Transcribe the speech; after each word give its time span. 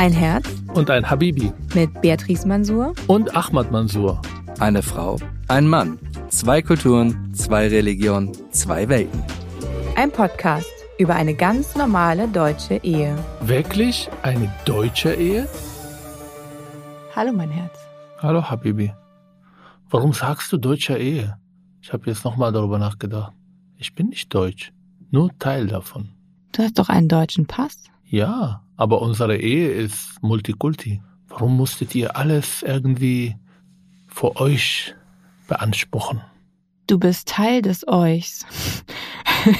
Ein 0.00 0.14
Herz 0.14 0.48
und 0.72 0.88
ein 0.88 1.10
Habibi 1.10 1.52
mit 1.74 2.00
Beatrice 2.00 2.48
Mansour 2.48 2.94
und 3.06 3.36
Ahmad 3.36 3.70
Mansour. 3.70 4.22
Eine 4.58 4.82
Frau, 4.82 5.18
ein 5.48 5.66
Mann, 5.66 5.98
zwei 6.30 6.62
Kulturen, 6.62 7.34
zwei 7.34 7.68
Religionen, 7.68 8.32
zwei 8.50 8.88
Welten. 8.88 9.22
Ein 9.96 10.10
Podcast 10.10 10.72
über 10.96 11.16
eine 11.16 11.34
ganz 11.34 11.76
normale 11.76 12.28
deutsche 12.28 12.76
Ehe. 12.76 13.14
Wirklich 13.42 14.08
eine 14.22 14.50
deutsche 14.64 15.12
Ehe? 15.12 15.46
Hallo 17.14 17.34
mein 17.34 17.50
Herz. 17.50 17.78
Hallo 18.20 18.42
Habibi. 18.42 18.94
Warum 19.90 20.14
sagst 20.14 20.50
du 20.50 20.56
deutsche 20.56 20.96
Ehe? 20.96 21.36
Ich 21.82 21.92
habe 21.92 22.06
jetzt 22.06 22.24
nochmal 22.24 22.52
darüber 22.52 22.78
nachgedacht. 22.78 23.34
Ich 23.76 23.94
bin 23.94 24.08
nicht 24.08 24.34
deutsch, 24.34 24.72
nur 25.10 25.28
Teil 25.38 25.66
davon. 25.66 26.08
Du 26.52 26.62
hast 26.62 26.78
doch 26.78 26.88
einen 26.88 27.08
deutschen 27.08 27.44
Pass. 27.44 27.90
Ja, 28.10 28.64
aber 28.76 29.02
unsere 29.02 29.36
Ehe 29.36 29.70
ist 29.70 30.20
Multikulti. 30.20 31.00
Warum 31.28 31.56
musstet 31.56 31.94
ihr 31.94 32.16
alles 32.16 32.64
irgendwie 32.64 33.36
vor 34.08 34.40
euch 34.40 34.96
beanspruchen? 35.46 36.20
Du 36.88 36.98
bist 36.98 37.28
Teil 37.28 37.62
des 37.62 37.86
Euchs. 37.86 38.44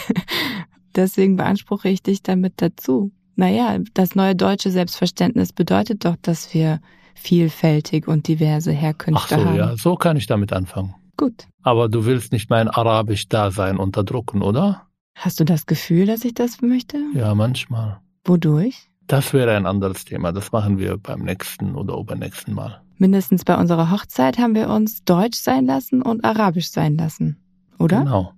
Deswegen 0.97 1.37
beanspruche 1.37 1.89
ich 1.89 2.02
dich 2.02 2.25
damit 2.25 2.55
dazu. 2.56 3.12
Naja, 3.37 3.78
das 3.95 4.16
neue 4.16 4.34
deutsche 4.34 4.73
Selbstverständnis 4.73 5.53
bedeutet 5.53 6.05
doch, 6.05 6.17
dass 6.20 6.53
wir 6.53 6.80
vielfältig 7.14 8.09
und 8.09 8.27
diverse 8.27 8.73
Herkünfte 8.73 9.37
Ach 9.37 9.39
so, 9.39 9.45
haben. 9.45 9.56
ja, 9.56 9.77
so 9.77 9.95
kann 9.95 10.17
ich 10.17 10.27
damit 10.27 10.53
anfangen. 10.53 10.97
Gut. 11.17 11.47
Aber 11.62 11.89
du 11.89 12.05
willst 12.05 12.33
nicht 12.33 12.51
mein 12.51 12.69
Arabisch-Dasein 12.69 13.77
unterdrücken, 13.77 14.42
oder? 14.42 14.89
Hast 15.14 15.39
du 15.39 15.45
das 15.45 15.67
Gefühl, 15.67 16.06
dass 16.06 16.25
ich 16.25 16.34
das 16.34 16.62
möchte? 16.62 16.98
Ja, 17.14 17.34
manchmal. 17.37 18.01
Wodurch? 18.24 18.88
Das 19.06 19.33
wäre 19.33 19.56
ein 19.56 19.66
anderes 19.66 20.05
Thema. 20.05 20.33
Das 20.33 20.52
machen 20.52 20.78
wir 20.78 20.97
beim 20.97 21.23
nächsten 21.23 21.74
oder 21.74 21.97
übernächsten 21.98 22.55
Mal. 22.55 22.80
Mindestens 22.98 23.45
bei 23.45 23.56
unserer 23.56 23.91
Hochzeit 23.91 24.39
haben 24.39 24.55
wir 24.55 24.69
uns 24.69 25.05
Deutsch 25.05 25.39
sein 25.39 25.67
lassen 25.67 26.03
und 26.03 26.25
Arabisch 26.25 26.70
sein 26.70 26.97
lassen. 26.97 27.39
Oder? 27.78 28.00
Genau. 28.00 28.33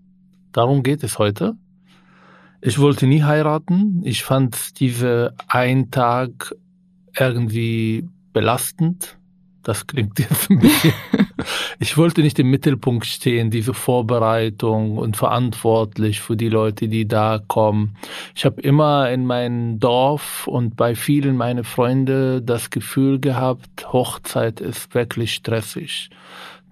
Darum 0.52 0.82
geht 0.82 1.02
es 1.02 1.18
heute. 1.18 1.56
Ich 2.60 2.78
wollte 2.78 3.06
nie 3.06 3.22
heiraten. 3.22 4.02
Ich 4.04 4.22
fand 4.22 4.78
diese 4.78 5.34
ein 5.48 5.90
Tag 5.90 6.54
irgendwie 7.18 8.08
belastend. 8.32 9.18
Das 9.62 9.86
klingt 9.86 10.18
jetzt 10.18 10.50
ein 10.50 10.58
bisschen. 10.58 10.92
Ich 11.78 11.96
wollte 11.96 12.22
nicht 12.22 12.38
im 12.38 12.50
Mittelpunkt 12.50 13.06
stehen, 13.06 13.50
diese 13.50 13.74
Vorbereitung 13.74 14.98
und 14.98 15.16
verantwortlich 15.16 16.20
für 16.20 16.36
die 16.36 16.48
Leute, 16.48 16.86
die 16.86 17.08
da 17.08 17.40
kommen. 17.44 17.96
Ich 18.36 18.44
habe 18.44 18.60
immer 18.60 19.10
in 19.10 19.26
meinem 19.26 19.80
Dorf 19.80 20.46
und 20.46 20.76
bei 20.76 20.94
vielen 20.94 21.36
meiner 21.36 21.64
Freunde 21.64 22.40
das 22.40 22.70
Gefühl 22.70 23.18
gehabt, 23.18 23.92
Hochzeit 23.92 24.60
ist 24.60 24.94
wirklich 24.94 25.34
stressig. 25.34 26.10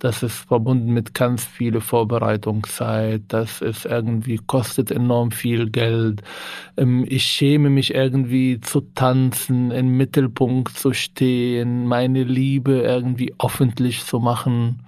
Das 0.01 0.23
ist 0.23 0.35
verbunden 0.49 0.93
mit 0.95 1.13
ganz 1.15 1.45
viel 1.45 1.81
Vorbereitungszeit. 1.81 3.23
Das 3.29 3.61
ist 3.61 3.85
irgendwie 3.85 4.39
kostet 4.39 4.91
enorm 4.91 5.31
viel 5.31 5.69
Geld. 5.71 6.23
Ähm, 6.79 7.05
Ich 7.09 7.25
schäme 7.25 7.69
mich 7.71 7.95
irgendwie 7.95 8.61
zu 8.61 8.81
tanzen, 8.95 9.71
im 9.71 9.97
Mittelpunkt 9.99 10.77
zu 10.79 10.95
stehen, 10.95 11.87
meine 11.87 12.25
Liebe 12.25 12.81
irgendwie 12.81 13.35
öffentlich 13.39 14.05
zu 14.05 14.21
machen. 14.21 14.81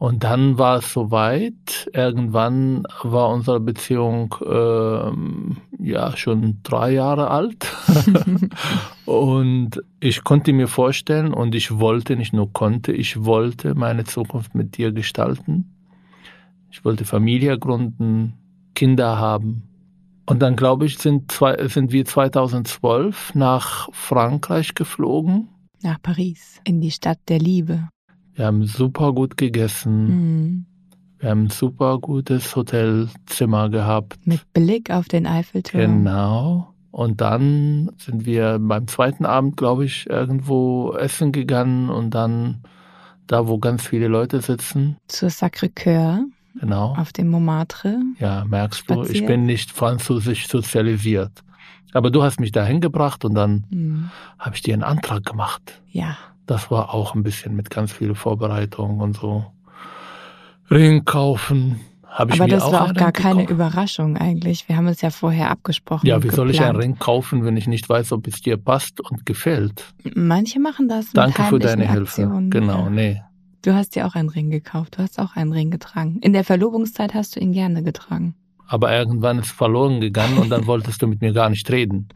Und 0.00 0.24
dann 0.24 0.56
war 0.56 0.78
es 0.78 0.94
soweit. 0.94 1.90
Irgendwann 1.92 2.84
war 3.02 3.28
unsere 3.28 3.60
Beziehung 3.60 4.34
ähm, 4.42 5.58
ja 5.78 6.16
schon 6.16 6.60
drei 6.62 6.92
Jahre 6.92 7.28
alt. 7.28 7.66
und 9.04 9.82
ich 10.00 10.24
konnte 10.24 10.54
mir 10.54 10.68
vorstellen 10.68 11.34
und 11.34 11.54
ich 11.54 11.78
wollte, 11.78 12.16
nicht 12.16 12.32
nur 12.32 12.50
konnte, 12.50 12.92
ich 12.92 13.26
wollte 13.26 13.74
meine 13.74 14.04
Zukunft 14.04 14.54
mit 14.54 14.78
dir 14.78 14.90
gestalten. 14.92 15.76
Ich 16.70 16.82
wollte 16.82 17.04
Familie 17.04 17.58
gründen, 17.58 18.38
Kinder 18.74 19.18
haben. 19.18 19.68
Und 20.24 20.40
dann, 20.40 20.56
glaube 20.56 20.86
ich, 20.86 20.96
sind, 20.96 21.30
zwei, 21.30 21.68
sind 21.68 21.92
wir 21.92 22.06
2012 22.06 23.34
nach 23.34 23.90
Frankreich 23.92 24.74
geflogen. 24.74 25.50
Nach 25.82 26.00
Paris, 26.00 26.58
in 26.64 26.80
die 26.80 26.90
Stadt 26.90 27.18
der 27.28 27.38
Liebe. 27.38 27.90
Wir 28.40 28.46
haben 28.46 28.64
super 28.64 29.12
gut 29.12 29.36
gegessen. 29.36 30.04
Mhm. 30.06 30.66
Wir 31.18 31.28
haben 31.28 31.42
ein 31.42 31.50
super 31.50 31.98
gutes 31.98 32.56
Hotelzimmer 32.56 33.68
gehabt. 33.68 34.18
Mit 34.26 34.50
Blick 34.54 34.90
auf 34.90 35.08
den 35.08 35.26
Eiffelturm. 35.26 35.78
Genau. 36.04 36.72
Und 36.90 37.20
dann 37.20 37.90
sind 37.98 38.24
wir 38.24 38.58
beim 38.58 38.88
zweiten 38.88 39.26
Abend, 39.26 39.58
glaube 39.58 39.84
ich, 39.84 40.08
irgendwo 40.08 40.94
essen 40.94 41.32
gegangen 41.32 41.90
und 41.90 42.14
dann 42.14 42.62
da, 43.26 43.46
wo 43.46 43.58
ganz 43.58 43.86
viele 43.86 44.08
Leute 44.08 44.40
sitzen. 44.40 44.96
Zur 45.08 45.28
Sacré-Cœur 45.28 46.20
Genau. 46.58 46.94
auf 46.96 47.12
dem 47.12 47.28
Montmartre. 47.28 48.00
Ja, 48.20 48.46
merkst 48.46 48.88
du, 48.88 49.02
ich 49.02 49.26
bin 49.26 49.44
nicht 49.44 49.70
französisch 49.70 50.48
sozialisiert. 50.48 51.42
Aber 51.92 52.10
du 52.10 52.22
hast 52.22 52.40
mich 52.40 52.52
dahin 52.52 52.80
gebracht 52.80 53.22
und 53.26 53.34
dann 53.34 53.66
Mhm. 53.68 54.10
habe 54.38 54.56
ich 54.56 54.62
dir 54.62 54.72
einen 54.72 54.82
Antrag 54.82 55.26
gemacht. 55.26 55.82
Ja. 55.90 56.16
Das 56.46 56.70
war 56.70 56.92
auch 56.94 57.14
ein 57.14 57.22
bisschen 57.22 57.54
mit 57.54 57.70
ganz 57.70 57.92
viel 57.92 58.14
Vorbereitung 58.14 59.00
und 59.00 59.16
so. 59.16 59.44
Ring 60.70 61.04
kaufen. 61.04 61.80
Habe 62.06 62.34
ich 62.34 62.40
Aber 62.40 62.48
mir 62.48 62.54
das 62.56 62.64
auch 62.64 62.72
war 62.72 62.82
auch 62.90 62.94
gar 62.94 63.08
Ring 63.08 63.12
keine 63.12 63.34
gekauft. 63.42 63.50
Überraschung 63.52 64.16
eigentlich. 64.16 64.68
Wir 64.68 64.76
haben 64.76 64.88
es 64.88 65.00
ja 65.00 65.10
vorher 65.10 65.48
abgesprochen. 65.50 66.06
Ja, 66.08 66.22
wie 66.24 66.28
soll 66.30 66.50
ich 66.50 66.60
einen 66.60 66.72
geplant. 66.72 66.84
Ring 66.94 66.98
kaufen, 66.98 67.44
wenn 67.44 67.56
ich 67.56 67.68
nicht 67.68 67.88
weiß, 67.88 68.10
ob 68.12 68.26
es 68.26 68.40
dir 68.40 68.56
passt 68.56 69.00
und 69.00 69.24
gefällt? 69.26 69.84
Manche 70.16 70.58
machen 70.58 70.88
das. 70.88 71.12
Danke 71.12 71.42
für 71.44 71.60
deine 71.60 71.88
heimlichen 71.88 71.92
Hilfe. 71.92 72.22
Aktionen. 72.22 72.50
Genau, 72.50 72.84
Ja. 72.84 72.90
nee. 72.90 73.22
Du 73.62 73.74
hast 73.74 73.94
dir 73.94 74.06
auch 74.06 74.14
einen 74.14 74.28
Ring 74.30 74.50
gekauft. 74.50 74.96
Du 74.98 75.02
hast 75.02 75.20
auch 75.20 75.36
einen 75.36 75.52
Ring 75.52 75.70
getragen. 75.70 76.18
In 76.22 76.32
der 76.32 76.44
Verlobungszeit 76.44 77.14
hast 77.14 77.36
du 77.36 77.40
ihn 77.40 77.52
gerne 77.52 77.82
getragen. 77.82 78.34
Aber 78.66 78.96
irgendwann 78.96 79.38
ist 79.38 79.46
es 79.46 79.52
verloren 79.52 80.00
gegangen 80.00 80.38
und 80.38 80.48
dann 80.50 80.66
wolltest 80.66 81.02
du 81.02 81.06
mit 81.06 81.20
mir 81.20 81.32
gar 81.32 81.50
nicht 81.50 81.70
reden. 81.70 82.08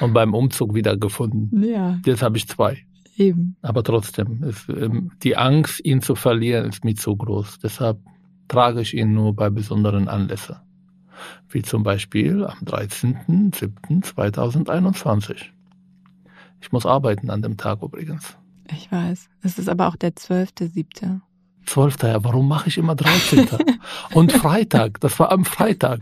Und 0.00 0.12
beim 0.14 0.34
Umzug 0.34 0.74
wieder 0.74 0.96
gefunden. 0.96 1.62
Ja, 1.62 1.98
Jetzt 2.04 2.22
habe 2.22 2.36
ich 2.36 2.48
zwei. 2.48 2.78
Eben. 3.18 3.56
Aber 3.62 3.82
trotzdem, 3.82 4.44
ist, 4.44 4.68
ähm, 4.68 5.10
die 5.22 5.36
Angst, 5.36 5.84
ihn 5.84 6.02
zu 6.02 6.14
verlieren, 6.14 6.68
ist 6.68 6.84
mir 6.84 6.94
zu 6.94 7.16
groß. 7.16 7.58
Deshalb 7.58 7.98
trage 8.48 8.80
ich 8.80 8.94
ihn 8.94 9.12
nur 9.12 9.34
bei 9.34 9.50
besonderen 9.50 10.06
Anlässen. 10.08 10.54
Wie 11.48 11.62
zum 11.62 11.82
Beispiel 11.82 12.44
am 12.44 12.58
13.07.2021. 12.58 15.36
Ich 16.60 16.70
muss 16.72 16.84
arbeiten 16.86 17.30
an 17.30 17.42
dem 17.42 17.56
Tag 17.56 17.82
übrigens. 17.82 18.36
Ich 18.70 18.90
weiß. 18.90 19.28
Es 19.42 19.58
ist 19.58 19.68
aber 19.68 19.88
auch 19.88 19.96
der 19.96 20.14
12.7. 20.14 21.20
12. 21.66 22.02
Ja, 22.02 22.24
warum 22.24 22.48
mache 22.48 22.68
ich 22.68 22.78
immer 22.78 22.94
13. 22.94 23.48
Und 24.12 24.32
Freitag, 24.32 25.00
das 25.00 25.18
war 25.18 25.32
am 25.32 25.44
Freitag. 25.44 26.00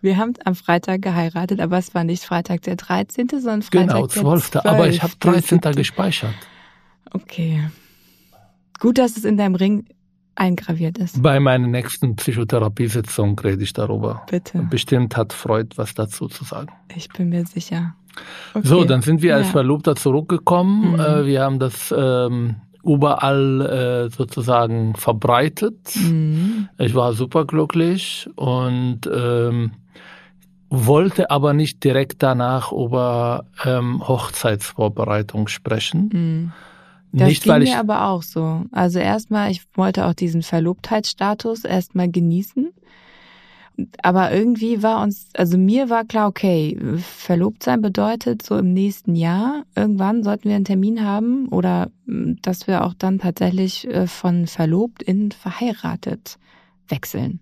Wir 0.00 0.16
haben 0.16 0.34
am 0.44 0.54
Freitag 0.54 1.02
geheiratet, 1.02 1.60
aber 1.60 1.78
es 1.78 1.94
war 1.94 2.04
nicht 2.04 2.24
Freitag 2.24 2.62
der 2.62 2.76
13., 2.76 3.28
sondern 3.28 3.62
Freitag 3.62 3.88
Genau, 3.88 4.06
der 4.06 4.22
12. 4.22 4.56
Aber 4.64 4.88
ich 4.88 5.02
habe 5.02 5.12
13. 5.20 5.62
12.. 5.62 5.76
gespeichert. 5.76 6.34
Okay. 7.12 7.68
Gut, 8.78 8.98
dass 8.98 9.16
es 9.16 9.24
in 9.24 9.36
deinem 9.36 9.54
Ring 9.56 9.86
eingraviert 10.36 10.98
ist. 10.98 11.20
Bei 11.20 11.40
meiner 11.40 11.66
nächsten 11.66 12.14
Psychotherapiesitzung 12.16 13.38
rede 13.40 13.62
ich 13.62 13.72
darüber. 13.72 14.22
Bitte. 14.30 14.66
Bestimmt 14.70 15.16
hat 15.16 15.32
Freud 15.32 15.70
was 15.76 15.94
dazu 15.94 16.28
zu 16.28 16.44
sagen. 16.44 16.68
Ich 16.94 17.08
bin 17.08 17.30
mir 17.30 17.44
sicher. 17.44 17.94
Okay. 18.54 18.66
So, 18.66 18.84
dann 18.84 19.02
sind 19.02 19.22
wir 19.22 19.34
als 19.36 19.46
Ja. 19.46 19.52
Verlobter 19.52 19.96
zurückgekommen. 19.96 20.92
Mhm. 20.92 21.00
Äh, 21.00 21.26
wir 21.26 21.42
haben 21.42 21.58
das 21.58 21.94
ähm, 21.96 22.56
überall 22.88 23.60
äh, 23.60 24.10
sozusagen 24.10 24.94
verbreitet. 24.96 25.94
Mhm. 25.96 26.68
Ich 26.78 26.94
war 26.94 27.12
superglücklich 27.12 28.28
und 28.36 29.00
ähm, 29.12 29.72
wollte 30.70 31.30
aber 31.30 31.52
nicht 31.52 31.84
direkt 31.84 32.22
danach 32.22 32.72
über 32.72 33.46
ähm, 33.64 34.06
Hochzeitsvorbereitung 34.06 35.48
sprechen. 35.48 36.10
Mhm. 36.12 36.52
Das 37.12 37.28
nicht, 37.28 37.44
ging 37.44 37.52
weil 37.52 37.62
ich 37.62 37.70
mir 37.70 37.78
aber 37.78 38.06
auch 38.08 38.22
so. 38.22 38.64
Also 38.70 38.98
erstmal, 38.98 39.50
ich 39.50 39.62
wollte 39.74 40.06
auch 40.06 40.12
diesen 40.12 40.42
Verlobtheitsstatus 40.42 41.64
erstmal 41.64 42.10
genießen. 42.10 42.70
Aber 44.02 44.32
irgendwie 44.32 44.82
war 44.82 45.02
uns, 45.02 45.28
also 45.36 45.56
mir 45.56 45.88
war 45.88 46.04
klar, 46.04 46.26
okay, 46.28 46.76
verlobt 47.00 47.62
sein 47.62 47.80
bedeutet 47.80 48.42
so 48.42 48.56
im 48.58 48.72
nächsten 48.72 49.14
Jahr, 49.14 49.62
irgendwann 49.76 50.24
sollten 50.24 50.48
wir 50.48 50.56
einen 50.56 50.64
Termin 50.64 51.04
haben 51.04 51.46
oder 51.48 51.88
mm, 52.06 52.34
dass 52.42 52.66
wir 52.66 52.84
auch 52.84 52.94
dann 52.94 53.20
tatsächlich 53.20 53.86
äh, 53.86 54.08
von 54.08 54.46
verlobt 54.48 55.02
in 55.02 55.30
verheiratet 55.30 56.38
wechseln. 56.88 57.38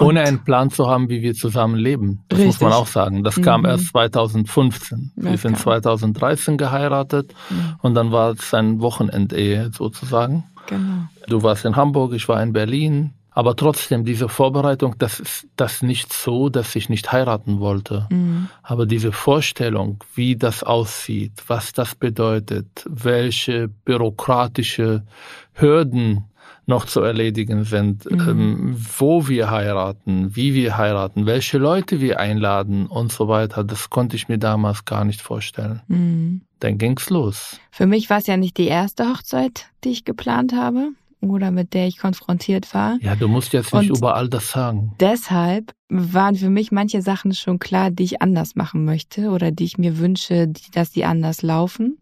ohne 0.00 0.20
Und- 0.20 0.26
einen 0.26 0.44
Plan 0.44 0.70
zu 0.70 0.88
haben, 0.88 1.08
wie 1.10 1.22
wir 1.22 1.34
zusammen 1.34 1.76
leben. 1.76 2.20
Das 2.28 2.38
muss 2.40 2.60
man 2.60 2.70
Richtig. 2.70 2.82
auch 2.82 2.86
sagen. 2.86 3.22
Das 3.24 3.40
kam 3.40 3.60
Mhm. 3.62 3.66
erst 3.66 3.86
2015. 3.88 5.12
Ja, 5.16 5.24
wir 5.32 5.36
sind 5.38 5.52
klar. 5.58 5.82
2013 5.82 6.56
geheiratet 6.56 7.34
Mhm. 7.50 7.74
und 7.82 7.94
dann 7.94 8.10
war 8.12 8.30
es 8.32 8.54
ein 8.54 8.80
Wochenendehe 8.80 9.70
sozusagen. 9.72 10.44
Genau. 10.68 11.02
Du 11.28 11.42
warst 11.42 11.64
in 11.64 11.76
Hamburg, 11.76 12.12
ich 12.14 12.28
war 12.28 12.42
in 12.42 12.52
Berlin. 12.52 13.12
Aber 13.38 13.54
trotzdem, 13.54 14.04
diese 14.04 14.28
Vorbereitung, 14.28 14.96
das 14.98 15.20
ist 15.20 15.46
das 15.54 15.80
nicht 15.80 16.12
so, 16.12 16.48
dass 16.48 16.74
ich 16.74 16.88
nicht 16.88 17.12
heiraten 17.12 17.60
wollte. 17.60 18.08
Mhm. 18.10 18.48
Aber 18.64 18.84
diese 18.84 19.12
Vorstellung, 19.12 20.02
wie 20.16 20.34
das 20.34 20.64
aussieht, 20.64 21.34
was 21.46 21.72
das 21.72 21.94
bedeutet, 21.94 22.66
welche 22.88 23.68
bürokratische 23.68 25.04
Hürden 25.52 26.24
noch 26.66 26.84
zu 26.86 27.00
erledigen 27.00 27.62
sind, 27.62 28.10
Mhm. 28.10 28.28
ähm, 28.28 28.76
wo 28.98 29.28
wir 29.28 29.52
heiraten, 29.52 30.34
wie 30.34 30.52
wir 30.54 30.76
heiraten, 30.76 31.24
welche 31.24 31.58
Leute 31.58 32.00
wir 32.00 32.18
einladen 32.18 32.88
und 32.88 33.12
so 33.12 33.28
weiter, 33.28 33.62
das 33.62 33.88
konnte 33.88 34.16
ich 34.16 34.26
mir 34.26 34.38
damals 34.38 34.84
gar 34.84 35.04
nicht 35.04 35.20
vorstellen. 35.22 35.80
Mhm. 35.86 36.40
Dann 36.58 36.76
ging's 36.76 37.08
los. 37.08 37.60
Für 37.70 37.86
mich 37.86 38.10
war 38.10 38.18
es 38.18 38.26
ja 38.26 38.36
nicht 38.36 38.56
die 38.56 38.66
erste 38.66 39.08
Hochzeit, 39.08 39.66
die 39.84 39.90
ich 39.90 40.04
geplant 40.04 40.52
habe 40.52 40.88
oder 41.20 41.50
mit 41.50 41.74
der 41.74 41.86
ich 41.86 41.98
konfrontiert 41.98 42.72
war. 42.74 42.98
Ja, 43.00 43.16
du 43.16 43.28
musst 43.28 43.52
jetzt 43.52 43.74
nicht 43.74 43.90
Und- 43.90 43.98
überall 43.98 44.28
das 44.28 44.50
sagen. 44.50 44.92
Deshalb 45.00 45.72
waren 45.88 46.34
für 46.36 46.50
mich 46.50 46.70
manche 46.72 47.02
Sachen 47.02 47.32
schon 47.34 47.58
klar, 47.58 47.90
die 47.90 48.04
ich 48.04 48.22
anders 48.22 48.54
machen 48.56 48.84
möchte 48.84 49.30
oder 49.30 49.50
die 49.50 49.64
ich 49.64 49.78
mir 49.78 49.98
wünsche, 49.98 50.46
die, 50.48 50.70
dass 50.72 50.92
sie 50.92 51.04
anders 51.04 51.42
laufen. 51.42 51.98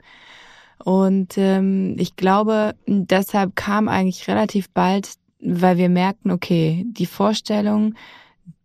Und 0.85 1.39
ähm, 1.39 1.97
ich 1.99 2.17
glaube, 2.17 2.75
deshalb 2.87 3.57
kam 3.57 3.89
eigentlich 3.89 4.29
relativ 4.29 4.69
bald, 4.71 5.15
weil 5.41 5.79
wir 5.79 5.89
merkten, 5.89 6.31
okay, 6.31 6.85
die 6.89 7.07
Vorstellung, 7.07 7.95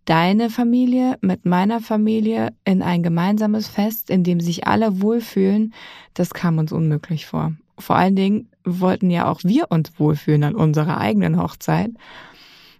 deine 0.05 0.49
Familie 0.49 1.17
mit 1.21 1.45
meiner 1.45 1.79
Familie 1.79 2.53
in 2.65 2.81
ein 2.81 3.03
gemeinsames 3.03 3.67
Fest, 3.67 4.09
in 4.09 4.23
dem 4.23 4.39
sich 4.39 4.67
alle 4.67 5.01
wohlfühlen, 5.01 5.73
das 6.13 6.33
kam 6.33 6.57
uns 6.57 6.71
unmöglich 6.71 7.25
vor. 7.27 7.53
Vor 7.77 7.95
allen 7.95 8.15
Dingen 8.15 8.49
wollten 8.63 9.09
ja 9.09 9.27
auch 9.29 9.41
wir 9.43 9.71
uns 9.71 9.91
wohlfühlen 9.99 10.43
an 10.43 10.55
unserer 10.55 10.97
eigenen 10.97 11.41
Hochzeit. 11.41 11.91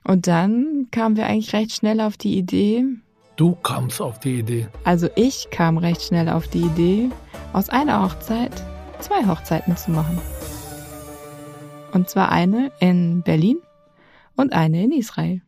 Und 0.03 0.27
dann 0.27 0.87
kamen 0.91 1.15
wir 1.15 1.27
eigentlich 1.27 1.53
recht 1.53 1.71
schnell 1.73 2.01
auf 2.01 2.17
die 2.17 2.37
Idee, 2.37 2.83
Du 3.37 3.55
kamst 3.55 4.01
auf 4.01 4.19
die 4.19 4.39
Idee. 4.39 4.67
also 4.83 5.07
ich 5.15 5.47
kam 5.51 5.77
recht 5.77 6.01
schnell 6.03 6.29
auf 6.29 6.47
die 6.47 6.61
Idee, 6.61 7.09
aus 7.53 7.69
einer 7.69 8.03
Hochzeit 8.03 8.51
zwei 8.99 9.25
Hochzeiten 9.25 9.75
zu 9.77 9.91
machen. 9.91 10.19
Und 11.91 12.09
zwar 12.09 12.31
eine 12.31 12.71
in 12.79 13.21
Berlin 13.23 13.57
und 14.35 14.53
eine 14.53 14.83
in 14.83 14.91
Israel. 14.91 15.41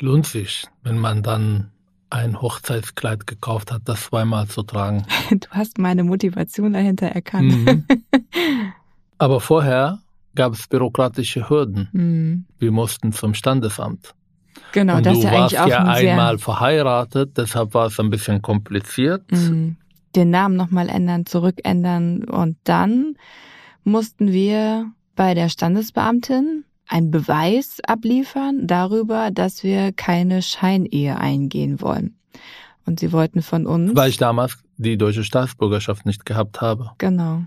Lohnt 0.00 0.26
sich, 0.26 0.66
wenn 0.82 0.98
man 0.98 1.22
dann 1.22 1.70
ein 2.10 2.42
Hochzeitskleid 2.42 3.26
gekauft 3.26 3.72
hat, 3.72 3.82
das 3.86 4.04
zweimal 4.04 4.46
zu 4.48 4.62
tragen. 4.62 5.06
Du 5.30 5.48
hast 5.50 5.78
meine 5.78 6.04
Motivation 6.04 6.72
dahinter 6.72 7.06
erkannt. 7.06 7.52
Mhm. 7.64 7.84
Aber 9.22 9.40
vorher 9.40 10.00
gab 10.34 10.52
es 10.52 10.66
bürokratische 10.66 11.48
Hürden. 11.48 11.88
Mhm. 11.92 12.44
Wir 12.58 12.72
mussten 12.72 13.12
zum 13.12 13.34
Standesamt. 13.34 14.14
Genau, 14.72 14.96
und 14.96 15.06
das 15.06 15.12
du 15.12 15.18
ist 15.20 15.24
ja 15.24 15.32
warst 15.32 15.54
eigentlich 15.54 15.60
auch 15.60 15.68
ja 15.68 15.84
ein 15.84 16.08
einmal 16.08 16.38
verheiratet, 16.38 17.36
deshalb 17.36 17.72
war 17.72 17.86
es 17.86 18.00
ein 18.00 18.10
bisschen 18.10 18.42
kompliziert. 18.42 19.30
Mhm. 19.30 19.76
den 20.16 20.30
Namen 20.30 20.56
nochmal 20.56 20.88
ändern, 20.88 21.24
zurückändern 21.24 22.24
und 22.24 22.56
dann 22.64 23.14
mussten 23.84 24.32
wir 24.32 24.90
bei 25.14 25.34
der 25.34 25.48
Standesbeamtin 25.48 26.64
einen 26.88 27.12
Beweis 27.12 27.78
abliefern 27.86 28.66
darüber, 28.66 29.30
dass 29.30 29.62
wir 29.62 29.92
keine 29.92 30.42
Scheinehe 30.42 31.16
eingehen 31.16 31.80
wollen. 31.80 32.16
Und 32.86 32.98
sie 32.98 33.12
wollten 33.12 33.40
von 33.40 33.66
uns. 33.68 33.94
Weil 33.94 34.10
ich 34.10 34.16
damals 34.16 34.58
die 34.78 34.98
deutsche 34.98 35.22
Staatsbürgerschaft 35.22 36.06
nicht 36.06 36.26
gehabt 36.26 36.60
habe. 36.60 36.90
Genau. 36.98 37.42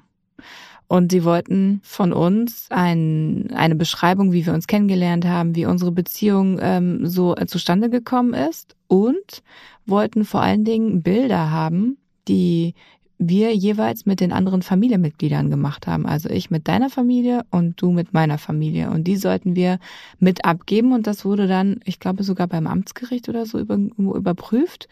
Und 0.88 1.12
sie 1.12 1.24
wollten 1.24 1.82
von 1.84 2.14
uns 2.14 2.68
ein, 2.70 3.52
eine 3.56 3.76
Beschreibung, 3.76 4.32
wie 4.32 4.46
wir 4.46 4.54
uns 4.54 4.68
kennengelernt 4.68 5.26
haben, 5.26 5.56
wie 5.56 5.66
unsere 5.66 5.92
Beziehung 5.92 6.60
ähm, 6.62 7.08
so 7.08 7.36
äh, 7.36 7.48
zustande 7.48 7.90
gekommen 7.90 8.34
ist 8.34 8.76
und 8.88 9.44
wollten 9.86 10.26
vor 10.26 10.42
allen 10.42 10.64
Dingen 10.64 11.02
Bilder 11.02 11.50
haben, 11.50 11.98
die 12.28 12.76
wir 13.18 13.56
jeweils 13.56 14.06
mit 14.06 14.20
den 14.20 14.34
anderen 14.34 14.62
Familienmitgliedern 14.62 15.50
gemacht 15.50 15.88
haben. 15.88 16.06
Also 16.06 16.30
ich 16.30 16.52
mit 16.52 16.68
deiner 16.68 16.90
Familie 16.90 17.44
und 17.50 17.82
du 17.82 17.92
mit 17.92 18.14
meiner 18.14 18.38
Familie. 18.38 18.90
Und 18.90 19.06
die 19.06 19.16
sollten 19.16 19.56
wir 19.56 19.80
mit 20.20 20.44
abgeben. 20.44 20.92
Und 20.92 21.08
das 21.08 21.24
wurde 21.24 21.48
dann, 21.48 21.80
ich 21.86 22.00
glaube, 22.00 22.24
sogar 22.24 22.48
beim 22.48 22.68
Amtsgericht 22.68 23.30
oder 23.30 23.46
so 23.46 23.58
über, 23.58 23.78
überprüft, 23.98 24.90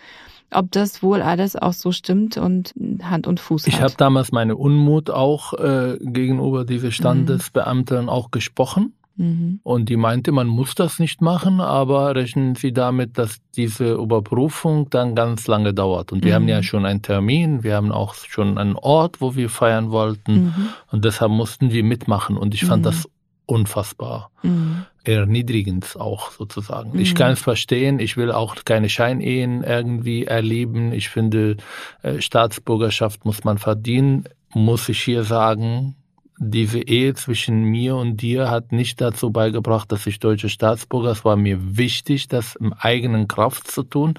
ob 0.56 0.72
das 0.72 1.02
wohl 1.04 1.22
alles 1.22 1.56
auch 1.56 1.74
so 1.74 1.92
stimmt 1.92 2.38
und 2.38 2.74
Hand 3.02 3.28
und 3.28 3.40
Fuß 3.40 3.68
Ich 3.68 3.76
hat. 3.76 3.82
habe 3.84 3.94
damals 3.98 4.32
meine 4.32 4.56
Unmut 4.56 5.10
auch 5.10 5.54
äh, 5.54 5.98
gegenüber 6.02 6.66
dieser 6.66 6.92
Standesbeamtin 6.92 8.10
auch 8.10 8.32
gesprochen. 8.32 8.94
Mhm. 9.16 9.60
Und 9.62 9.90
die 9.90 9.96
meinte, 9.96 10.32
man 10.32 10.48
muss 10.48 10.74
das 10.74 10.98
nicht 10.98 11.22
machen, 11.22 11.62
aber 11.62 12.16
rechnen 12.16 12.56
Sie 12.56 12.74
damit, 12.74 13.20
dass 13.20 13.38
diese 13.56 13.94
Überprüfung 13.94 14.90
dann 14.90 15.14
ganz 15.14 15.46
lange 15.46 15.72
dauert. 15.74 16.12
Und 16.12 16.24
wir 16.24 16.32
Mhm. 16.32 16.36
haben 16.36 16.48
ja 16.48 16.64
schon 16.64 16.84
einen 16.86 17.04
Termin, 17.04 17.64
wir 17.64 17.76
haben 17.76 17.92
auch 17.92 18.16
schon 18.16 18.58
einen 18.58 18.76
Ort, 18.76 19.22
wo 19.22 19.36
wir 19.36 19.50
feiern 19.52 19.92
wollten. 19.92 20.46
Mhm. 20.46 20.70
Und 20.92 21.06
deshalb 21.06 21.32
mussten 21.32 21.72
wir 21.72 21.84
mitmachen. 21.84 22.38
Und 22.38 22.56
ich 22.56 22.66
fand 22.66 22.82
Mhm. 22.82 22.86
das 22.86 23.08
unfassbar. 23.45 24.31
Mhm. 24.42 24.86
Erniedrigend 25.04 25.98
auch 26.00 26.31
sozusagen. 26.31 26.98
Ich 26.98 27.13
Mhm. 27.13 27.18
kann 27.18 27.31
es 27.34 27.42
verstehen, 27.42 28.00
ich 28.00 28.16
will 28.16 28.31
auch 28.31 28.56
keine 28.66 28.90
Scheinehen 28.90 29.63
irgendwie 29.63 30.25
erleben. 30.25 30.94
Ich 30.94 31.10
finde, 31.10 31.57
äh, 32.04 32.22
Staatsbürgerschaft 32.22 33.25
muss 33.25 33.44
man 33.44 33.57
verdienen. 33.57 34.25
Muss 34.54 34.88
ich 34.88 35.01
hier 35.01 35.24
sagen, 35.24 35.95
diese 36.40 36.80
Ehe 36.80 37.13
zwischen 37.13 37.63
mir 37.63 37.95
und 37.95 38.18
dir 38.22 38.50
hat 38.50 38.72
nicht 38.72 39.00
dazu 39.01 39.31
beigebracht, 39.31 39.92
dass 39.92 40.07
ich 40.07 40.19
deutsche 40.19 40.50
Staatsbürger. 40.50 41.12
Es 41.12 41.24
war 41.24 41.36
mir 41.36 41.78
wichtig, 41.78 42.28
das 42.28 42.56
im 42.56 42.74
eigenen 42.74 43.28
Kraft 43.28 43.69
zu 43.69 43.84
tun. 43.84 44.16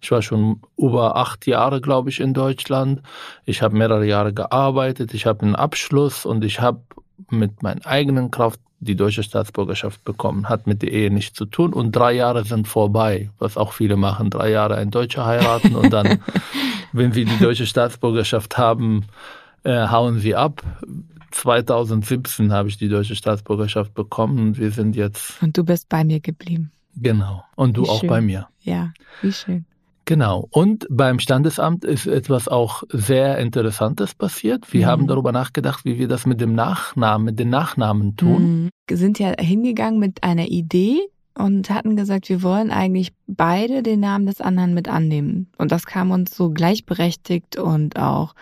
Ich 0.00 0.10
war 0.10 0.22
schon 0.22 0.60
über 0.76 1.16
acht 1.16 1.46
Jahre, 1.46 1.80
glaube 1.80 2.10
ich, 2.10 2.20
in 2.20 2.32
Deutschland. 2.32 3.02
Ich 3.44 3.60
habe 3.62 3.76
mehrere 3.76 4.06
Jahre 4.06 4.32
gearbeitet. 4.32 5.14
Ich 5.14 5.26
habe 5.26 5.42
einen 5.42 5.56
Abschluss 5.56 6.24
und 6.24 6.44
ich 6.44 6.60
habe 6.60 6.80
mit 7.30 7.62
meiner 7.62 7.84
eigenen 7.86 8.30
Kraft 8.30 8.60
die 8.80 8.94
deutsche 8.96 9.22
Staatsbürgerschaft 9.22 10.04
bekommen. 10.04 10.48
Hat 10.48 10.66
mit 10.66 10.82
der 10.82 10.92
Ehe 10.92 11.10
nichts 11.10 11.36
zu 11.36 11.44
tun 11.46 11.72
und 11.72 11.92
drei 11.92 12.12
Jahre 12.12 12.44
sind 12.44 12.68
vorbei, 12.68 13.30
was 13.38 13.56
auch 13.56 13.72
viele 13.72 13.96
machen. 13.96 14.30
Drei 14.30 14.50
Jahre 14.50 14.76
ein 14.76 14.90
Deutscher 14.90 15.26
heiraten 15.26 15.74
und 15.74 15.92
dann, 15.92 16.20
wenn 16.92 17.12
sie 17.12 17.24
die 17.24 17.38
deutsche 17.38 17.66
Staatsbürgerschaft 17.66 18.56
haben, 18.58 19.04
äh, 19.64 19.88
hauen 19.88 20.18
sie 20.20 20.34
ab. 20.36 20.62
2017 21.30 22.52
habe 22.52 22.68
ich 22.68 22.78
die 22.78 22.88
deutsche 22.88 23.14
Staatsbürgerschaft 23.16 23.94
bekommen 23.94 24.38
und 24.38 24.58
wir 24.58 24.70
sind 24.70 24.96
jetzt, 24.96 25.42
Und 25.42 25.56
du 25.56 25.64
bist 25.64 25.88
bei 25.88 26.04
mir 26.04 26.20
geblieben. 26.20 26.70
genau, 26.96 27.44
und 27.56 27.76
du 27.76 27.84
Wie 27.84 27.88
auch 27.88 28.00
schön. 28.00 28.08
bei 28.08 28.20
mir. 28.20 28.48
Ja, 28.62 28.92
wie 29.22 29.32
schön. 29.32 29.64
Genau. 30.08 30.48
Und 30.50 30.86
beim 30.88 31.18
Standesamt 31.18 31.84
ist 31.84 32.06
etwas 32.06 32.48
auch 32.48 32.82
sehr 32.88 33.36
Interessantes 33.36 34.14
passiert. 34.14 34.72
Wir 34.72 34.86
Mhm. 34.86 34.90
haben 34.90 35.06
darüber 35.06 35.32
nachgedacht, 35.32 35.84
wie 35.84 35.98
wir 35.98 36.08
das 36.08 36.24
mit 36.24 36.40
dem 36.40 36.54
Nachnamen, 36.54 37.26
mit 37.26 37.38
den 37.38 37.50
Nachnamen 37.50 38.16
tun. 38.16 38.62
Mhm. 38.62 38.68
Wir 38.86 38.96
sind 38.96 39.18
ja 39.18 39.34
hingegangen 39.38 40.00
mit 40.00 40.22
einer 40.22 40.46
Idee 40.48 40.98
und 41.36 41.68
hatten 41.68 41.94
gesagt, 41.94 42.30
wir 42.30 42.42
wollen 42.42 42.70
eigentlich 42.70 43.12
beide 43.26 43.82
den 43.82 44.00
Namen 44.00 44.24
des 44.24 44.40
anderen 44.40 44.72
mit 44.72 44.88
annehmen. 44.88 45.50
Und 45.58 45.72
das 45.72 45.84
kam 45.84 46.10
uns 46.10 46.34
so 46.34 46.48
gleichberechtigt 46.52 47.58
und 47.58 47.98
auch 47.98 48.34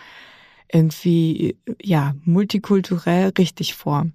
irgendwie, 0.71 1.57
ja, 1.81 2.15
multikulturell 2.23 3.33
richtig 3.37 3.75
vor. 3.75 4.07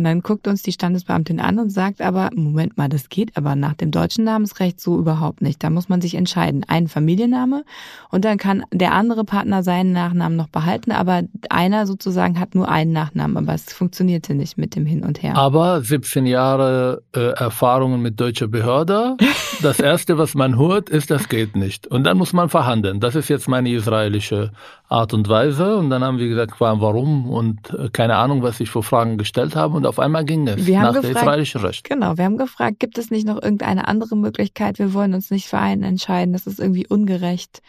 Und 0.00 0.04
dann 0.04 0.22
guckt 0.22 0.48
uns 0.48 0.62
die 0.62 0.72
Standesbeamtin 0.72 1.40
an 1.40 1.58
und 1.58 1.68
sagt 1.68 2.00
aber, 2.00 2.30
Moment 2.34 2.78
mal, 2.78 2.88
das 2.88 3.10
geht 3.10 3.36
aber 3.36 3.54
nach 3.54 3.74
dem 3.74 3.90
deutschen 3.90 4.24
Namensrecht 4.24 4.80
so 4.80 4.98
überhaupt 4.98 5.42
nicht. 5.42 5.62
Da 5.62 5.68
muss 5.68 5.90
man 5.90 6.00
sich 6.00 6.14
entscheiden. 6.14 6.64
Ein 6.66 6.88
Familienname 6.88 7.64
und 8.08 8.24
dann 8.24 8.38
kann 8.38 8.64
der 8.72 8.94
andere 8.94 9.24
Partner 9.24 9.62
seinen 9.62 9.92
Nachnamen 9.92 10.38
noch 10.38 10.48
behalten, 10.48 10.90
aber 10.90 11.24
einer 11.50 11.86
sozusagen 11.86 12.40
hat 12.40 12.54
nur 12.54 12.70
einen 12.70 12.94
Nachnamen, 12.94 13.36
aber 13.36 13.52
es 13.52 13.70
funktionierte 13.74 14.32
nicht 14.32 14.56
mit 14.56 14.74
dem 14.74 14.86
Hin 14.86 15.04
und 15.04 15.22
Her. 15.22 15.36
Aber 15.36 15.82
17 15.82 16.24
Jahre 16.24 17.02
äh, 17.14 17.32
Erfahrungen 17.34 18.00
mit 18.00 18.18
deutscher 18.18 18.48
Behörde. 18.48 19.18
Das 19.62 19.78
erste, 19.78 20.16
was 20.16 20.34
man 20.34 20.56
hört, 20.56 20.88
ist, 20.88 21.10
das 21.10 21.28
geht 21.28 21.54
nicht. 21.54 21.86
Und 21.86 22.04
dann 22.04 22.16
muss 22.16 22.32
man 22.32 22.48
verhandeln. 22.48 22.98
Das 22.98 23.14
ist 23.14 23.28
jetzt 23.28 23.46
meine 23.46 23.70
israelische 23.70 24.52
Art 24.90 25.14
und 25.14 25.28
Weise. 25.28 25.76
Und 25.76 25.88
dann 25.88 26.02
haben 26.04 26.18
wir 26.18 26.28
gesagt, 26.28 26.60
warum 26.60 27.30
und 27.30 27.70
äh, 27.72 27.88
keine 27.90 28.16
Ahnung, 28.16 28.42
was 28.42 28.60
ich 28.60 28.68
für 28.70 28.82
Fragen 28.82 29.16
gestellt 29.18 29.54
habe. 29.56 29.76
Und 29.76 29.86
auf 29.86 29.98
einmal 29.98 30.24
ging 30.24 30.46
es 30.48 30.66
Wir 30.66 30.80
nach 30.80 30.92
der 30.92 31.02
gefragt- 31.02 31.16
israelischen 31.22 31.60
Recht. 31.62 31.84
Genau, 31.88 32.18
wir 32.18 32.24
haben 32.24 32.36
gefragt, 32.38 32.80
gibt 32.80 32.98
es 32.98 33.10
nicht 33.10 33.26
noch 33.26 33.40
irgendeine 33.40 33.86
andere 33.88 34.16
Möglichkeit? 34.16 34.78
Wir 34.78 34.92
wollen 34.92 35.14
uns 35.14 35.30
nicht 35.30 35.46
für 35.48 35.58
einen 35.58 35.84
entscheiden, 35.84 36.32
das 36.32 36.46
ist 36.46 36.58
irgendwie 36.60 36.86
ungerecht. 36.86 37.62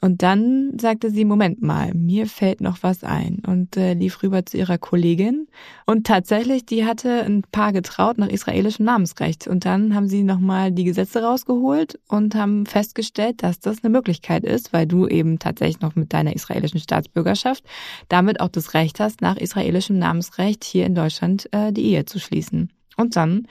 Und 0.00 0.22
dann 0.22 0.78
sagte 0.78 1.10
sie, 1.10 1.24
Moment 1.24 1.62
mal, 1.62 1.94
mir 1.94 2.26
fällt 2.26 2.60
noch 2.60 2.82
was 2.82 3.02
ein 3.02 3.42
und 3.46 3.76
äh, 3.76 3.94
lief 3.94 4.22
rüber 4.22 4.44
zu 4.44 4.58
ihrer 4.58 4.78
Kollegin. 4.78 5.48
Und 5.86 6.06
tatsächlich, 6.06 6.66
die 6.66 6.84
hatte 6.84 7.22
ein 7.22 7.42
Paar 7.50 7.72
getraut 7.72 8.18
nach 8.18 8.28
israelischem 8.28 8.84
Namensrecht. 8.84 9.46
Und 9.46 9.64
dann 9.64 9.94
haben 9.94 10.08
sie 10.08 10.22
nochmal 10.22 10.70
die 10.72 10.84
Gesetze 10.84 11.22
rausgeholt 11.22 11.98
und 12.08 12.34
haben 12.34 12.66
festgestellt, 12.66 13.42
dass 13.42 13.60
das 13.60 13.82
eine 13.82 13.90
Möglichkeit 13.90 14.44
ist, 14.44 14.72
weil 14.72 14.86
du 14.86 15.06
eben 15.06 15.38
tatsächlich 15.38 15.80
noch 15.80 15.96
mit 15.96 16.12
deiner 16.12 16.34
israelischen 16.34 16.80
Staatsbürgerschaft 16.80 17.64
damit 18.08 18.40
auch 18.40 18.48
das 18.48 18.74
Recht 18.74 19.00
hast, 19.00 19.20
nach 19.20 19.36
israelischem 19.36 19.98
Namensrecht 19.98 20.64
hier 20.64 20.86
in 20.86 20.94
Deutschland 20.94 21.48
äh, 21.52 21.72
die 21.72 21.84
Ehe 21.86 22.04
zu 22.04 22.18
schließen. 22.18 22.70
Und 22.96 23.16
dann 23.16 23.46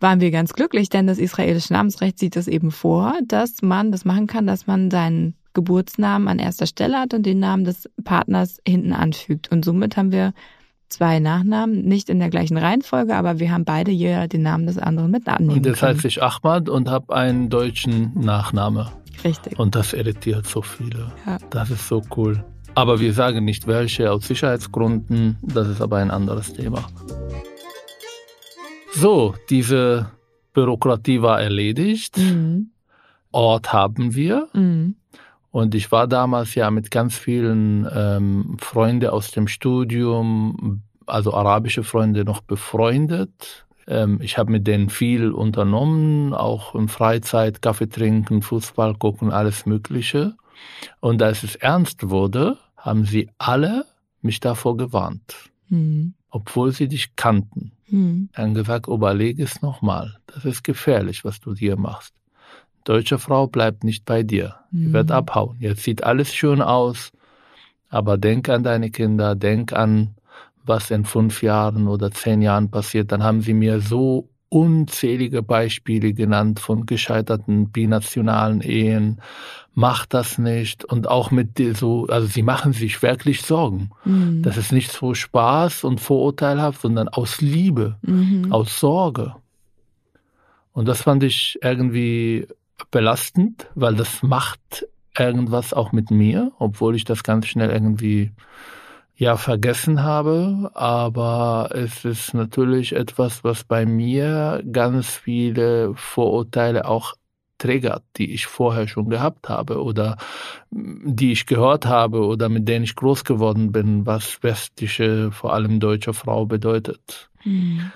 waren 0.00 0.20
wir 0.20 0.30
ganz 0.30 0.52
glücklich, 0.52 0.88
denn 0.88 1.06
das 1.06 1.18
israelische 1.18 1.72
Namensrecht 1.72 2.18
sieht 2.18 2.36
es 2.36 2.46
eben 2.46 2.70
vor, 2.70 3.18
dass 3.26 3.62
man 3.62 3.90
das 3.90 4.04
machen 4.04 4.26
kann, 4.26 4.46
dass 4.46 4.66
man 4.66 4.90
seinen 4.90 5.34
Geburtsnamen 5.54 6.28
an 6.28 6.38
erster 6.38 6.66
Stelle 6.66 6.98
hat 6.98 7.14
und 7.14 7.24
den 7.24 7.40
Namen 7.40 7.64
des 7.64 7.88
Partners 8.04 8.60
hinten 8.66 8.92
anfügt. 8.92 9.50
Und 9.50 9.64
somit 9.64 9.96
haben 9.96 10.12
wir 10.12 10.32
zwei 10.88 11.18
Nachnamen, 11.18 11.84
nicht 11.84 12.08
in 12.08 12.18
der 12.18 12.30
gleichen 12.30 12.56
Reihenfolge, 12.56 13.14
aber 13.14 13.38
wir 13.38 13.50
haben 13.50 13.64
beide 13.64 13.90
jeder 13.90 14.28
den 14.28 14.42
Namen 14.42 14.66
des 14.66 14.78
anderen 14.78 15.10
mit 15.10 15.28
annehmen 15.28 15.58
Und 15.58 15.66
das 15.66 15.80
können. 15.80 15.96
heißt 15.96 16.04
ich 16.04 16.22
Ahmad 16.22 16.68
und 16.68 16.88
habe 16.88 17.14
einen 17.14 17.50
deutschen 17.50 18.12
Nachname. 18.14 18.90
Richtig. 19.24 19.58
Und 19.58 19.74
das 19.74 19.92
irritiert 19.92 20.46
so 20.46 20.62
viele. 20.62 21.12
Ja. 21.26 21.38
Das 21.50 21.70
ist 21.70 21.88
so 21.88 22.02
cool. 22.16 22.44
Aber 22.74 23.00
wir 23.00 23.12
sagen 23.12 23.44
nicht 23.44 23.66
welche 23.66 24.10
aus 24.12 24.28
Sicherheitsgründen. 24.28 25.36
Das 25.42 25.66
ist 25.68 25.80
aber 25.80 25.96
ein 25.96 26.10
anderes 26.10 26.52
Thema. 26.52 26.86
So, 28.94 29.34
diese 29.50 30.10
Bürokratie 30.52 31.22
war 31.22 31.40
erledigt. 31.40 32.16
Mhm. 32.18 32.70
Ort 33.32 33.72
haben 33.72 34.14
wir. 34.14 34.48
Mhm. 34.54 34.94
Und 35.50 35.74
ich 35.74 35.90
war 35.90 36.06
damals 36.06 36.54
ja 36.54 36.70
mit 36.70 36.90
ganz 36.90 37.16
vielen 37.16 37.88
ähm, 37.92 38.56
Freunden 38.60 39.08
aus 39.10 39.30
dem 39.30 39.48
Studium, 39.48 40.82
also 41.06 41.32
arabische 41.32 41.84
Freunde, 41.84 42.24
noch 42.24 42.42
befreundet. 42.42 43.66
Ähm, 43.86 44.20
ich 44.20 44.36
habe 44.36 44.52
mit 44.52 44.66
denen 44.66 44.90
viel 44.90 45.32
unternommen, 45.32 46.34
auch 46.34 46.74
in 46.74 46.88
Freizeit, 46.88 47.62
Kaffee 47.62 47.88
trinken, 47.88 48.42
Fußball 48.42 48.94
gucken, 48.96 49.30
alles 49.32 49.64
Mögliche. 49.64 50.34
Und 51.00 51.22
als 51.22 51.42
es 51.42 51.54
ernst 51.56 52.10
wurde, 52.10 52.58
haben 52.76 53.04
sie 53.06 53.30
alle 53.38 53.84
mich 54.20 54.40
davor 54.40 54.76
gewarnt, 54.76 55.34
Mhm. 55.70 56.14
obwohl 56.30 56.72
sie 56.72 56.88
dich 56.88 57.14
kannten. 57.16 57.72
Mhm. 57.88 58.28
Haben 58.34 58.54
gesagt, 58.54 58.86
überleg 58.88 59.38
es 59.38 59.62
nochmal. 59.62 60.16
Das 60.26 60.44
ist 60.44 60.62
gefährlich, 60.64 61.24
was 61.24 61.40
du 61.40 61.54
hier 61.54 61.76
machst. 61.78 62.12
Deutsche 62.88 63.18
Frau 63.18 63.46
bleibt 63.46 63.84
nicht 63.84 64.06
bei 64.06 64.22
dir. 64.22 64.54
Die 64.70 64.86
Mhm. 64.88 64.92
wird 64.94 65.10
abhauen. 65.10 65.56
Jetzt 65.60 65.82
sieht 65.82 66.04
alles 66.04 66.34
schön 66.34 66.62
aus, 66.62 67.10
aber 67.90 68.16
denk 68.16 68.48
an 68.48 68.62
deine 68.62 68.90
Kinder, 68.90 69.34
denk 69.34 69.74
an, 69.74 70.14
was 70.64 70.90
in 70.90 71.04
fünf 71.04 71.42
Jahren 71.42 71.86
oder 71.86 72.10
zehn 72.10 72.40
Jahren 72.40 72.70
passiert. 72.70 73.12
Dann 73.12 73.22
haben 73.22 73.42
sie 73.42 73.52
mir 73.52 73.80
so 73.80 74.28
unzählige 74.48 75.42
Beispiele 75.42 76.14
genannt 76.14 76.60
von 76.60 76.86
gescheiterten 76.86 77.68
binationalen 77.70 78.62
Ehen. 78.62 79.20
Mach 79.74 80.06
das 80.06 80.38
nicht. 80.38 80.86
Und 80.86 81.08
auch 81.08 81.30
mit 81.30 81.58
die- 81.58 81.74
so, 81.74 82.06
also 82.06 82.26
sie 82.26 82.42
machen 82.42 82.72
sich 82.72 83.02
wirklich 83.02 83.42
Sorgen. 83.42 83.90
Mhm. 84.06 84.42
Das 84.42 84.56
ist 84.56 84.72
nicht 84.72 84.90
so 84.90 85.12
Spaß 85.12 85.84
und 85.84 86.00
vorurteilhaft, 86.00 86.80
sondern 86.80 87.08
aus 87.08 87.42
Liebe 87.42 87.96
Mhm. 88.00 88.50
aus 88.50 88.80
Sorge. 88.80 89.34
Und 90.72 90.88
das 90.88 91.02
fand 91.02 91.22
ich 91.24 91.58
irgendwie 91.62 92.46
belastend, 92.90 93.66
weil 93.74 93.94
das 93.94 94.22
macht 94.22 94.86
irgendwas 95.18 95.72
auch 95.72 95.92
mit 95.92 96.10
mir, 96.10 96.52
obwohl 96.58 96.94
ich 96.96 97.04
das 97.04 97.22
ganz 97.22 97.46
schnell 97.46 97.70
irgendwie 97.70 98.32
ja 99.16 99.36
vergessen 99.36 100.02
habe. 100.02 100.70
Aber 100.74 101.70
es 101.72 102.04
ist 102.04 102.34
natürlich 102.34 102.94
etwas, 102.94 103.42
was 103.44 103.64
bei 103.64 103.84
mir 103.84 104.62
ganz 104.70 105.08
viele 105.08 105.94
Vorurteile 105.94 106.86
auch 106.86 107.14
triggert, 107.58 108.04
die 108.16 108.32
ich 108.32 108.46
vorher 108.46 108.86
schon 108.86 109.10
gehabt 109.10 109.48
habe 109.48 109.82
oder 109.82 110.16
mm, 110.70 111.14
die 111.14 111.32
ich 111.32 111.46
gehört 111.46 111.86
habe 111.86 112.24
oder 112.24 112.48
mit 112.48 112.68
denen 112.68 112.84
ich 112.84 112.94
groß 112.94 113.24
geworden 113.24 113.72
bin, 113.72 114.06
was 114.06 114.42
westliche, 114.42 115.32
vor 115.32 115.52
allem 115.52 115.80
deutsche 115.80 116.14
Frau 116.14 116.46
bedeutet. 116.46 117.28
Mhm. 117.44 117.90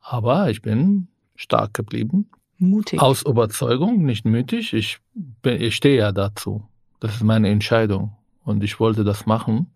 Aber 0.00 0.50
ich 0.50 0.62
bin 0.62 1.08
stark 1.36 1.74
geblieben. 1.74 2.28
Mutig. 2.58 3.00
Aus 3.00 3.22
Überzeugung, 3.22 4.04
nicht 4.04 4.24
mütig. 4.24 4.72
Ich, 4.72 4.98
ich 5.44 5.76
stehe 5.76 5.98
ja 5.98 6.12
dazu. 6.12 6.62
Das 7.00 7.14
ist 7.14 7.22
meine 7.22 7.48
Entscheidung. 7.48 8.12
Und 8.44 8.64
ich 8.64 8.80
wollte 8.80 9.04
das 9.04 9.26
machen. 9.26 9.70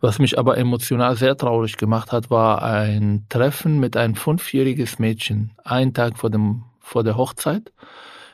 Was 0.00 0.18
mich 0.18 0.38
aber 0.38 0.56
emotional 0.56 1.16
sehr 1.16 1.36
traurig 1.36 1.76
gemacht 1.76 2.12
hat, 2.12 2.30
war 2.30 2.62
ein 2.62 3.26
Treffen 3.28 3.80
mit 3.80 3.96
einem 3.96 4.14
fünfjähriges 4.14 4.98
Mädchen. 4.98 5.52
Einen 5.64 5.92
Tag 5.92 6.18
vor, 6.18 6.30
dem, 6.30 6.64
vor 6.80 7.04
der 7.04 7.16
Hochzeit. 7.16 7.72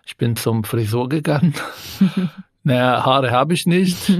Ich 0.04 0.16
bin 0.16 0.36
zum 0.36 0.64
Frisur 0.64 1.08
gegangen. 1.08 1.54
naja, 2.62 3.04
Haare 3.04 3.32
habe 3.32 3.54
ich 3.54 3.66
nicht. 3.66 4.12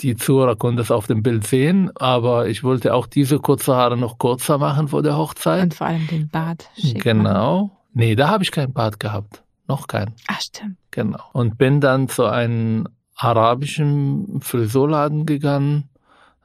Die 0.00 0.16
Zuhörer 0.16 0.56
konnten 0.56 0.78
das 0.78 0.90
auf 0.90 1.06
dem 1.06 1.22
Bild 1.22 1.46
sehen, 1.46 1.90
aber 1.94 2.48
ich 2.48 2.64
wollte 2.64 2.94
auch 2.94 3.06
diese 3.06 3.38
kurze 3.38 3.76
Haare 3.76 3.96
noch 3.96 4.18
kürzer 4.18 4.58
machen 4.58 4.88
vor 4.88 5.02
der 5.02 5.16
Hochzeit. 5.16 5.62
Und 5.62 5.74
vor 5.74 5.86
allem 5.86 6.06
den 6.06 6.28
Bart 6.28 6.70
schick 6.74 7.04
machen. 7.04 7.70
Nee, 7.92 8.14
da 8.14 8.28
habe 8.28 8.44
ich 8.44 8.52
keinen 8.52 8.72
Bart 8.72 9.00
gehabt. 9.00 9.42
Noch 9.68 9.86
keinen. 9.86 10.14
Ach, 10.28 10.40
stimmt. 10.40 10.76
Genau. 10.90 11.22
Und 11.32 11.58
bin 11.58 11.80
dann 11.80 12.08
zu 12.08 12.24
einem 12.24 12.88
arabischen 13.14 14.40
Frisurladen 14.40 15.26
gegangen. 15.26 15.88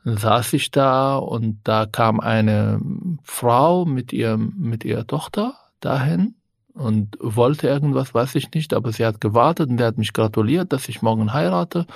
Saß 0.04 0.54
ich 0.54 0.72
da 0.72 1.18
und 1.18 1.60
da 1.66 1.86
kam 1.86 2.20
eine 2.22 2.80
Frau 3.24 3.86
mit 3.86 4.13
ihrem, 4.13 4.54
mit 4.58 4.86
ihrer 4.86 5.06
Tochter 5.06 5.56
dahin 5.82 6.37
und 6.78 7.18
wollte 7.20 7.68
irgendwas, 7.68 8.14
weiß 8.14 8.36
ich 8.36 8.52
nicht, 8.52 8.74
aber 8.74 8.92
sie 8.92 9.06
hat 9.06 9.20
gewartet 9.20 9.70
und 9.70 9.78
der 9.78 9.88
hat 9.88 9.98
mich 9.98 10.14
gratuliert, 10.14 10.72
dass 10.72 10.88
ich 10.90 11.02
morgen 11.02 11.34
heirate. 11.34 11.88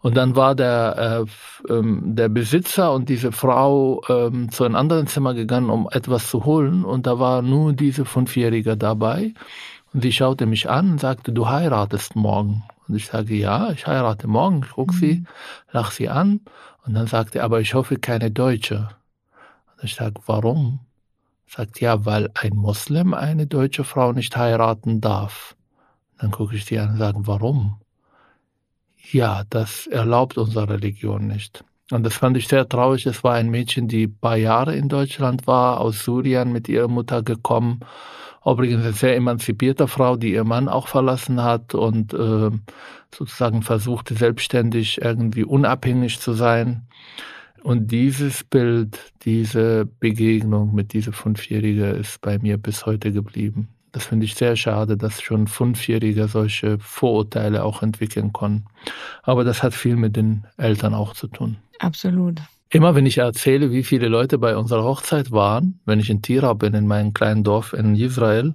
Und 0.00 0.16
dann 0.16 0.34
war 0.34 0.54
der, 0.54 1.26
äh, 1.68 1.72
ähm, 1.72 2.16
der 2.16 2.28
Besitzer 2.28 2.92
und 2.92 3.08
diese 3.08 3.30
Frau 3.30 4.02
ähm, 4.08 4.50
zu 4.50 4.64
einem 4.64 4.74
anderen 4.74 5.06
Zimmer 5.06 5.34
gegangen, 5.34 5.70
um 5.70 5.88
etwas 5.90 6.28
zu 6.28 6.44
holen. 6.44 6.84
Und 6.84 7.06
da 7.06 7.18
war 7.18 7.42
nur 7.42 7.72
diese 7.72 8.04
Fünfjährige 8.04 8.76
dabei. 8.76 9.34
Und 9.92 10.02
sie 10.02 10.12
schaute 10.12 10.46
mich 10.46 10.68
an 10.68 10.92
und 10.92 11.00
sagte, 11.00 11.32
du 11.32 11.48
heiratest 11.48 12.16
morgen. 12.16 12.64
Und 12.88 12.96
ich 12.96 13.06
sage, 13.06 13.34
ja, 13.34 13.70
ich 13.70 13.86
heirate 13.86 14.26
morgen. 14.26 14.62
Ich 14.64 14.72
guck 14.72 14.92
sie, 14.92 15.24
lach 15.70 15.92
sie 15.92 16.08
an. 16.08 16.40
Und 16.84 16.94
dann 16.94 17.06
sagte, 17.06 17.42
aber 17.44 17.60
ich 17.60 17.74
hoffe 17.74 17.98
keine 17.98 18.30
Deutsche. 18.30 18.88
Und 19.76 19.84
ich 19.84 19.94
sage, 19.94 20.20
warum? 20.26 20.80
Sagt, 21.56 21.80
ja, 21.80 22.04
weil 22.04 22.30
ein 22.34 22.56
Moslem 22.56 23.14
eine 23.14 23.46
deutsche 23.46 23.84
Frau 23.84 24.12
nicht 24.12 24.36
heiraten 24.36 25.00
darf. 25.00 25.54
Dann 26.18 26.32
gucke 26.32 26.56
ich 26.56 26.64
sie 26.64 26.78
an 26.78 26.90
und 26.90 26.98
sage, 26.98 27.18
warum? 27.22 27.76
Ja, 29.12 29.44
das 29.50 29.86
erlaubt 29.86 30.36
unsere 30.36 30.68
Religion 30.68 31.28
nicht. 31.28 31.64
Und 31.92 32.02
das 32.04 32.14
fand 32.14 32.36
ich 32.36 32.48
sehr 32.48 32.68
traurig. 32.68 33.06
Es 33.06 33.22
war 33.22 33.34
ein 33.34 33.50
Mädchen, 33.50 33.86
die 33.86 34.06
ein 34.06 34.18
paar 34.18 34.36
Jahre 34.36 34.74
in 34.74 34.88
Deutschland 34.88 35.46
war, 35.46 35.80
aus 35.80 36.04
Syrien 36.04 36.52
mit 36.52 36.68
ihrer 36.68 36.88
Mutter 36.88 37.22
gekommen. 37.22 37.80
Übrigens 38.44 38.82
eine 38.82 38.92
sehr 38.92 39.14
emanzipierte 39.14 39.86
Frau, 39.86 40.16
die 40.16 40.32
ihr 40.32 40.44
Mann 40.44 40.68
auch 40.68 40.88
verlassen 40.88 41.42
hat 41.42 41.74
und 41.74 42.14
äh, 42.14 42.50
sozusagen 43.14 43.62
versuchte, 43.62 44.14
selbstständig 44.14 45.00
irgendwie 45.00 45.44
unabhängig 45.44 46.18
zu 46.18 46.32
sein. 46.32 46.88
Und 47.64 47.90
dieses 47.90 48.44
Bild, 48.44 48.98
diese 49.22 49.86
Begegnung 49.86 50.74
mit 50.74 50.92
dieser 50.92 51.14
Fünfjährige 51.14 51.86
ist 51.86 52.20
bei 52.20 52.38
mir 52.38 52.58
bis 52.58 52.84
heute 52.84 53.10
geblieben. 53.10 53.68
Das 53.90 54.04
finde 54.04 54.26
ich 54.26 54.34
sehr 54.34 54.54
schade, 54.54 54.98
dass 54.98 55.22
schon 55.22 55.46
Fünfjährige 55.46 56.28
solche 56.28 56.78
Vorurteile 56.78 57.64
auch 57.64 57.80
entwickeln 57.82 58.34
können. 58.34 58.66
Aber 59.22 59.44
das 59.44 59.62
hat 59.62 59.72
viel 59.72 59.96
mit 59.96 60.14
den 60.14 60.44
Eltern 60.58 60.92
auch 60.92 61.14
zu 61.14 61.26
tun. 61.26 61.56
Absolut. 61.78 62.42
Immer 62.68 62.94
wenn 62.94 63.06
ich 63.06 63.16
erzähle, 63.16 63.70
wie 63.70 63.82
viele 63.82 64.08
Leute 64.08 64.36
bei 64.36 64.58
unserer 64.58 64.84
Hochzeit 64.84 65.30
waren, 65.30 65.80
wenn 65.86 66.00
ich 66.00 66.10
in 66.10 66.20
Tira 66.20 66.52
bin, 66.52 66.74
in 66.74 66.86
meinem 66.86 67.14
kleinen 67.14 67.44
Dorf 67.44 67.72
in 67.72 67.96
Israel, 67.96 68.52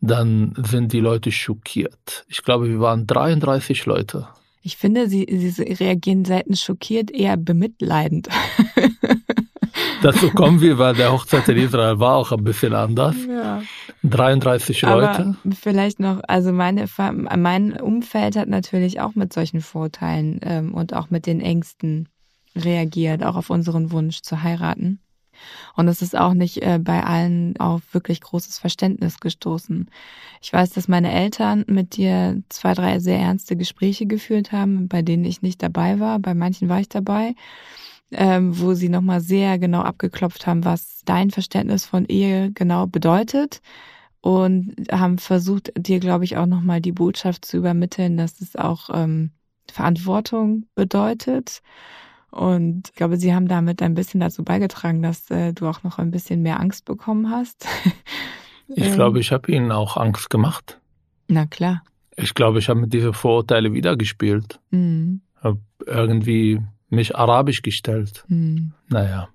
dann 0.00 0.54
sind 0.56 0.92
die 0.92 1.00
Leute 1.00 1.32
schockiert. 1.32 2.24
Ich 2.28 2.44
glaube, 2.44 2.68
wir 2.68 2.78
waren 2.78 3.08
33 3.08 3.86
Leute. 3.86 4.28
Ich 4.62 4.76
finde, 4.76 5.08
sie, 5.08 5.26
sie 5.28 5.62
reagieren 5.62 6.24
selten 6.24 6.56
schockiert, 6.56 7.10
eher 7.10 7.36
bemitleidend. 7.36 8.28
Dazu 10.02 10.30
kommen 10.30 10.60
wir, 10.60 10.78
weil 10.78 10.94
der 10.94 11.12
Hochzeit 11.12 11.48
in 11.48 11.58
Israel 11.58 11.98
war 11.98 12.16
auch 12.16 12.32
ein 12.32 12.44
bisschen 12.44 12.74
anders. 12.74 13.14
Ja. 13.28 13.62
33 14.02 14.84
Aber 14.84 15.00
Leute. 15.00 15.36
vielleicht 15.54 16.00
noch, 16.00 16.20
also 16.26 16.52
meine, 16.52 16.86
mein 17.36 17.80
Umfeld 17.80 18.36
hat 18.36 18.48
natürlich 18.48 19.00
auch 19.00 19.14
mit 19.14 19.32
solchen 19.32 19.60
Vorteilen 19.60 20.40
ähm, 20.42 20.74
und 20.74 20.94
auch 20.94 21.10
mit 21.10 21.26
den 21.26 21.40
Ängsten 21.40 22.08
reagiert, 22.56 23.22
auch 23.22 23.36
auf 23.36 23.50
unseren 23.50 23.92
Wunsch 23.92 24.22
zu 24.22 24.42
heiraten. 24.42 25.00
Und 25.76 25.88
es 25.88 26.02
ist 26.02 26.16
auch 26.16 26.34
nicht 26.34 26.62
äh, 26.62 26.78
bei 26.80 27.02
allen 27.02 27.56
auf 27.58 27.82
wirklich 27.92 28.20
großes 28.20 28.58
Verständnis 28.58 29.20
gestoßen. 29.20 29.90
Ich 30.40 30.52
weiß, 30.52 30.70
dass 30.70 30.88
meine 30.88 31.12
Eltern 31.12 31.64
mit 31.68 31.96
dir 31.96 32.42
zwei, 32.48 32.74
drei 32.74 32.98
sehr 32.98 33.18
ernste 33.18 33.56
Gespräche 33.56 34.06
geführt 34.06 34.52
haben, 34.52 34.88
bei 34.88 35.02
denen 35.02 35.24
ich 35.24 35.42
nicht 35.42 35.62
dabei 35.62 36.00
war. 36.00 36.18
Bei 36.18 36.34
manchen 36.34 36.68
war 36.68 36.80
ich 36.80 36.88
dabei, 36.88 37.34
ähm, 38.10 38.58
wo 38.58 38.74
sie 38.74 38.88
nochmal 38.88 39.20
sehr 39.20 39.58
genau 39.58 39.80
abgeklopft 39.82 40.46
haben, 40.46 40.64
was 40.64 41.02
dein 41.04 41.30
Verständnis 41.30 41.84
von 41.84 42.04
Ehe 42.06 42.50
genau 42.52 42.86
bedeutet 42.86 43.60
und 44.22 44.74
haben 44.90 45.18
versucht, 45.18 45.72
dir, 45.76 46.00
glaube 46.00 46.24
ich, 46.24 46.36
auch 46.36 46.46
nochmal 46.46 46.80
die 46.80 46.92
Botschaft 46.92 47.44
zu 47.44 47.58
übermitteln, 47.58 48.16
dass 48.16 48.40
es 48.40 48.56
auch 48.56 48.88
ähm, 48.92 49.32
Verantwortung 49.70 50.66
bedeutet. 50.74 51.60
Und 52.32 52.88
ich 52.88 52.94
glaube, 52.94 53.18
sie 53.18 53.34
haben 53.34 53.46
damit 53.46 53.82
ein 53.82 53.94
bisschen 53.94 54.20
dazu 54.20 54.42
beigetragen, 54.42 55.02
dass 55.02 55.30
äh, 55.30 55.52
du 55.52 55.68
auch 55.68 55.82
noch 55.82 55.98
ein 55.98 56.10
bisschen 56.10 56.40
mehr 56.42 56.58
Angst 56.58 56.84
bekommen 56.84 57.30
hast. 57.30 57.66
Ich 58.74 58.86
Ähm, 58.86 58.94
glaube, 58.94 59.20
ich 59.20 59.32
habe 59.32 59.52
ihnen 59.52 59.70
auch 59.70 59.98
Angst 59.98 60.30
gemacht. 60.30 60.80
Na 61.28 61.44
klar. 61.44 61.82
Ich 62.16 62.32
glaube, 62.32 62.58
ich 62.58 62.70
habe 62.70 62.80
mit 62.80 62.92
diesen 62.94 63.12
Vorurteile 63.12 63.74
wiedergespielt. 63.74 64.60
Mhm. 64.70 65.20
Habe 65.42 65.60
irgendwie 65.84 66.58
mich 66.88 67.14
arabisch 67.14 67.60
gestellt. 67.60 68.24
Mhm. 68.28 68.72
Naja. 68.88 69.28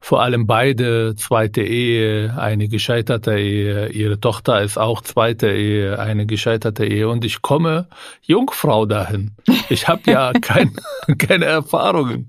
Vor 0.00 0.22
allem 0.22 0.46
beide, 0.46 1.14
zweite 1.16 1.62
Ehe, 1.62 2.36
eine 2.38 2.68
gescheiterte 2.68 3.38
Ehe. 3.38 3.88
Ihre 3.88 4.20
Tochter 4.20 4.62
ist 4.62 4.78
auch 4.78 5.00
zweite 5.00 5.50
Ehe, 5.50 5.98
eine 5.98 6.26
gescheiterte 6.26 6.86
Ehe. 6.86 7.08
Und 7.08 7.24
ich 7.24 7.42
komme 7.42 7.88
Jungfrau 8.22 8.86
dahin. 8.86 9.32
Ich 9.68 9.88
habe 9.88 10.10
ja 10.10 10.32
kein, 10.40 10.76
keine 11.18 11.46
Erfahrungen. 11.46 12.28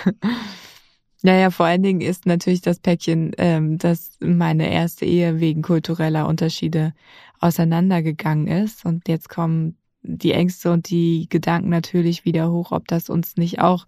Naja, 1.23 1.51
vor 1.51 1.67
allen 1.67 1.83
Dingen 1.83 2.01
ist 2.01 2.25
natürlich 2.25 2.61
das 2.61 2.79
Päckchen, 2.79 3.31
ähm, 3.37 3.77
dass 3.77 4.17
meine 4.19 4.71
erste 4.71 5.05
Ehe 5.05 5.39
wegen 5.39 5.61
kultureller 5.61 6.27
Unterschiede 6.27 6.93
auseinandergegangen 7.39 8.47
ist. 8.47 8.85
Und 8.85 9.07
jetzt 9.07 9.29
kommen 9.29 9.77
die 10.03 10.31
Ängste 10.31 10.71
und 10.71 10.89
die 10.89 11.27
Gedanken 11.29 11.69
natürlich 11.69 12.25
wieder 12.25 12.51
hoch, 12.51 12.71
ob 12.71 12.87
das 12.87 13.09
uns 13.09 13.37
nicht 13.37 13.59
auch 13.59 13.85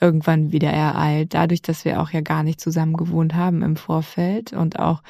irgendwann 0.00 0.52
wieder 0.52 0.70
ereilt. 0.70 1.34
Dadurch, 1.34 1.62
dass 1.62 1.84
wir 1.84 2.00
auch 2.00 2.10
ja 2.10 2.20
gar 2.20 2.42
nicht 2.42 2.60
zusammen 2.60 2.94
gewohnt 2.94 3.34
haben 3.34 3.62
im 3.62 3.76
Vorfeld 3.76 4.52
und 4.52 4.78
auch 4.78 5.02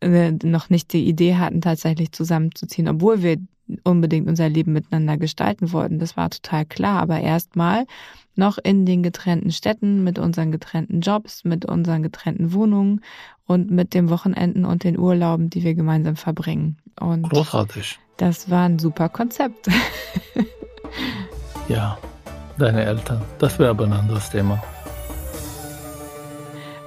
äh, 0.00 0.32
noch 0.42 0.70
nicht 0.70 0.92
die 0.92 1.06
Idee 1.06 1.36
hatten, 1.36 1.60
tatsächlich 1.60 2.12
zusammenzuziehen, 2.12 2.88
obwohl 2.88 3.22
wir 3.22 3.36
unbedingt 3.84 4.28
unser 4.28 4.48
Leben 4.48 4.72
miteinander 4.72 5.16
gestalten 5.16 5.72
wollten. 5.72 5.98
Das 5.98 6.16
war 6.16 6.30
total 6.30 6.64
klar. 6.64 7.00
Aber 7.00 7.20
erstmal 7.20 7.86
noch 8.34 8.58
in 8.58 8.86
den 8.86 9.02
getrennten 9.02 9.52
Städten, 9.52 10.02
mit 10.02 10.18
unseren 10.18 10.50
getrennten 10.50 11.00
Jobs, 11.00 11.44
mit 11.44 11.66
unseren 11.66 12.02
getrennten 12.02 12.52
Wohnungen 12.52 13.00
und 13.46 13.70
mit 13.70 13.94
den 13.94 14.08
Wochenenden 14.10 14.64
und 14.64 14.84
den 14.84 14.98
Urlauben, 14.98 15.50
die 15.50 15.62
wir 15.62 15.74
gemeinsam 15.74 16.16
verbringen. 16.16 16.78
Und 16.98 17.28
Großartig. 17.28 17.98
Das 18.20 18.50
war 18.50 18.66
ein 18.66 18.78
super 18.78 19.08
Konzept. 19.08 19.68
Ja, 21.68 21.98
deine 22.58 22.84
Eltern. 22.84 23.22
Das 23.38 23.58
wäre 23.60 23.70
aber 23.70 23.84
ein 23.84 23.92
anderes 23.92 24.28
Thema. 24.30 24.60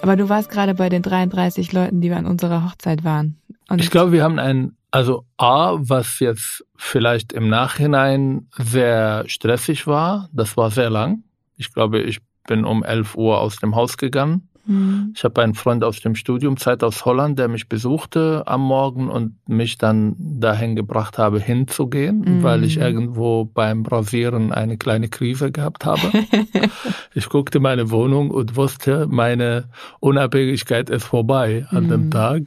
Aber 0.02 0.18
du 0.18 0.28
warst 0.28 0.50
gerade 0.50 0.76
bei 0.76 0.90
den 0.90 1.02
33 1.02 1.72
Leuten, 1.72 2.02
die 2.02 2.12
an 2.12 2.26
unserer 2.26 2.66
Hochzeit 2.66 3.06
waren. 3.06 3.38
Und 3.70 3.80
Ich 3.80 3.90
glaube, 3.90 4.12
wir 4.12 4.24
haben 4.24 4.40
ein, 4.40 4.76
also 4.92 5.24
A, 5.38 5.76
was 5.78 6.20
jetzt 6.20 6.66
vielleicht 6.76 7.32
im 7.32 7.48
Nachhinein 7.48 8.48
sehr 8.58 9.24
stressig 9.28 9.88
war, 9.88 10.28
das 10.34 10.58
war 10.58 10.70
sehr 10.70 10.90
lang. 10.90 11.24
Ich 11.56 11.74
glaube, 11.74 12.02
ich 12.02 12.20
bin 12.46 12.66
um 12.66 12.84
11 12.84 13.16
Uhr 13.16 13.40
aus 13.40 13.56
dem 13.56 13.76
Haus 13.76 13.96
gegangen. 13.96 14.50
Hm. 14.66 15.12
Ich 15.16 15.24
habe 15.26 15.42
einen 15.42 15.56
Freund 15.56 15.84
aus 15.84 16.00
dem 16.00 16.16
Studium, 16.16 16.56
Zeit 16.58 16.84
aus 16.84 17.04
Holland, 17.04 17.38
der 17.38 17.50
mich 17.50 17.68
besuchte 17.68 18.44
am 18.46 18.62
Morgen 18.62 19.10
und 19.10 19.36
mich 19.48 19.78
dann 19.78 20.16
dahin 20.18 20.76
gebracht 20.76 21.18
habe, 21.18 21.40
hinzugehen, 21.40 22.20
Mhm. 22.20 22.44
weil 22.44 22.64
ich 22.64 22.78
irgendwo 22.78 23.44
beim 23.46 23.86
Rasieren 23.86 24.54
eine 24.54 24.78
kleine 24.78 25.10
Krise 25.10 25.52
gehabt 25.52 25.86
habe. 25.86 26.02
ich 27.14 27.28
guckte 27.28 27.60
meine 27.60 27.92
Wohnung 27.92 28.32
und 28.32 28.56
wusste, 28.56 29.08
meine 29.10 29.66
Unabhängigkeit 30.00 30.90
ist 30.90 31.04
vorbei 31.04 31.66
an 31.70 31.90
dem 31.90 32.06
Mhm. 32.06 32.12
Tag. 32.12 32.44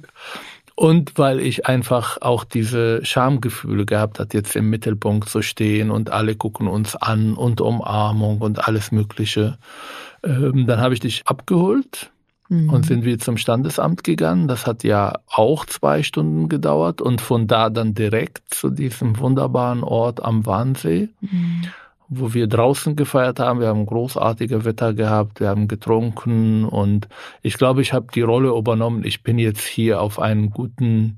Und 0.78 1.16
weil 1.16 1.40
ich 1.40 1.66
einfach 1.66 2.18
auch 2.20 2.44
diese 2.44 3.02
Schamgefühle 3.02 3.86
gehabt 3.86 4.20
hat, 4.20 4.34
jetzt 4.34 4.54
im 4.56 4.68
Mittelpunkt 4.68 5.28
zu 5.28 5.40
stehen 5.40 5.90
und 5.90 6.10
alle 6.10 6.34
gucken 6.36 6.68
uns 6.68 6.94
an 6.94 7.34
und 7.34 7.62
Umarmung 7.62 8.42
und 8.42 8.68
alles 8.68 8.92
Mögliche. 8.92 9.56
Ähm, 10.22 10.66
dann 10.66 10.80
habe 10.80 10.92
ich 10.94 11.00
dich 11.00 11.22
abgeholt 11.26 12.10
Hm. 12.48 12.68
und 12.70 12.86
sind 12.86 13.04
wir 13.04 13.18
zum 13.18 13.38
Standesamt 13.38 14.04
gegangen. 14.04 14.46
Das 14.48 14.66
hat 14.66 14.84
ja 14.84 15.14
auch 15.26 15.64
zwei 15.64 16.02
Stunden 16.02 16.48
gedauert 16.48 17.00
und 17.00 17.20
von 17.20 17.46
da 17.48 17.70
dann 17.70 17.94
direkt 17.94 18.54
zu 18.54 18.70
diesem 18.70 19.18
wunderbaren 19.18 19.82
Ort 19.82 20.22
am 20.22 20.46
Wannsee, 20.46 21.08
Hm. 21.20 21.62
Wo 22.08 22.34
wir 22.34 22.46
draußen 22.46 22.96
gefeiert 22.96 23.40
haben. 23.40 23.60
Wir 23.60 23.68
haben 23.68 23.86
großartige 23.86 24.64
Wetter 24.64 24.94
gehabt, 24.94 25.40
wir 25.40 25.48
haben 25.48 25.68
getrunken 25.68 26.64
und 26.64 27.08
ich 27.42 27.58
glaube, 27.58 27.82
ich 27.82 27.92
habe 27.92 28.06
die 28.14 28.22
Rolle 28.22 28.56
übernommen. 28.56 29.04
Ich 29.04 29.22
bin 29.22 29.38
jetzt 29.38 29.64
hier 29.64 30.00
auf 30.00 30.18
einem 30.18 30.50
guten, 30.50 31.16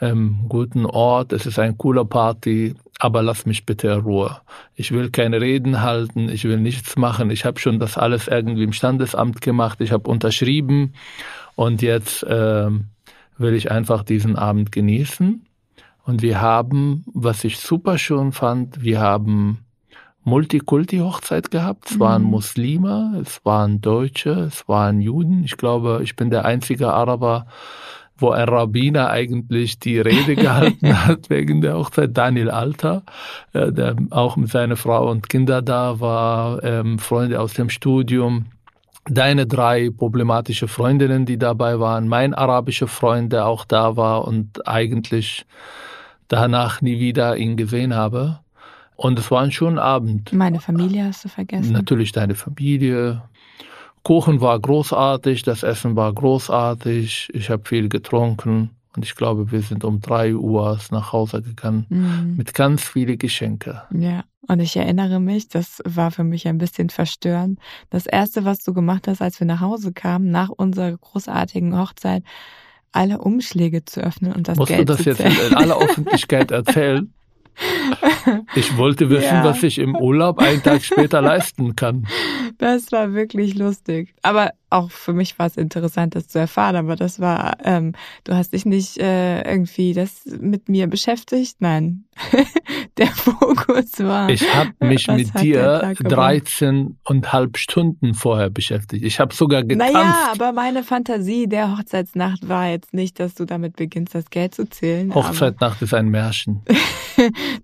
ähm, 0.00 0.46
guten 0.48 0.86
Ort. 0.86 1.32
Es 1.32 1.46
ist 1.46 1.58
ein 1.58 1.76
cooler 1.76 2.04
Party, 2.04 2.74
aber 2.98 3.22
lass 3.22 3.46
mich 3.46 3.66
bitte 3.66 3.88
in 3.88 4.00
Ruhe. 4.00 4.40
Ich 4.74 4.92
will 4.92 5.10
keine 5.10 5.40
Reden 5.40 5.82
halten, 5.82 6.28
ich 6.28 6.44
will 6.44 6.58
nichts 6.58 6.96
machen. 6.96 7.30
Ich 7.30 7.44
habe 7.44 7.60
schon 7.60 7.78
das 7.78 7.98
alles 7.98 8.28
irgendwie 8.28 8.64
im 8.64 8.72
Standesamt 8.72 9.40
gemacht. 9.40 9.80
Ich 9.80 9.92
habe 9.92 10.10
unterschrieben 10.10 10.94
und 11.54 11.82
jetzt 11.82 12.24
ähm, 12.28 12.86
will 13.36 13.54
ich 13.54 13.70
einfach 13.70 14.04
diesen 14.04 14.36
Abend 14.36 14.72
genießen. 14.72 15.44
Und 16.04 16.22
wir 16.22 16.40
haben, 16.40 17.04
was 17.12 17.44
ich 17.44 17.58
super 17.58 17.98
schön 17.98 18.32
fand, 18.32 18.82
wir 18.82 19.00
haben 19.00 19.58
Multikulti-Hochzeit 20.24 21.50
gehabt. 21.50 21.90
Es 21.90 22.00
waren 22.00 22.22
Mhm. 22.22 22.30
Muslime, 22.30 23.18
es 23.22 23.44
waren 23.44 23.80
Deutsche, 23.80 24.30
es 24.30 24.68
waren 24.68 25.00
Juden. 25.00 25.44
Ich 25.44 25.56
glaube, 25.56 26.00
ich 26.02 26.16
bin 26.16 26.30
der 26.30 26.44
einzige 26.44 26.92
Araber, 26.92 27.46
wo 28.18 28.30
ein 28.30 28.48
Rabbiner 28.48 29.08
eigentlich 29.10 29.78
die 29.78 29.98
Rede 29.98 30.36
gehalten 30.36 31.06
hat 31.06 31.30
wegen 31.30 31.62
der 31.62 31.78
Hochzeit. 31.78 32.16
Daniel 32.16 32.50
Alter, 32.50 33.02
äh, 33.54 33.72
der 33.72 33.96
auch 34.10 34.36
mit 34.36 34.50
seiner 34.50 34.76
Frau 34.76 35.10
und 35.10 35.28
Kinder 35.28 35.62
da 35.62 36.00
war, 36.00 36.62
ähm, 36.62 36.98
Freunde 36.98 37.40
aus 37.40 37.54
dem 37.54 37.70
Studium. 37.70 38.46
Deine 39.06 39.46
drei 39.46 39.88
problematische 39.88 40.68
Freundinnen, 40.68 41.24
die 41.24 41.38
dabei 41.38 41.80
waren, 41.80 42.06
mein 42.06 42.34
arabischer 42.34 42.86
Freund, 42.86 43.32
der 43.32 43.46
auch 43.46 43.64
da 43.64 43.96
war 43.96 44.28
und 44.28 44.68
eigentlich 44.68 45.46
danach 46.28 46.82
nie 46.82 47.00
wieder 47.00 47.36
ihn 47.38 47.56
gesehen 47.56 47.94
habe. 47.94 48.40
Und 49.02 49.18
es 49.18 49.30
war 49.30 49.40
ein 49.40 49.50
schöner 49.50 49.80
Abend. 49.80 50.30
Meine 50.34 50.60
Familie 50.60 51.04
hast 51.04 51.24
du 51.24 51.30
vergessen. 51.30 51.72
Natürlich 51.72 52.12
deine 52.12 52.34
Familie. 52.34 53.22
Kuchen 54.02 54.42
war 54.42 54.60
großartig, 54.60 55.42
das 55.42 55.62
Essen 55.62 55.96
war 55.96 56.12
großartig, 56.12 57.30
ich 57.32 57.48
habe 57.48 57.66
viel 57.66 57.88
getrunken 57.88 58.70
und 58.94 59.06
ich 59.06 59.14
glaube, 59.14 59.52
wir 59.52 59.62
sind 59.62 59.84
um 59.84 60.02
drei 60.02 60.34
Uhr 60.34 60.78
nach 60.90 61.14
Hause 61.14 61.40
gegangen 61.40 61.86
Hm. 61.88 62.36
mit 62.36 62.52
ganz 62.52 62.84
vielen 62.84 63.16
Geschenke. 63.16 63.84
Ja, 63.90 64.24
und 64.48 64.60
ich 64.60 64.76
erinnere 64.76 65.18
mich, 65.18 65.48
das 65.48 65.80
war 65.86 66.10
für 66.10 66.24
mich 66.24 66.46
ein 66.46 66.58
bisschen 66.58 66.90
verstörend. 66.90 67.58
Das 67.88 68.04
erste, 68.04 68.44
was 68.44 68.58
du 68.58 68.74
gemacht 68.74 69.08
hast, 69.08 69.22
als 69.22 69.40
wir 69.40 69.46
nach 69.46 69.60
Hause 69.60 69.94
kamen, 69.94 70.30
nach 70.30 70.50
unserer 70.50 70.94
großartigen 70.94 71.78
Hochzeit, 71.78 72.22
alle 72.92 73.18
Umschläge 73.18 73.82
zu 73.82 74.02
öffnen 74.02 74.32
und 74.34 74.46
das 74.48 74.58
Musst 74.58 74.68
Geld 74.68 74.80
du 74.80 74.92
das 74.92 75.02
zu 75.04 75.08
jetzt 75.10 75.20
in 75.20 75.54
aller 75.56 75.78
Öffentlichkeit 75.78 76.50
erzählen? 76.50 77.14
Ich 78.54 78.76
wollte 78.76 79.10
wissen, 79.10 79.24
Ja. 79.24 79.44
was 79.44 79.62
ich 79.62 79.78
im 79.78 79.94
Urlaub 79.96 80.38
einen 80.38 80.62
Tag 80.62 80.82
später 80.84 81.20
leisten 81.20 81.76
kann. 81.76 82.06
Das 82.58 82.90
war 82.92 83.12
wirklich 83.14 83.54
lustig. 83.54 84.14
Aber 84.22 84.50
auch 84.70 84.90
für 84.90 85.12
mich 85.12 85.38
war 85.38 85.46
es 85.46 85.56
interessant, 85.56 86.14
das 86.14 86.28
zu 86.28 86.38
erfahren. 86.38 86.76
Aber 86.76 86.96
das 86.96 87.20
war, 87.20 87.56
ähm, 87.64 87.92
du 88.24 88.34
hast 88.34 88.52
dich 88.52 88.64
nicht 88.64 88.98
äh, 88.98 89.42
irgendwie 89.42 89.94
das 89.94 90.22
mit 90.40 90.68
mir 90.68 90.86
beschäftigt. 90.86 91.56
Nein, 91.58 92.04
der 92.96 93.08
Fokus 93.08 93.98
war. 93.98 94.30
Ich 94.30 94.54
habe 94.54 94.70
mich 94.80 95.08
mit 95.08 95.38
dir 95.40 95.80
Tag 95.80 95.96
gebracht? 95.98 96.46
13,5 96.46 97.56
Stunden 97.56 98.14
vorher 98.14 98.50
beschäftigt. 98.50 99.04
Ich 99.04 99.20
habe 99.20 99.34
sogar 99.34 99.64
getanzt. 99.64 99.92
Naja, 99.92 100.32
aber 100.32 100.52
meine 100.52 100.84
Fantasie 100.84 101.48
der 101.48 101.76
Hochzeitsnacht 101.76 102.48
war 102.48 102.68
jetzt 102.68 102.94
nicht, 102.94 103.18
dass 103.18 103.34
du 103.34 103.44
damit 103.44 103.76
beginnst, 103.76 104.14
das 104.14 104.30
Geld 104.30 104.54
zu 104.54 104.68
zählen. 104.68 105.14
Hochzeitnacht 105.14 105.82
ist 105.82 105.94
ein 105.94 106.08
Märchen. 106.08 106.62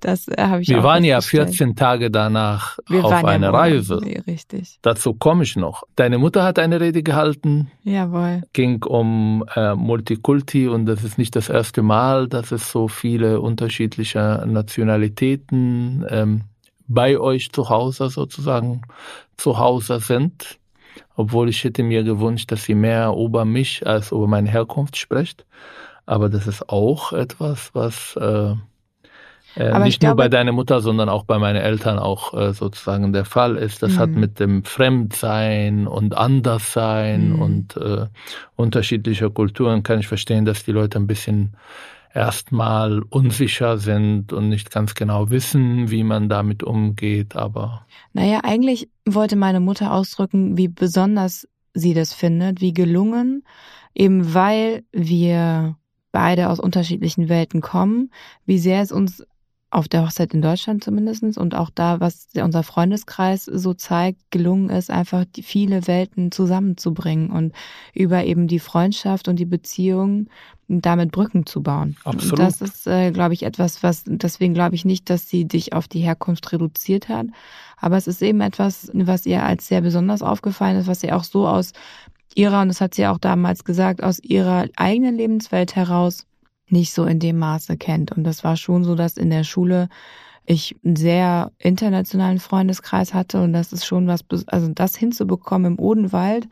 Das 0.00 0.28
äh, 0.28 0.34
habe 0.38 0.60
ich 0.60 0.68
Wir 0.68 0.80
auch 0.80 0.82
waren 0.82 1.02
ja 1.02 1.16
festgestellt. 1.22 1.56
14 1.56 1.76
Tage 1.76 2.10
danach 2.10 2.78
Wir 2.88 3.02
auf 3.04 3.10
ja 3.10 3.24
einer 3.24 3.48
Urlaub. 3.48 3.60
Reise. 3.60 4.00
Nee, 4.02 4.20
richtig. 4.26 4.78
Dazu 4.82 5.14
komme 5.14 5.44
ich 5.44 5.56
noch. 5.56 5.84
Deine 5.96 6.18
Mutter 6.18 6.44
hat 6.44 6.58
eine 6.58 6.78
Rede 6.80 6.95
gehalten, 7.02 7.70
Jawohl. 7.82 8.42
ging 8.52 8.82
um 8.85 9.44
äh, 9.54 9.74
Multikulti 9.74 10.68
und 10.68 10.87
das 10.87 11.04
ist 11.04 11.18
nicht 11.18 11.37
das 11.37 11.48
erste 11.48 11.82
Mal, 11.82 12.28
dass 12.28 12.52
es 12.52 12.70
so 12.70 12.88
viele 12.88 13.40
unterschiedliche 13.40 14.44
Nationalitäten 14.46 16.04
ähm, 16.09 16.42
bei 16.88 17.18
euch 17.18 17.50
zu 17.52 17.68
Hause 17.68 18.11
sozusagen 18.11 18.82
zu 19.37 19.59
Hause 19.59 20.00
sind. 20.00 20.59
Obwohl 21.14 21.48
ich 21.48 21.64
hätte 21.64 21.82
mir 21.82 22.02
gewünscht, 22.04 22.52
dass 22.52 22.64
sie 22.64 22.74
mehr 22.74 23.14
über 23.16 23.44
mich 23.44 23.87
als 23.87 24.12
über 24.12 24.26
meine 24.26 24.50
Herkunft 24.50 24.96
spricht. 24.96 25.46
Aber 26.04 26.28
das 26.28 26.46
ist 26.46 26.68
auch 26.68 27.12
etwas, 27.12 27.70
was 27.74 28.16
äh, 28.16 28.54
äh, 29.56 29.78
nicht 29.80 30.02
nur 30.02 30.10
glaube- 30.10 30.22
bei 30.24 30.28
deiner 30.28 30.52
Mutter, 30.52 30.80
sondern 30.80 31.08
auch 31.08 31.24
bei 31.24 31.38
meinen 31.38 31.56
Eltern 31.56 31.98
auch 31.98 32.34
äh, 32.34 32.52
sozusagen 32.52 33.12
der 33.12 33.24
Fall 33.24 33.56
ist. 33.56 33.82
Das 33.82 33.98
hat 33.98 34.10
Mhm. 34.10 34.20
mit 34.20 34.38
dem 34.40 34.64
Fremdsein 34.64 35.86
und 35.86 36.16
Anderssein 36.16 37.30
Mhm. 37.32 37.42
und 37.42 37.76
äh, 37.76 38.06
unterschiedlicher 38.56 39.30
Kulturen 39.30 39.82
kann 39.82 40.00
ich 40.00 40.08
verstehen, 40.08 40.44
dass 40.44 40.64
die 40.64 40.72
Leute 40.72 40.98
ein 40.98 41.06
bisschen 41.06 41.54
erstmal 42.14 43.02
unsicher 43.02 43.76
sind 43.78 44.32
und 44.32 44.48
nicht 44.48 44.70
ganz 44.70 44.94
genau 44.94 45.30
wissen, 45.30 45.90
wie 45.90 46.02
man 46.02 46.28
damit 46.28 46.62
umgeht. 46.62 47.36
Aber 47.36 47.86
Naja, 48.14 48.40
eigentlich 48.42 48.88
wollte 49.04 49.36
meine 49.36 49.60
Mutter 49.60 49.92
ausdrücken, 49.92 50.56
wie 50.56 50.68
besonders 50.68 51.46
sie 51.74 51.92
das 51.92 52.14
findet, 52.14 52.60
wie 52.62 52.72
gelungen, 52.72 53.44
eben 53.94 54.32
weil 54.32 54.84
wir 54.92 55.76
beide 56.10 56.48
aus 56.48 56.58
unterschiedlichen 56.58 57.28
Welten 57.28 57.60
kommen, 57.60 58.10
wie 58.46 58.58
sehr 58.58 58.80
es 58.80 58.92
uns 58.92 59.22
auf 59.76 59.88
der 59.88 60.06
Hochzeit 60.06 60.32
in 60.32 60.40
Deutschland 60.40 60.82
zumindestens 60.82 61.36
und 61.36 61.54
auch 61.54 61.68
da, 61.68 62.00
was 62.00 62.28
unser 62.34 62.62
Freundeskreis 62.62 63.44
so 63.44 63.74
zeigt, 63.74 64.30
gelungen 64.30 64.70
ist, 64.70 64.90
einfach 64.90 65.26
die 65.26 65.42
viele 65.42 65.86
Welten 65.86 66.32
zusammenzubringen 66.32 67.30
und 67.30 67.52
über 67.92 68.24
eben 68.24 68.48
die 68.48 68.58
Freundschaft 68.58 69.28
und 69.28 69.38
die 69.38 69.44
Beziehung 69.44 70.28
damit 70.66 71.12
Brücken 71.12 71.44
zu 71.44 71.62
bauen. 71.62 71.94
Absolut. 72.04 72.38
Das 72.38 72.62
ist, 72.62 72.86
äh, 72.86 73.10
glaube 73.10 73.34
ich, 73.34 73.42
etwas, 73.42 73.82
was, 73.82 74.04
deswegen 74.06 74.54
glaube 74.54 74.74
ich 74.74 74.86
nicht, 74.86 75.10
dass 75.10 75.28
sie 75.28 75.44
dich 75.44 75.74
auf 75.74 75.88
die 75.88 76.00
Herkunft 76.00 76.50
reduziert 76.52 77.10
hat. 77.10 77.26
Aber 77.76 77.98
es 77.98 78.06
ist 78.06 78.22
eben 78.22 78.40
etwas, 78.40 78.90
was 78.94 79.26
ihr 79.26 79.44
als 79.44 79.68
sehr 79.68 79.82
besonders 79.82 80.22
aufgefallen 80.22 80.78
ist, 80.78 80.86
was 80.86 81.00
sie 81.00 81.12
auch 81.12 81.24
so 81.24 81.46
aus 81.46 81.74
ihrer, 82.34 82.62
und 82.62 82.68
das 82.68 82.80
hat 82.80 82.94
sie 82.94 83.06
auch 83.06 83.18
damals 83.18 83.62
gesagt, 83.62 84.02
aus 84.02 84.20
ihrer 84.20 84.68
eigenen 84.76 85.16
Lebenswelt 85.16 85.76
heraus 85.76 86.24
nicht 86.68 86.92
so 86.92 87.05
in 87.05 87.18
dem 87.18 87.38
Maße 87.38 87.76
kennt. 87.76 88.12
Und 88.12 88.24
das 88.24 88.44
war 88.44 88.57
schon 88.57 88.85
so, 88.85 88.94
dass 88.94 89.16
in 89.16 89.31
der 89.31 89.44
Schule 89.44 89.88
ich 90.46 90.76
einen 90.85 90.96
sehr 90.96 91.50
internationalen 91.59 92.38
Freundeskreis 92.38 93.14
hatte 93.14 93.42
und 93.42 93.52
das 93.52 93.72
ist 93.72 93.85
schon 93.85 94.07
was, 94.07 94.24
also 94.46 94.68
das 94.68 94.96
hinzubekommen 94.96 95.72
im 95.72 95.79
Odenwald 95.79 96.48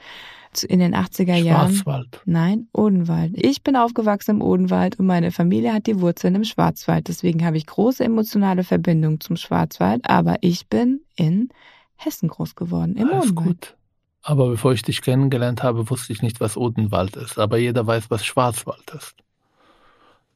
in 0.62 0.78
den 0.78 0.94
80er 0.94 1.34
Jahren. 1.34 1.74
Schwarzwald. 1.74 2.20
Nein, 2.26 2.68
Odenwald. 2.72 3.32
Ich 3.34 3.62
bin 3.62 3.74
aufgewachsen 3.74 4.36
im 4.36 4.42
Odenwald 4.42 4.98
und 4.98 5.06
meine 5.06 5.32
Familie 5.32 5.72
hat 5.72 5.86
die 5.88 6.00
Wurzeln 6.00 6.36
im 6.36 6.44
Schwarzwald. 6.44 7.08
Deswegen 7.08 7.44
habe 7.44 7.56
ich 7.56 7.66
große 7.66 8.04
emotionale 8.04 8.62
Verbindung 8.62 9.20
zum 9.20 9.36
Schwarzwald, 9.36 10.08
aber 10.08 10.36
ich 10.42 10.68
bin 10.68 11.00
in 11.16 11.48
Hessen 11.96 12.28
groß 12.28 12.54
geworden, 12.54 12.96
im 12.96 13.08
Alles 13.08 13.30
Odenwald. 13.30 13.46
gut. 13.46 13.76
Aber 14.22 14.48
bevor 14.48 14.72
ich 14.72 14.82
dich 14.82 15.02
kennengelernt 15.02 15.62
habe, 15.62 15.90
wusste 15.90 16.12
ich 16.12 16.22
nicht, 16.22 16.40
was 16.40 16.56
Odenwald 16.56 17.16
ist. 17.16 17.38
Aber 17.38 17.58
jeder 17.58 17.86
weiß, 17.86 18.10
was 18.10 18.24
Schwarzwald 18.24 18.90
ist. 18.96 19.16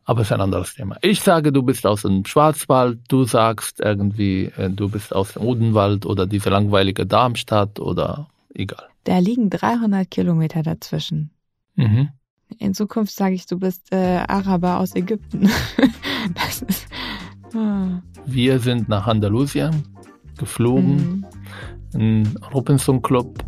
Aber 0.08 0.22
ist 0.22 0.32
ein 0.32 0.40
anderes 0.40 0.72
Thema. 0.74 0.96
Ich 1.02 1.20
sage, 1.20 1.52
du 1.52 1.62
bist 1.62 1.86
aus 1.86 2.00
dem 2.00 2.24
Schwarzwald, 2.24 3.00
du 3.08 3.24
sagst 3.24 3.78
irgendwie, 3.80 4.46
äh, 4.56 4.70
du 4.70 4.88
bist 4.88 5.14
aus 5.14 5.34
dem 5.34 5.42
Odenwald 5.42 6.06
oder 6.06 6.26
diese 6.26 6.48
langweilige 6.48 7.04
Darmstadt 7.04 7.78
oder 7.78 8.26
egal. 8.54 8.86
Da 9.04 9.18
liegen 9.18 9.50
300 9.50 10.10
Kilometer 10.10 10.62
dazwischen. 10.62 11.30
Mhm. 11.76 12.08
In 12.56 12.72
Zukunft 12.72 13.14
sage 13.14 13.34
ich, 13.34 13.44
du 13.44 13.58
bist 13.58 13.92
äh, 13.92 14.24
Araber 14.26 14.80
aus 14.80 14.94
Ägypten. 14.96 15.50
das 16.34 16.62
ist. 16.62 16.86
Ah. 17.54 18.00
Wir 18.24 18.60
sind 18.60 18.88
nach 18.88 19.06
Andalusien 19.06 19.84
geflogen, 20.38 21.26
Mhm. 21.92 22.00
in 22.00 22.36
Robinson 22.54 23.02
Club. 23.02 23.44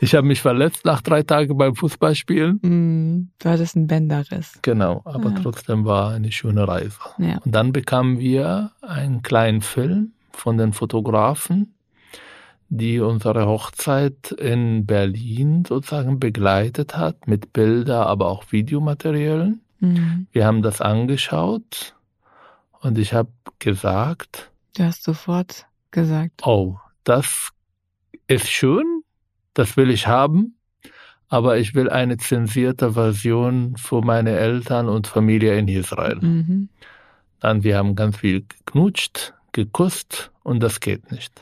Ich 0.00 0.14
habe 0.14 0.26
mich 0.26 0.42
verletzt 0.42 0.84
nach 0.84 1.00
drei 1.00 1.22
Tagen 1.22 1.56
beim 1.56 1.74
Fußballspielen. 1.74 2.60
Mhm. 2.62 3.30
Du 3.38 3.48
hattest 3.48 3.76
einen 3.76 3.86
Bänderriss. 3.86 4.58
Genau, 4.62 5.00
aber 5.04 5.30
Ja. 5.30 5.40
trotzdem 5.42 5.84
war 5.84 6.10
eine 6.12 6.30
schöne 6.32 6.68
Reise. 6.68 6.98
Ja. 7.18 7.38
Und 7.44 7.52
dann 7.52 7.72
bekamen 7.72 8.18
wir 8.18 8.72
einen 8.82 9.22
kleinen 9.22 9.62
Film 9.62 10.12
von 10.32 10.58
den 10.58 10.72
Fotografen, 10.74 11.74
die 12.68 13.00
unsere 13.00 13.46
Hochzeit 13.46 14.32
in 14.32 14.84
Berlin 14.86 15.64
sozusagen 15.66 16.18
begleitet 16.20 16.96
hat, 16.96 17.26
mit 17.26 17.52
Bilder, 17.54 18.06
aber 18.06 18.28
auch 18.28 18.52
Videomaterialien. 18.52 19.62
Mhm. 19.80 20.26
Wir 20.32 20.44
haben 20.46 20.62
das 20.62 20.80
angeschaut 20.82 21.94
und 22.80 22.98
ich 22.98 23.14
habe 23.14 23.30
gesagt, 23.60 24.50
Du 24.76 24.82
hast 24.84 25.04
sofort 25.04 25.64
gesagt. 25.90 26.42
oh, 26.44 26.76
das 27.04 27.50
ist 28.26 28.48
schön, 28.48 28.95
das 29.56 29.76
will 29.76 29.90
ich 29.90 30.06
haben, 30.06 30.56
aber 31.28 31.58
ich 31.58 31.74
will 31.74 31.88
eine 31.88 32.18
zensierte 32.18 32.92
Version 32.92 33.76
für 33.76 34.02
meine 34.02 34.38
Eltern 34.38 34.88
und 34.88 35.06
Familie 35.06 35.58
in 35.58 35.66
Israel. 35.66 36.18
Mhm. 36.20 36.68
Dann 37.40 37.64
wir 37.64 37.76
haben 37.78 37.96
ganz 37.96 38.18
viel 38.18 38.42
geknutscht, 38.42 39.32
gekusst 39.52 40.30
und 40.42 40.62
das 40.62 40.80
geht 40.80 41.10
nicht. 41.10 41.32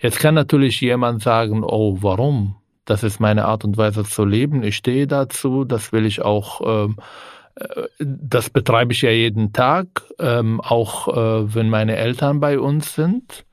Jetzt 0.00 0.18
kann 0.18 0.34
natürlich 0.34 0.80
jemand 0.80 1.22
sagen, 1.22 1.62
oh, 1.64 1.98
warum? 2.00 2.56
Das 2.84 3.02
ist 3.02 3.20
meine 3.20 3.46
Art 3.46 3.64
und 3.64 3.76
Weise 3.76 4.04
zu 4.04 4.24
leben. 4.24 4.62
Ich 4.62 4.76
stehe 4.76 5.06
dazu. 5.06 5.64
Das 5.64 5.92
will 5.92 6.04
ich 6.04 6.22
auch. 6.22 6.60
Ähm, 6.64 6.96
äh, 7.56 7.84
das 7.98 8.50
betreibe 8.50 8.92
ich 8.92 9.02
ja 9.02 9.10
jeden 9.10 9.52
Tag, 9.52 10.02
ähm, 10.18 10.60
auch 10.60 11.08
äh, 11.08 11.54
wenn 11.54 11.68
meine 11.68 11.96
Eltern 11.96 12.38
bei 12.38 12.58
uns 12.58 12.94
sind. 12.94 13.45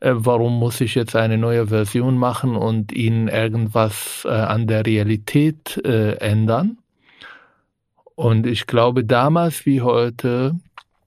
Äh, 0.00 0.12
warum 0.14 0.58
muss 0.58 0.80
ich 0.80 0.94
jetzt 0.94 1.14
eine 1.14 1.38
neue 1.38 1.68
Version 1.68 2.16
machen 2.16 2.56
und 2.56 2.92
ihnen 2.92 3.28
irgendwas 3.28 4.26
äh, 4.26 4.30
an 4.30 4.66
der 4.66 4.84
Realität 4.86 5.80
äh, 5.84 6.16
ändern? 6.16 6.78
Und 8.14 8.46
ich 8.46 8.66
glaube, 8.66 9.04
damals 9.04 9.64
wie 9.64 9.80
heute 9.80 10.54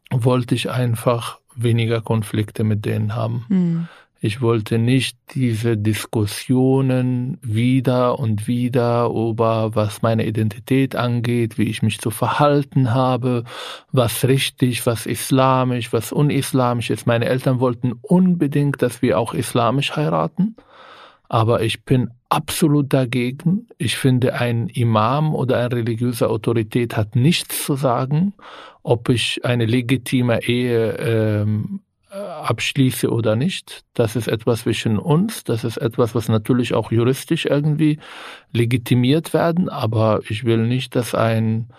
wollte 0.10 0.56
ich 0.56 0.70
einfach 0.72 1.40
weniger 1.56 2.02
Konflikte 2.02 2.64
mit 2.64 2.86
denen 2.86 3.16
haben. 3.16 3.46
Mhm. 3.50 3.88
Ich 4.26 4.40
wollte 4.40 4.78
nicht 4.78 5.18
diese 5.36 5.76
Diskussionen 5.76 7.40
wieder 7.42 8.20
und 8.20 8.48
wieder 8.48 9.08
über 9.08 9.76
was 9.76 10.02
meine 10.02 10.26
Identität 10.26 10.96
angeht, 10.96 11.58
wie 11.58 11.64
ich 11.64 11.82
mich 11.82 12.00
zu 12.00 12.10
verhalten 12.10 12.94
habe, 12.94 13.44
was 13.92 14.24
richtig, 14.24 14.86
was 14.86 15.08
islamisch, 15.08 15.92
was 15.92 16.14
unislamisch 16.14 16.90
ist. 16.90 17.06
Meine 17.06 17.26
Eltern 17.26 17.60
wollten 17.60 17.92
unbedingt, 18.02 18.82
dass 18.82 19.02
wir 19.02 19.20
auch 19.20 19.34
islamisch 19.34 19.94
heiraten, 19.98 20.56
aber 21.28 21.62
ich 21.62 21.84
bin 21.84 22.10
absolut 22.30 22.94
dagegen. 22.94 23.68
Ich 23.78 23.98
finde, 23.98 24.36
ein 24.36 24.70
Imam 24.70 25.36
oder 25.36 25.58
eine 25.58 25.76
religiöse 25.76 26.30
Autorität 26.30 26.96
hat 26.96 27.18
nichts 27.18 27.66
zu 27.66 27.76
sagen, 27.76 28.36
ob 28.84 29.10
ich 29.10 29.44
eine 29.44 29.66
legitime 29.66 30.44
Ehe 30.44 30.92
ähm, 30.94 31.82
abschließe 32.20 33.10
oder 33.10 33.36
nicht. 33.36 33.84
Das 33.94 34.16
ist 34.16 34.28
etwas 34.28 34.62
zwischen 34.62 35.00
uns. 35.00 35.44
Das 35.44 35.64
ist 35.64 35.78
etwas, 35.78 36.14
was 36.16 36.30
natürlich 36.30 36.74
auch 36.74 36.92
juristisch 36.92 37.46
irgendwie 37.46 38.00
legitimiert 38.52 39.34
werden. 39.34 39.70
Aber 39.70 40.22
ich 40.30 40.44
will 40.44 40.68
nicht, 40.68 40.96
dass 40.96 41.16
ein 41.16 41.70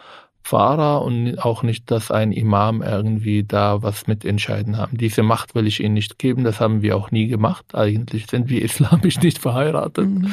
Pfarrer 0.42 1.02
und 1.02 1.38
auch 1.38 1.62
nicht, 1.62 1.90
dass 1.90 2.10
ein 2.10 2.30
Imam 2.32 2.82
irgendwie 2.82 3.44
da 3.44 3.82
was 3.82 4.06
mit 4.06 4.24
entscheiden 4.24 4.76
haben. 4.76 4.98
Diese 4.98 5.22
Macht 5.22 5.54
will 5.54 5.66
ich 5.66 5.80
ihnen 5.82 5.94
nicht 5.94 6.18
geben. 6.18 6.44
Das 6.44 6.60
haben 6.60 6.82
wir 6.82 6.96
auch 6.96 7.10
nie 7.10 7.28
gemacht. 7.28 7.74
Eigentlich 7.74 8.26
sind 8.26 8.50
wir 8.50 8.62
islamisch 8.64 9.20
nicht 9.20 9.38
verheiratet, 9.38 10.06
Mhm. 10.06 10.32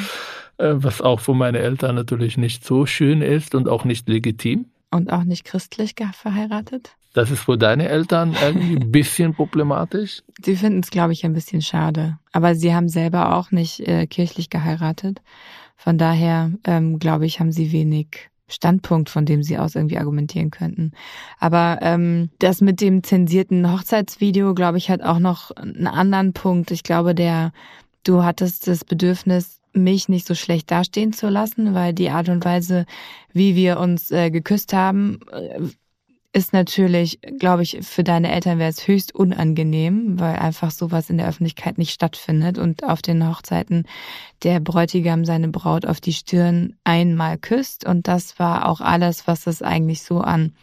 äh, 0.58 0.74
was 0.74 1.00
auch 1.00 1.20
für 1.20 1.34
meine 1.34 1.58
Eltern 1.60 1.94
natürlich 1.94 2.36
nicht 2.36 2.64
so 2.64 2.84
schön 2.86 3.22
ist 3.22 3.54
und 3.54 3.68
auch 3.68 3.84
nicht 3.84 4.08
legitim. 4.08 4.66
Und 4.90 5.10
auch 5.10 5.24
nicht 5.24 5.44
christlich 5.44 5.94
verheiratet? 6.12 6.94
Das 7.12 7.30
ist 7.30 7.40
für 7.40 7.58
deine 7.58 7.88
Eltern 7.88 8.34
irgendwie 8.42 8.76
ein 8.76 8.90
bisschen 8.90 9.34
problematisch. 9.34 10.22
Sie 10.42 10.56
finden 10.56 10.80
es, 10.80 10.90
glaube 10.90 11.12
ich, 11.12 11.24
ein 11.24 11.34
bisschen 11.34 11.60
schade. 11.60 12.18
Aber 12.32 12.54
sie 12.54 12.74
haben 12.74 12.88
selber 12.88 13.36
auch 13.36 13.50
nicht 13.50 13.80
äh, 13.80 14.06
kirchlich 14.06 14.48
geheiratet. 14.48 15.20
Von 15.76 15.98
daher, 15.98 16.52
ähm, 16.64 16.98
glaube 16.98 17.26
ich, 17.26 17.40
haben 17.40 17.52
sie 17.52 17.72
wenig 17.72 18.30
Standpunkt, 18.48 19.10
von 19.10 19.26
dem 19.26 19.42
sie 19.42 19.58
aus 19.58 19.74
irgendwie 19.74 19.98
argumentieren 19.98 20.50
könnten. 20.50 20.92
Aber 21.38 21.78
ähm, 21.82 22.30
das 22.38 22.60
mit 22.60 22.80
dem 22.80 23.02
zensierten 23.02 23.70
Hochzeitsvideo, 23.70 24.54
glaube 24.54 24.78
ich, 24.78 24.90
hat 24.90 25.02
auch 25.02 25.18
noch 25.18 25.50
einen 25.52 25.86
anderen 25.86 26.32
Punkt. 26.32 26.70
Ich 26.70 26.82
glaube, 26.82 27.14
der, 27.14 27.52
du 28.04 28.22
hattest 28.22 28.68
das 28.68 28.84
Bedürfnis, 28.84 29.58
mich 29.74 30.08
nicht 30.10 30.26
so 30.26 30.34
schlecht 30.34 30.70
dastehen 30.70 31.14
zu 31.14 31.28
lassen, 31.28 31.74
weil 31.74 31.94
die 31.94 32.10
Art 32.10 32.28
und 32.28 32.44
Weise, 32.44 32.84
wie 33.32 33.56
wir 33.56 33.80
uns 33.80 34.10
äh, 34.10 34.30
geküsst 34.30 34.74
haben, 34.74 35.20
äh, 35.32 35.60
ist 36.34 36.54
natürlich, 36.54 37.20
glaube 37.38 37.62
ich, 37.62 37.78
für 37.82 38.02
deine 38.02 38.32
Eltern 38.32 38.58
wäre 38.58 38.70
es 38.70 38.88
höchst 38.88 39.14
unangenehm, 39.14 40.18
weil 40.18 40.36
einfach 40.36 40.70
sowas 40.70 41.10
in 41.10 41.18
der 41.18 41.28
Öffentlichkeit 41.28 41.76
nicht 41.76 41.92
stattfindet 41.92 42.56
und 42.58 42.84
auf 42.84 43.02
den 43.02 43.28
Hochzeiten 43.28 43.86
der 44.42 44.58
Bräutigam 44.60 45.26
seine 45.26 45.48
Braut 45.48 45.84
auf 45.84 46.00
die 46.00 46.14
Stirn 46.14 46.74
einmal 46.84 47.36
küsst 47.36 47.86
und 47.86 48.08
das 48.08 48.38
war 48.38 48.66
auch 48.68 48.80
alles, 48.80 49.26
was 49.26 49.46
es 49.46 49.60
eigentlich 49.60 50.02
so 50.02 50.20
an 50.20 50.54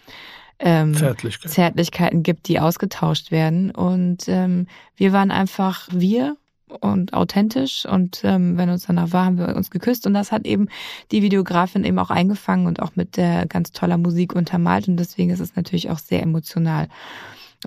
ähm, 0.57 0.95
Zärtlichkeit. 0.95 1.51
Zärtlichkeiten 1.51 2.23
gibt, 2.23 2.47
die 2.47 2.59
ausgetauscht 2.59 3.29
werden 3.29 3.69
und 3.69 4.27
ähm, 4.27 4.67
wir 4.95 5.13
waren 5.13 5.29
einfach 5.29 5.87
wir 5.91 6.35
und 6.81 7.13
authentisch 7.13 7.85
und 7.85 8.21
ähm, 8.23 8.57
wenn 8.57 8.69
uns 8.69 8.85
danach 8.85 9.11
war, 9.11 9.25
haben 9.25 9.37
wir 9.37 9.55
uns 9.55 9.69
geküsst 9.71 10.05
und 10.07 10.13
das 10.13 10.31
hat 10.31 10.45
eben 10.45 10.67
die 11.11 11.21
Videografin 11.21 11.83
eben 11.83 11.99
auch 11.99 12.09
eingefangen 12.11 12.67
und 12.67 12.81
auch 12.81 12.95
mit 12.95 13.17
der 13.17 13.45
ganz 13.47 13.71
toller 13.71 13.97
Musik 13.97 14.35
untermalt 14.35 14.87
und 14.87 14.97
deswegen 14.97 15.29
ist 15.31 15.39
es 15.39 15.55
natürlich 15.55 15.89
auch 15.89 15.99
sehr 15.99 16.21
emotional. 16.21 16.87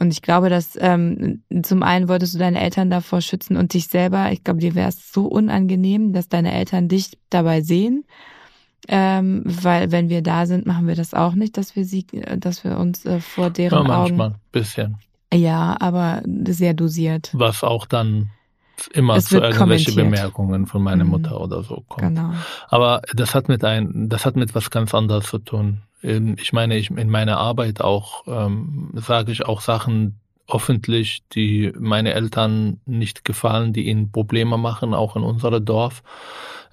Und 0.01 0.11
ich 0.11 0.23
glaube, 0.23 0.49
dass 0.49 0.79
ähm, 0.81 1.43
zum 1.63 1.83
einen 1.83 2.09
wolltest 2.09 2.33
du 2.35 2.39
deine 2.39 2.61
Eltern 2.61 2.89
davor 2.89 3.21
schützen 3.21 3.59
und 3.59 3.75
dich 3.75 3.89
selber. 3.89 4.33
Ich 4.33 4.43
glaube, 4.43 4.61
dir 4.61 4.75
wäre 4.75 4.89
es 4.89 5.13
so 5.13 5.27
unangenehm, 5.27 6.15
dass 6.15 6.31
deine 6.31 6.53
Eltern 6.55 6.89
dich 6.89 7.19
dabei 7.29 7.61
sehen. 7.61 8.05
Ähm, 8.89 9.43
weil 9.45 9.93
wenn 9.93 10.09
wir 10.09 10.23
da 10.23 10.47
sind, 10.47 10.65
machen 10.67 10.89
wir 10.89 10.95
das 10.97 11.13
auch 11.13 11.35
nicht, 11.35 11.57
dass 11.59 11.77
wir 11.77 11.85
sie, 11.85 12.07
dass 12.39 12.65
wir 12.65 12.79
uns 12.79 13.05
äh, 13.05 13.21
vor 13.21 13.51
deren 13.51 13.87
Ja, 13.87 14.03
Augen. 14.03 14.17
manchmal, 14.17 14.35
bisschen. 14.51 14.97
Ja, 15.33 15.77
aber 15.79 16.23
sehr 16.49 16.75
dosiert. 16.75 17.31
Was 17.33 17.63
auch 17.63 17.87
dann 17.87 18.31
immer 18.89 19.17
Es 19.17 19.27
zu 19.27 19.41
kommentiert. 19.41 19.97
Bemerkungen 19.97 20.67
von 20.67 20.83
meiner 20.83 21.05
Mhm. 21.05 21.11
Mutter 21.11 21.41
oder 21.41 21.63
so 21.63 21.85
kommt. 21.89 22.17
Genau. 22.17 22.33
Aber 22.69 23.03
das 23.15 23.35
hat 23.35 23.49
mit 23.49 23.65
ein, 23.65 24.09
das 24.09 24.27
hat 24.27 24.37
mit 24.37 24.55
was 24.55 24.71
ganz 24.71 24.95
anderes 24.95 25.27
zu 25.27 25.39
tun. 25.39 25.83
Ähm, 26.03 26.37
Ich 26.39 26.53
meine, 26.53 26.77
ich, 26.77 26.91
in 26.91 27.11
meiner 27.11 27.39
Arbeit 27.39 27.81
auch 27.81 28.25
ähm, 28.27 28.91
sage 28.95 29.33
ich 29.33 29.45
auch 29.47 29.61
Sachen 29.61 30.19
öffentlich, 30.49 31.23
die 31.35 31.73
meine 31.79 32.13
Eltern 32.15 32.81
nicht 32.85 33.25
gefallen, 33.25 33.73
die 33.73 33.89
ihnen 33.89 34.11
Probleme 34.11 34.59
machen, 34.59 34.93
auch 34.93 35.17
in 35.17 35.23
unserem 35.23 35.65
Dorf. 35.65 36.03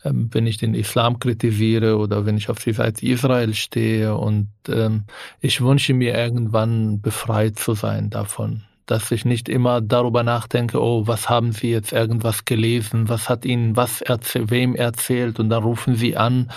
Ähm, 0.03 0.29
wenn 0.31 0.47
ich 0.47 0.57
den 0.57 0.73
Islam 0.73 1.19
kritisiere 1.19 1.97
oder 1.97 2.25
wenn 2.25 2.37
ich 2.37 2.49
auf 2.49 2.63
die 2.63 2.73
Seite 2.73 3.05
Israel 3.05 3.53
stehe 3.53 4.15
und 4.15 4.47
ähm, 4.67 5.03
ich 5.41 5.61
wünsche 5.61 5.93
mir 5.93 6.17
irgendwann 6.17 7.01
befreit 7.01 7.59
zu 7.59 7.73
sein 7.73 8.09
davon 8.09 8.63
dass 8.89 9.11
ich 9.11 9.25
nicht 9.25 9.49
immer 9.49 9.81
darüber 9.81 10.23
nachdenke, 10.23 10.81
oh, 10.81 11.07
was 11.07 11.29
haben 11.29 11.51
Sie 11.51 11.69
jetzt 11.71 11.91
irgendwas 11.93 12.45
gelesen, 12.45 13.09
was 13.09 13.29
hat 13.29 13.45
Ihnen 13.45 13.75
was 13.75 14.01
erzählt, 14.01 14.49
wem 14.51 14.75
erzählt 14.75 15.39
und 15.39 15.49
dann 15.49 15.63
rufen 15.63 15.95
Sie 15.95 16.17
an 16.17 16.49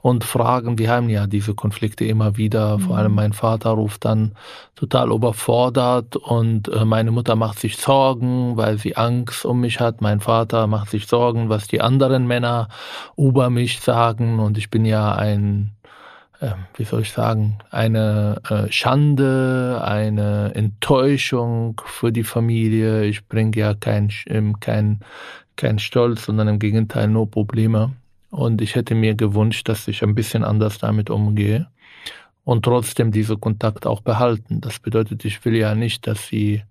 und 0.00 0.24
fragen. 0.24 0.78
Wir 0.78 0.90
haben 0.90 1.08
ja 1.10 1.26
diese 1.26 1.54
Konflikte 1.54 2.04
immer 2.04 2.36
wieder. 2.36 2.78
Vor 2.78 2.92
Mhm. 2.94 2.98
allem 2.98 3.14
mein 3.14 3.32
Vater 3.32 3.70
ruft 3.70 4.04
dann 4.04 4.32
total 4.76 5.10
überfordert 5.12 6.16
und 6.16 6.68
äh, 6.68 6.84
meine 6.84 7.10
Mutter 7.10 7.36
macht 7.36 7.58
sich 7.58 7.76
Sorgen, 7.76 8.56
weil 8.56 8.78
sie 8.78 8.96
Angst 8.96 9.44
um 9.44 9.60
mich 9.60 9.80
hat. 9.80 10.00
Mein 10.00 10.20
Vater 10.20 10.66
macht 10.66 10.90
sich 10.90 11.06
Sorgen, 11.06 11.48
was 11.48 11.68
die 11.68 11.80
anderen 11.80 12.26
Männer 12.26 12.68
über 13.16 13.50
mich 13.50 13.80
sagen 13.80 14.38
und 14.40 14.58
ich 14.58 14.70
bin 14.70 14.84
ja 14.84 15.14
ein 15.14 15.72
wie 16.76 16.84
soll 16.84 17.02
ich 17.02 17.12
sagen, 17.12 17.58
eine 17.70 18.40
äh, 18.48 18.70
Schande, 18.70 19.80
eine 19.84 20.54
Enttäuschung 20.54 21.80
für 21.84 22.12
die 22.12 22.24
Familie. 22.24 23.04
Ich 23.04 23.26
bringe 23.26 23.56
ja 23.56 23.74
kein, 23.74 24.10
ähm, 24.26 24.60
kein, 24.60 25.00
kein 25.56 25.78
Stolz, 25.78 26.24
sondern 26.24 26.48
im 26.48 26.58
Gegenteil 26.58 27.08
nur 27.08 27.30
Probleme. 27.30 27.92
Und 28.30 28.60
ich 28.60 28.74
hätte 28.74 28.94
mir 28.94 29.14
gewünscht, 29.14 29.68
dass 29.68 29.86
ich 29.86 30.02
ein 30.02 30.14
bisschen 30.14 30.42
anders 30.44 30.78
damit 30.78 31.08
umgehe 31.10 31.68
und 32.44 32.64
trotzdem 32.64 33.10
diese 33.10 33.36
Kontakt 33.36 33.86
auch 33.86 34.00
behalten. 34.00 34.60
Das 34.60 34.78
bedeutet, 34.78 35.24
ich 35.24 35.44
will 35.44 35.56
ja 35.56 35.74
nicht, 35.74 36.06
dass 36.06 36.26
sie, 36.26 36.62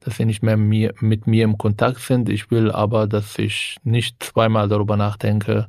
dass 0.00 0.16
sie 0.16 0.26
nicht 0.26 0.42
mehr 0.42 0.56
mit 0.56 1.26
mir 1.26 1.44
im 1.44 1.58
Kontakt 1.58 2.00
sind. 2.00 2.28
Ich 2.28 2.50
will 2.50 2.70
aber, 2.70 3.06
dass 3.06 3.38
ich 3.38 3.76
nicht 3.84 4.22
zweimal 4.22 4.68
darüber 4.68 4.96
nachdenke, 4.96 5.68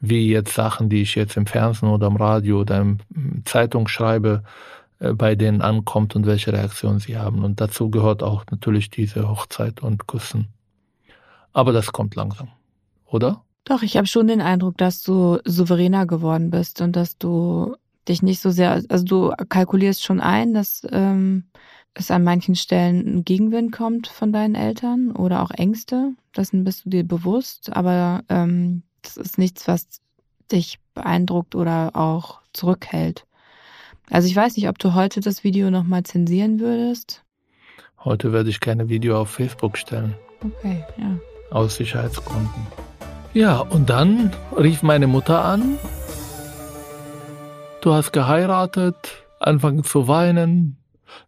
wie 0.00 0.30
jetzt 0.30 0.54
Sachen, 0.54 0.88
die 0.88 1.02
ich 1.02 1.14
jetzt 1.14 1.36
im 1.36 1.46
Fernsehen 1.46 1.88
oder 1.88 2.06
im 2.06 2.16
Radio 2.16 2.60
oder 2.60 2.80
in 2.80 2.98
Zeitung 3.44 3.88
schreibe, 3.88 4.42
äh, 4.98 5.12
bei 5.12 5.34
denen 5.34 5.62
ankommt 5.62 6.16
und 6.16 6.26
welche 6.26 6.52
Reaktion 6.52 6.98
sie 6.98 7.16
haben. 7.16 7.44
Und 7.44 7.60
dazu 7.60 7.90
gehört 7.90 8.22
auch 8.22 8.44
natürlich 8.50 8.90
diese 8.90 9.28
Hochzeit 9.28 9.82
und 9.82 10.06
Küssen. 10.06 10.48
Aber 11.52 11.72
das 11.72 11.92
kommt 11.92 12.14
langsam, 12.14 12.48
oder? 13.06 13.42
Doch, 13.64 13.82
ich 13.82 13.96
habe 13.96 14.06
schon 14.06 14.28
den 14.28 14.40
Eindruck, 14.40 14.78
dass 14.78 15.02
du 15.02 15.38
souveräner 15.44 16.06
geworden 16.06 16.50
bist 16.50 16.80
und 16.80 16.94
dass 16.94 17.18
du 17.18 17.74
dich 18.08 18.22
nicht 18.22 18.40
so 18.40 18.50
sehr, 18.50 18.82
also 18.88 19.04
du 19.04 19.32
kalkulierst 19.48 20.04
schon 20.04 20.20
ein, 20.20 20.54
dass 20.54 20.86
ähm, 20.92 21.44
es 21.94 22.10
an 22.10 22.22
manchen 22.22 22.54
Stellen 22.54 23.16
ein 23.16 23.24
Gegenwind 23.24 23.72
kommt 23.72 24.06
von 24.06 24.32
deinen 24.32 24.54
Eltern 24.54 25.10
oder 25.10 25.42
auch 25.42 25.50
Ängste. 25.50 26.12
Dessen 26.36 26.62
bist 26.62 26.84
du 26.84 26.90
dir 26.90 27.04
bewusst, 27.04 27.74
aber 27.74 28.22
ähm, 28.28 28.82
das 29.06 29.16
ist 29.16 29.38
nichts, 29.38 29.66
was 29.68 29.86
dich 30.52 30.78
beeindruckt 30.94 31.54
oder 31.54 31.90
auch 31.94 32.40
zurückhält. 32.52 33.26
Also 34.10 34.28
ich 34.28 34.36
weiß 34.36 34.56
nicht, 34.56 34.68
ob 34.68 34.78
du 34.78 34.94
heute 34.94 35.20
das 35.20 35.42
Video 35.44 35.70
nochmal 35.70 36.02
zensieren 36.04 36.60
würdest. 36.60 37.24
Heute 38.04 38.32
werde 38.32 38.50
ich 38.50 38.60
keine 38.60 38.88
Video 38.88 39.20
auf 39.20 39.30
Facebook 39.30 39.76
stellen, 39.76 40.14
Okay, 40.44 40.84
ja. 40.96 41.18
aus 41.50 41.76
Sicherheitsgründen. 41.76 42.66
Ja, 43.34 43.58
und 43.58 43.90
dann 43.90 44.32
rief 44.56 44.82
meine 44.82 45.06
Mutter 45.08 45.44
an. 45.44 45.78
Du 47.80 47.92
hast 47.92 48.12
geheiratet, 48.12 48.96
anfangen 49.40 49.84
zu 49.84 50.08
weinen. 50.08 50.76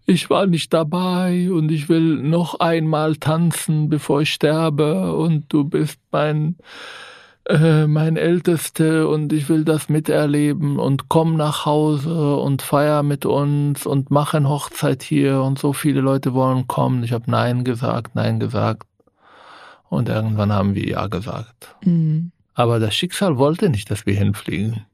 Ich 0.06 0.28
war 0.30 0.46
nicht 0.46 0.72
dabei 0.72 1.50
und 1.52 1.70
ich 1.70 1.88
will 1.88 2.16
noch 2.16 2.60
einmal 2.60 3.16
tanzen, 3.16 3.88
bevor 3.88 4.22
ich 4.22 4.32
sterbe 4.32 5.14
und 5.16 5.52
du 5.52 5.64
bist 5.64 5.98
mein 6.10 6.56
äh, 7.48 7.87
mein 7.87 8.16
Älteste 8.16 9.08
und 9.08 9.32
ich 9.32 9.48
will 9.48 9.64
das 9.64 9.88
miterleben 9.88 10.78
und 10.78 11.08
komm 11.08 11.37
nach 11.37 11.64
Hause 11.64 12.37
und 12.37 12.61
feier 12.61 13.02
mit 13.02 13.24
uns 13.24 13.87
und 13.87 14.11
mach 14.11 14.34
eine 14.34 14.48
Hochzeit 14.48 15.02
hier 15.02 15.40
und 15.42 15.58
so 15.58 15.72
viele 15.72 16.00
Leute 16.00 16.34
wollen 16.34 16.66
kommen. 16.66 17.02
Ich 17.02 17.12
habe 17.12 17.30
Nein 17.30 17.64
gesagt, 17.64 18.14
Nein 18.14 18.38
gesagt 18.38 18.87
und 19.88 20.08
irgendwann 20.08 20.52
haben 20.52 20.74
wir 20.74 20.87
Ja 20.87 21.06
gesagt. 21.06 21.74
Mhm. 21.84 22.32
Aber 22.54 22.80
das 22.80 22.94
Schicksal 22.94 23.38
wollte 23.38 23.70
nicht, 23.70 23.90
dass 23.90 24.04
wir 24.04 24.14
hinfliegen. 24.14 24.84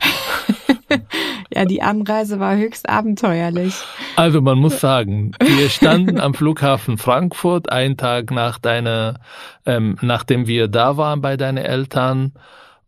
Ja, 1.54 1.64
die 1.64 1.80
Anreise 1.82 2.38
war 2.40 2.56
höchst 2.56 2.88
abenteuerlich. 2.88 3.74
Also 4.16 4.40
man 4.42 4.58
muss 4.58 4.80
sagen, 4.80 5.32
wir 5.40 5.68
standen 5.70 6.20
am 6.20 6.34
Flughafen 6.34 6.98
Frankfurt 6.98 7.70
einen 7.72 7.96
Tag 7.96 8.30
nach 8.30 8.58
deiner, 8.58 9.20
ähm, 9.64 9.96
nachdem 10.02 10.46
wir 10.46 10.68
da 10.68 10.96
waren 10.96 11.20
bei 11.20 11.36
deinen 11.36 11.58
Eltern 11.58 12.32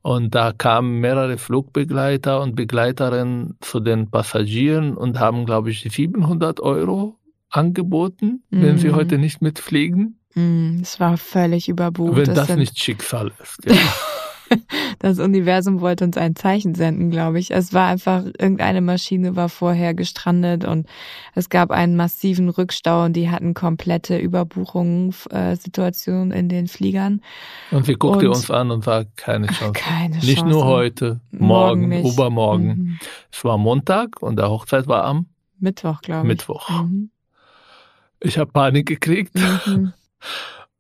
und 0.03 0.35
da 0.35 0.53
kamen 0.53 1.01
mehrere 1.01 1.37
Flugbegleiter 1.39 2.41
und 2.41 2.55
Begleiterinnen 2.55 3.57
zu 3.61 3.81
den 3.81 4.11
Passagieren 4.11 4.97
und 4.97 5.19
haben, 5.21 5.45
glaube 5.47 5.71
ich, 5.71 5.81
700 5.91 6.61
Euro 6.61 7.17
angeboten, 7.51 8.43
wenn 8.51 8.79
sie 8.79 8.89
Mhm. 8.89 8.95
heute 8.95 9.19
nicht 9.19 9.43
mitfliegen, 9.43 10.17
Es 10.81 11.01
war 11.01 11.17
völlig 11.17 11.69
überbucht. 11.69 12.17
wenn 12.17 12.25
Das 12.35 12.47
das 12.49 12.57
nicht 12.57 12.79
Schicksal 12.79 13.33
ist. 13.43 13.59
Ja. 13.67 13.75
Das 14.99 15.19
Universum 15.19 15.81
wollte 15.81 16.05
uns 16.05 16.19
ein 16.19 16.37
Zeichen 16.37 16.75
senden, 16.75 17.11
glaube 17.11 17.39
ich. 17.39 17.51
Es 17.53 17.73
war 17.73 17.87
einfach, 17.89 18.23
irgendeine 18.39 18.83
Maschine 18.83 19.35
war 19.35 19.49
vorher 19.49 19.95
gestrandet 19.95 20.67
und 20.67 20.87
es 21.35 21.49
gab 21.49 21.71
einen 21.71 21.97
massiven 21.97 22.51
Rückstau 22.51 23.05
und 23.07 23.15
die 23.15 23.31
hatten 23.31 23.55
komplette 23.55 24.19
Überbuchungssituationen 24.19 26.33
in 26.33 26.49
den 26.49 26.67
Fliegern. 26.69 27.23
Und 27.71 27.87
sie 27.87 27.95
guckte 27.95 28.29
Und- 28.29 28.37
uns 28.37 28.51
an 28.51 28.71
und 28.71 28.85
sagte, 28.85 29.11
keine 29.17 29.47
Chance. 29.47 29.73
Keine 29.73 30.15
Chance. 30.15 30.27
Nicht 30.27 30.45
nur 30.45 30.65
heute, 30.67 31.21
Morgen 31.31 31.89
morgen, 31.89 32.07
übermorgen. 32.07 32.67
Mhm. 32.67 32.99
Es 33.33 33.43
war 33.45 33.57
Montag 33.59 34.21
und 34.23 34.37
der 34.37 34.51
Hochzeit 34.51 34.87
war 34.87 35.05
am 35.05 35.27
Mittwoch, 35.59 36.03
glaube 36.03 36.27
ich. 36.27 36.29
Mittwoch. 36.29 36.69
Mhm. 36.69 37.11
Ich 38.21 38.37
habe 38.39 38.53
Panik 38.53 38.87
gekriegt 38.87 39.33
Mhm. 39.67 39.93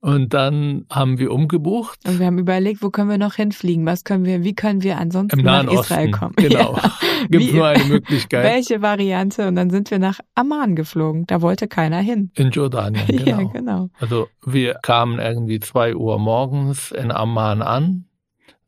und 0.03 0.33
dann 0.33 0.87
haben 0.91 1.19
wir 1.19 1.31
umgebucht 1.31 1.99
Und 2.07 2.19
wir 2.19 2.27
haben 2.27 2.39
überlegt, 2.39 2.83
wo 2.83 2.89
können 2.91 3.11
wir 3.11 3.19
noch 3.19 3.35
hinfliegen? 3.35 3.85
Was 3.85 4.05
können 4.05 4.25
wir, 4.25 4.43
wie 4.45 4.55
können 4.55 4.83
wir 4.83 4.97
ansonsten 4.99 5.41
im 5.41 5.45
Nahen 5.45 5.67
nach 5.67 5.75
Israel 5.75 6.09
Osten. 6.09 6.13
kommen? 6.13 6.35
Genau. 6.37 6.77
Ja. 6.83 6.93
Gibt 7.29 7.45
Wie- 7.49 7.53
nur 7.53 7.67
eine 7.67 7.85
Möglichkeit. 7.85 8.45
Welche 8.45 8.81
Variante? 8.81 9.47
Und 9.47 9.57
dann 9.57 9.69
sind 9.69 9.91
wir 9.91 9.99
nach 9.99 10.21
Amman 10.35 10.75
geflogen. 10.75 11.27
Da 11.27 11.43
wollte 11.43 11.69
keiner 11.69 11.99
hin. 12.01 12.31
In 12.35 12.51
Jordanien, 12.51 13.07
genau. 13.07 13.25
Ja, 13.41 13.43
genau. 13.53 13.91
Also 14.01 14.29
wir 14.47 14.75
kamen 14.83 15.19
irgendwie 15.19 15.61
zwei 15.61 15.95
Uhr 15.95 16.19
morgens 16.19 16.91
in 16.93 17.11
Amman 17.13 17.61
an, 17.61 18.07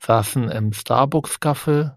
saßen 0.00 0.50
im 0.50 0.72
Starbucks-Café 0.72 1.92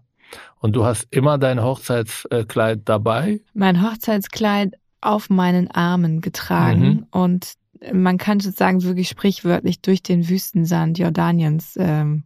und 0.60 0.74
du 0.76 0.84
hast 0.86 1.06
immer 1.10 1.36
dein 1.38 1.62
Hochzeitskleid 1.62 2.82
dabei. 2.86 3.40
Mein 3.54 3.82
Hochzeitskleid 3.82 4.74
auf 5.02 5.28
meinen 5.30 5.70
Armen 5.70 6.20
getragen 6.22 6.80
Mhm. 6.88 7.06
und 7.10 7.52
man 7.92 8.18
kann 8.18 8.40
sozusagen 8.40 8.82
wirklich 8.82 9.08
sprichwörtlich 9.08 9.80
durch 9.80 10.02
den 10.02 10.28
Wüstensand 10.28 10.98
Jordaniens 10.98 11.76
ähm, 11.78 12.24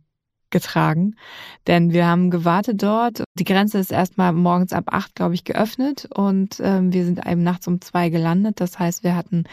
getragen. 0.50 1.14
Denn 1.66 1.92
wir 1.92 2.06
haben 2.06 2.30
gewartet 2.30 2.82
dort. 2.82 3.22
Die 3.38 3.44
Grenze 3.44 3.78
ist 3.78 3.92
erstmal 3.92 4.32
morgens 4.32 4.72
ab 4.72 4.84
acht, 4.88 5.14
glaube 5.14 5.34
ich, 5.34 5.44
geöffnet 5.44 6.08
und 6.12 6.60
ähm, 6.62 6.92
wir 6.92 7.04
sind 7.04 7.24
eben 7.26 7.42
nachts 7.42 7.66
um 7.68 7.80
zwei 7.80 8.10
gelandet. 8.10 8.60
Das 8.60 8.78
heißt, 8.78 9.04
wir 9.04 9.16
hatten 9.16 9.44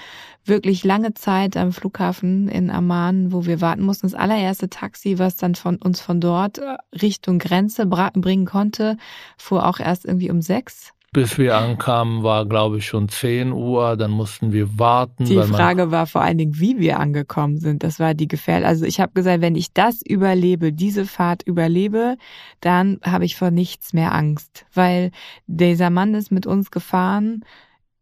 wirklich 0.44 0.84
lange 0.84 1.14
Zeit 1.14 1.56
am 1.56 1.72
Flughafen 1.72 2.48
in 2.48 2.70
Amman, 2.70 3.32
wo 3.32 3.46
wir 3.46 3.62
warten 3.62 3.84
mussten. 3.84 4.08
Das 4.08 4.16
allererste 4.16 4.70
Taxi, 4.70 5.20
was 5.20 5.36
dann 5.36 5.56
von 5.56 5.78
uns 5.78 6.02
von 6.02 6.20
dort 6.20 6.58
äh, 6.58 6.78
Richtung 6.94 7.40
Grenze 7.40 7.86
bringen 7.86 8.46
konnte, 8.46 8.98
fuhr 9.38 9.66
auch 9.66 9.80
erst 9.80 10.06
irgendwie 10.06 10.32
um 10.32 10.42
sechs. 10.42 10.94
Bis 11.14 11.38
wir 11.38 11.56
ankamen, 11.56 12.22
war 12.22 12.46
glaube 12.46 12.80
ich 12.80 12.86
schon 12.86 13.08
10 13.08 13.54
Uhr, 13.54 13.96
dann 13.96 14.12
mussten 14.12 14.52
wir 14.52 14.78
warten. 14.78 15.24
Die 15.24 15.42
Frage 15.42 15.90
war 15.90 16.06
vor 16.06 16.22
allen 16.22 16.38
Dingen, 16.38 16.60
wie 16.60 16.80
wir 16.80 17.00
angekommen 17.00 17.58
sind. 17.58 17.84
Das 17.84 18.00
war 18.00 18.14
die 18.14 18.28
Gefähr. 18.28 18.66
Also 18.68 18.86
ich 18.86 19.00
habe 19.00 19.14
gesagt, 19.14 19.42
wenn 19.42 19.56
ich 19.56 19.74
das 19.74 20.02
überlebe, 20.06 20.74
diese 20.74 21.06
Fahrt 21.06 21.44
überlebe, 21.44 22.18
dann 22.60 23.00
habe 23.04 23.24
ich 23.24 23.38
vor 23.38 23.52
nichts 23.52 23.94
mehr 23.94 24.14
Angst, 24.14 24.66
weil 24.74 25.12
dieser 25.48 25.90
Mann 25.90 26.14
ist 26.14 26.30
mit 26.30 26.46
uns 26.46 26.72
gefahren. 26.72 27.46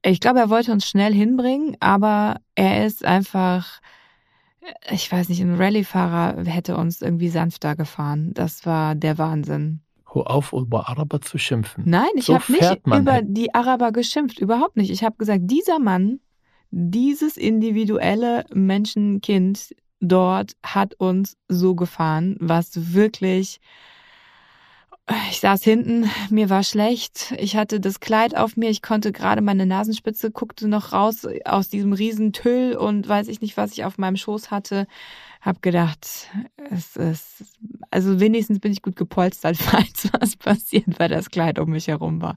Ich 0.02 0.20
glaube, 0.20 0.40
er 0.40 0.50
wollte 0.50 0.72
uns 0.72 0.88
schnell 0.88 1.14
hinbringen, 1.14 1.78
aber 1.80 2.38
er 2.56 2.86
ist 2.86 3.06
einfach, 3.06 3.82
ich 4.90 5.12
weiß 5.12 5.30
nicht, 5.30 5.42
ein 5.42 5.56
Rallyefahrer 5.56 6.44
hätte 6.46 6.76
uns 6.76 7.02
irgendwie 7.02 7.30
sanfter 7.30 7.76
gefahren. 7.76 8.32
Das 8.34 8.66
war 8.66 8.96
der 8.96 9.20
Wahnsinn. 9.20 9.85
Hör 10.16 10.32
auf, 10.32 10.54
über 10.54 10.88
Araber 10.90 11.22
zu 11.22 11.38
schimpfen. 11.38 11.84
Nein, 11.86 12.10
ich 12.16 12.26
So 12.26 12.36
habe 12.36 12.52
nicht 12.52 12.88
über 12.88 13.14
hin. 13.16 13.34
die 13.34 13.54
Araber 13.54 13.92
geschimpft, 13.92 14.40
überhaupt 14.40 14.78
nicht. 14.78 14.90
Ich 14.90 15.04
habe 15.04 15.18
gesagt, 15.18 15.42
dieser 15.44 15.80
Mann, 15.80 16.20
dieses 16.72 17.38
individuelle 17.38 18.46
Menschenkind 18.54 19.76
dort 20.00 20.54
hat 20.64 20.96
uns 20.96 21.38
so 21.50 21.76
gefahren, 21.76 22.38
was 22.40 22.94
wirklich 22.94 23.60
ich 25.30 25.40
saß 25.40 25.64
hinten, 25.64 26.10
mir 26.32 26.50
war 26.50 26.64
schlecht, 26.64 27.36
ich 27.38 27.56
hatte 27.56 27.80
das 27.80 28.00
Kleid 28.00 28.36
auf 28.36 28.58
mir, 28.58 28.72
ich 28.72 28.82
konnte 28.82 29.12
gerade 29.12 29.42
meine 29.42 29.68
Nasenspitze 29.68 30.32
guckte 30.32 30.68
noch 30.68 30.94
raus 30.94 31.28
aus 31.46 31.70
diesem 31.70 31.94
riesen 31.94 32.34
Tüll 32.34 32.76
und 32.76 33.08
weiß 33.08 33.28
ich 33.28 33.40
nicht, 33.40 33.56
was 33.56 33.72
ich 33.74 33.86
auf 33.86 34.00
meinem 34.00 34.16
Schoß 34.16 34.50
hatte. 34.50 34.88
Hab 35.46 35.62
gedacht, 35.62 36.28
es 36.72 36.96
ist, 36.96 37.46
also 37.92 38.20
wenigstens 38.20 38.60
bin 38.60 38.72
ich 38.72 38.82
gut 38.82 38.96
gepolstert, 38.96 39.58
falls 39.60 40.10
was 40.20 40.36
passiert, 40.36 41.00
weil 41.00 41.10
das 41.10 41.30
Kleid 41.30 41.60
um 41.60 41.70
mich 41.70 41.88
herum 41.88 42.20
war. 42.20 42.36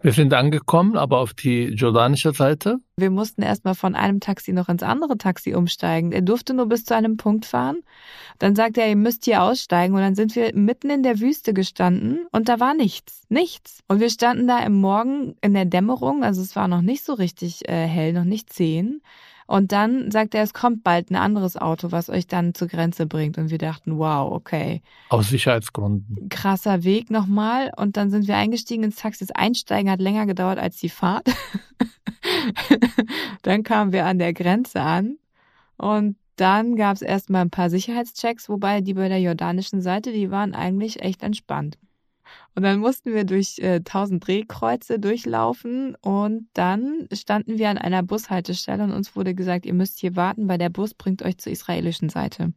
Wir 0.00 0.12
sind 0.12 0.34
angekommen, 0.34 0.96
aber 0.96 1.18
auf 1.18 1.34
die 1.34 1.64
jordanische 1.74 2.32
Seite. 2.32 2.78
Wir 2.96 3.10
mussten 3.10 3.42
erstmal 3.42 3.74
von 3.74 3.96
einem 3.96 4.20
Taxi 4.20 4.52
noch 4.52 4.68
ins 4.68 4.84
andere 4.84 5.18
Taxi 5.18 5.54
umsteigen. 5.54 6.12
Er 6.12 6.22
durfte 6.22 6.54
nur 6.54 6.66
bis 6.66 6.84
zu 6.84 6.94
einem 6.94 7.16
Punkt 7.16 7.46
fahren. 7.46 7.80
Dann 8.38 8.54
sagte 8.54 8.80
er, 8.80 8.88
ihr 8.88 8.96
müsst 8.96 9.24
hier 9.24 9.42
aussteigen. 9.42 9.94
Und 9.94 10.00
dann 10.00 10.14
sind 10.14 10.36
wir 10.36 10.54
mitten 10.54 10.90
in 10.90 11.02
der 11.02 11.18
Wüste 11.18 11.52
gestanden 11.52 12.26
und 12.30 12.48
da 12.48 12.60
war 12.60 12.74
nichts. 12.74 13.24
Nichts. 13.28 13.80
Und 13.88 13.98
wir 13.98 14.10
standen 14.10 14.46
da 14.46 14.60
im 14.60 14.80
Morgen 14.80 15.34
in 15.40 15.54
der 15.54 15.64
Dämmerung. 15.64 16.22
Also 16.22 16.42
es 16.42 16.54
war 16.54 16.68
noch 16.68 16.82
nicht 16.82 17.04
so 17.04 17.14
richtig 17.14 17.68
äh, 17.68 17.86
hell, 17.86 18.12
noch 18.12 18.24
nicht 18.24 18.52
zehn. 18.52 19.02
Und 19.48 19.72
dann 19.72 20.10
sagt 20.10 20.34
er, 20.34 20.42
es 20.42 20.52
kommt 20.52 20.84
bald 20.84 21.10
ein 21.10 21.16
anderes 21.16 21.56
Auto, 21.56 21.90
was 21.90 22.10
euch 22.10 22.26
dann 22.26 22.52
zur 22.52 22.68
Grenze 22.68 23.06
bringt. 23.06 23.38
Und 23.38 23.48
wir 23.50 23.56
dachten, 23.56 23.96
wow, 23.96 24.30
okay. 24.30 24.82
Aus 25.08 25.30
Sicherheitsgründen. 25.30 26.28
Krasser 26.28 26.84
Weg 26.84 27.10
nochmal. 27.10 27.72
Und 27.74 27.96
dann 27.96 28.10
sind 28.10 28.28
wir 28.28 28.36
eingestiegen 28.36 28.84
ins 28.84 28.96
Taxi. 28.96 29.24
Das 29.24 29.34
Einsteigen 29.34 29.90
hat 29.90 30.00
länger 30.00 30.26
gedauert 30.26 30.58
als 30.58 30.76
die 30.76 30.90
Fahrt. 30.90 31.30
dann 33.42 33.62
kamen 33.62 33.92
wir 33.92 34.04
an 34.04 34.18
der 34.18 34.34
Grenze 34.34 34.82
an. 34.82 35.16
Und 35.78 36.16
dann 36.36 36.76
gab 36.76 36.96
es 36.96 37.02
erstmal 37.02 37.40
ein 37.40 37.50
paar 37.50 37.70
Sicherheitschecks, 37.70 38.50
wobei 38.50 38.82
die 38.82 38.92
bei 38.92 39.08
der 39.08 39.20
jordanischen 39.20 39.80
Seite, 39.80 40.12
die 40.12 40.30
waren 40.30 40.54
eigentlich 40.54 41.00
echt 41.00 41.22
entspannt. 41.22 41.78
Und 42.54 42.62
dann 42.62 42.80
mussten 42.80 43.14
wir 43.14 43.24
durch 43.24 43.58
äh, 43.58 43.76
1000 43.76 44.26
Drehkreuze 44.26 44.98
durchlaufen 44.98 45.94
und 45.96 46.48
dann 46.54 47.08
standen 47.12 47.58
wir 47.58 47.70
an 47.70 47.78
einer 47.78 48.02
Bushaltestelle 48.02 48.82
und 48.82 48.92
uns 48.92 49.14
wurde 49.14 49.34
gesagt, 49.34 49.66
ihr 49.66 49.74
müsst 49.74 50.00
hier 50.00 50.16
warten, 50.16 50.48
weil 50.48 50.58
der 50.58 50.70
Bus 50.70 50.94
bringt 50.94 51.22
euch 51.22 51.38
zur 51.38 51.52
israelischen 51.52 52.08
Seite. 52.08 52.52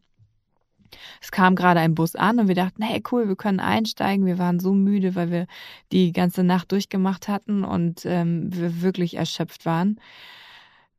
Es 1.22 1.32
kam 1.32 1.56
gerade 1.56 1.80
ein 1.80 1.96
Bus 1.96 2.16
an 2.16 2.40
und 2.40 2.48
wir 2.48 2.56
dachten, 2.56 2.82
hey 2.82 3.02
cool, 3.12 3.28
wir 3.28 3.36
können 3.36 3.60
einsteigen. 3.60 4.26
Wir 4.26 4.38
waren 4.38 4.60
so 4.60 4.74
müde, 4.74 5.16
weil 5.16 5.32
wir 5.32 5.48
die 5.92 6.12
ganze 6.12 6.44
Nacht 6.44 6.72
durchgemacht 6.72 7.28
hatten 7.28 7.64
und 7.64 8.06
ähm, 8.06 8.54
wir 8.54 8.82
wirklich 8.82 9.16
erschöpft 9.16 9.66
waren. 9.66 10.00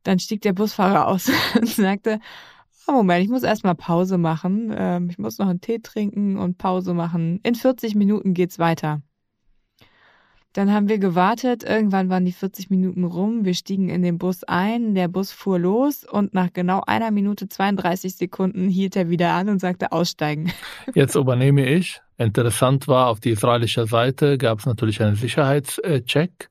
Dann 0.03 0.19
stieg 0.19 0.41
der 0.41 0.53
Busfahrer 0.53 1.07
aus 1.07 1.29
und 1.55 1.67
sagte, 1.67 2.19
Moment, 2.87 3.23
ich 3.23 3.29
muss 3.29 3.43
erstmal 3.43 3.75
Pause 3.75 4.17
machen. 4.17 4.73
Ähm, 4.75 5.09
ich 5.09 5.17
muss 5.17 5.37
noch 5.37 5.47
einen 5.47 5.61
Tee 5.61 5.79
trinken 5.79 6.37
und 6.37 6.57
Pause 6.57 6.93
machen. 6.93 7.39
In 7.43 7.55
40 7.55 7.95
Minuten 7.95 8.33
geht's 8.33 8.59
weiter. 8.59 9.01
Dann 10.53 10.71
haben 10.71 10.87
wir 10.87 10.99
gewartet. 10.99 11.63
Irgendwann 11.63 12.09
waren 12.09 12.25
die 12.25 12.31
40 12.31 12.69
Minuten 12.69 13.05
rum. 13.05 13.43
Wir 13.43 13.55
stiegen 13.55 13.89
in 13.89 14.03
den 14.03 14.19
Bus 14.19 14.43
ein. 14.43 14.93
Der 14.93 15.07
Bus 15.07 15.31
fuhr 15.31 15.57
los 15.57 16.03
und 16.03 16.35
nach 16.35 16.53
genau 16.53 16.83
einer 16.85 17.09
Minute 17.09 17.49
32 17.49 18.15
Sekunden 18.15 18.69
hielt 18.69 18.95
er 18.95 19.09
wieder 19.09 19.31
an 19.31 19.49
und 19.49 19.59
sagte 19.59 19.91
aussteigen. 19.91 20.51
Jetzt 20.93 21.15
übernehme 21.15 21.65
ich. 21.65 22.01
Interessant 22.17 22.87
war, 22.87 23.07
auf 23.07 23.19
die 23.19 23.31
israelische 23.31 23.87
Seite 23.87 24.37
gab 24.37 24.59
es 24.59 24.67
natürlich 24.67 25.01
einen 25.01 25.15
Sicherheitscheck. 25.15 26.49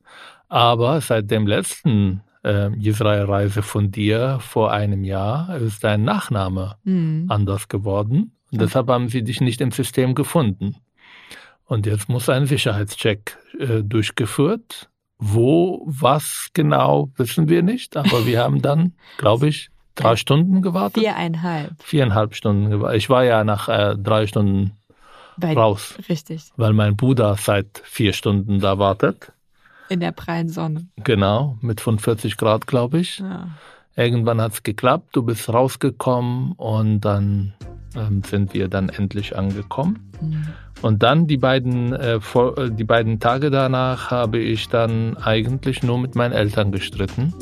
Aber 0.49 1.01
seit 1.01 1.31
dem 1.31 1.47
letzten 1.47 2.23
äh, 2.45 2.71
Israel-Reise 2.79 3.63
von 3.63 3.91
dir 3.91 4.39
vor 4.41 4.73
einem 4.73 5.05
Jahr 5.05 5.57
ist 5.57 5.85
dein 5.85 6.05
Nachname 6.05 6.77
mhm. 6.85 7.27
anders 7.29 7.69
geworden. 7.69 8.33
Und 8.51 8.61
deshalb 8.61 8.89
haben 8.89 9.09
sie 9.09 9.23
dich 9.23 9.41
nicht 9.41 9.61
im 9.61 9.71
System 9.71 10.15
gefunden. 10.15 10.77
Und 11.65 11.87
jetzt 11.87 12.09
muss 12.09 12.29
ein 12.29 12.47
Sicherheitscheck 12.47 13.39
äh, 13.59 13.83
durchgeführt. 13.83 14.91
Wo, 15.19 15.85
was 15.87 16.49
genau, 16.53 17.11
wissen 17.17 17.49
wir 17.49 17.63
nicht. 17.63 17.97
Aber 17.97 18.27
wir 18.27 18.43
haben 18.43 18.61
dann, 18.61 18.93
glaube 19.19 19.49
ich, 19.49 19.71
drei 19.95 20.17
Stunden 20.17 20.61
gewartet. 20.61 21.03
Viereinhalb. 21.03 21.83
Viereinhalb 21.83 22.35
Stunden 22.35 22.71
gewartet. 22.71 22.99
Ich 22.99 23.09
war 23.09 23.25
ja 23.25 23.45
nach 23.45 23.69
äh, 23.69 23.97
drei 23.97 24.27
Stunden 24.27 24.73
Bei, 25.39 25.55
raus. 25.55 25.95
Richtig. 26.09 26.51
Weil 26.57 26.73
mein 26.73 26.97
Bruder 26.97 27.37
seit 27.39 27.81
vier 27.85 28.13
Stunden 28.13 28.59
da 28.61 28.79
wartet. 28.79 29.33
In 29.93 30.01
der 30.01 30.13
prallen 30.13 30.49
Sonne. 30.49 30.87
Genau, 31.05 31.59
mit 31.61 31.83
von 31.83 31.99
40 31.99 32.39
Grad, 32.39 32.67
glaube 32.67 32.99
ich. 32.99 33.19
Ja. 33.19 33.49
Irgendwann 33.95 34.41
hat 34.41 34.53
es 34.55 34.63
geklappt, 34.63 35.15
du 35.15 35.23
bist 35.23 35.53
rausgekommen 35.53 36.53
und 36.53 37.03
dann 37.03 37.53
ähm, 37.95 38.23
sind 38.25 38.55
wir 38.55 38.69
dann 38.69 38.89
endlich 38.89 39.37
angekommen. 39.37 40.11
Mhm. 40.19 40.47
Und 40.81 41.03
dann 41.03 41.27
die 41.27 41.37
beiden, 41.37 41.93
äh, 41.93 42.21
vor, 42.21 42.57
äh, 42.57 42.71
die 42.71 42.85
beiden 42.85 43.21
Tage 43.21 43.51
danach 43.51 44.11
habe 44.11 44.39
ich 44.39 44.71
dann 44.71 45.19
eigentlich 45.19 45.83
nur 45.83 45.99
mit 45.99 46.15
meinen 46.15 46.33
Eltern 46.33 46.73
gestritten 46.73 47.35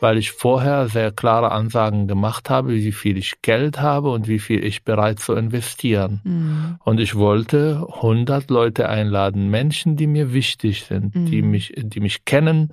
weil 0.00 0.18
ich 0.18 0.32
vorher 0.32 0.88
sehr 0.88 1.10
klare 1.10 1.52
Ansagen 1.52 2.06
gemacht 2.06 2.50
habe, 2.50 2.74
wie 2.74 2.92
viel 2.92 3.16
ich 3.16 3.42
Geld 3.42 3.80
habe 3.80 4.10
und 4.10 4.28
wie 4.28 4.38
viel 4.38 4.64
ich 4.64 4.84
bereit 4.84 5.20
zu 5.20 5.34
investieren. 5.34 6.20
Mhm. 6.24 6.78
Und 6.84 7.00
ich 7.00 7.16
wollte 7.16 7.86
100 7.96 8.50
Leute 8.50 8.88
einladen, 8.88 9.48
Menschen, 9.50 9.96
die 9.96 10.06
mir 10.06 10.32
wichtig 10.32 10.84
sind, 10.84 11.14
mhm. 11.14 11.26
die 11.26 11.42
mich, 11.42 11.74
die 11.76 12.00
mich 12.00 12.24
kennen, 12.24 12.72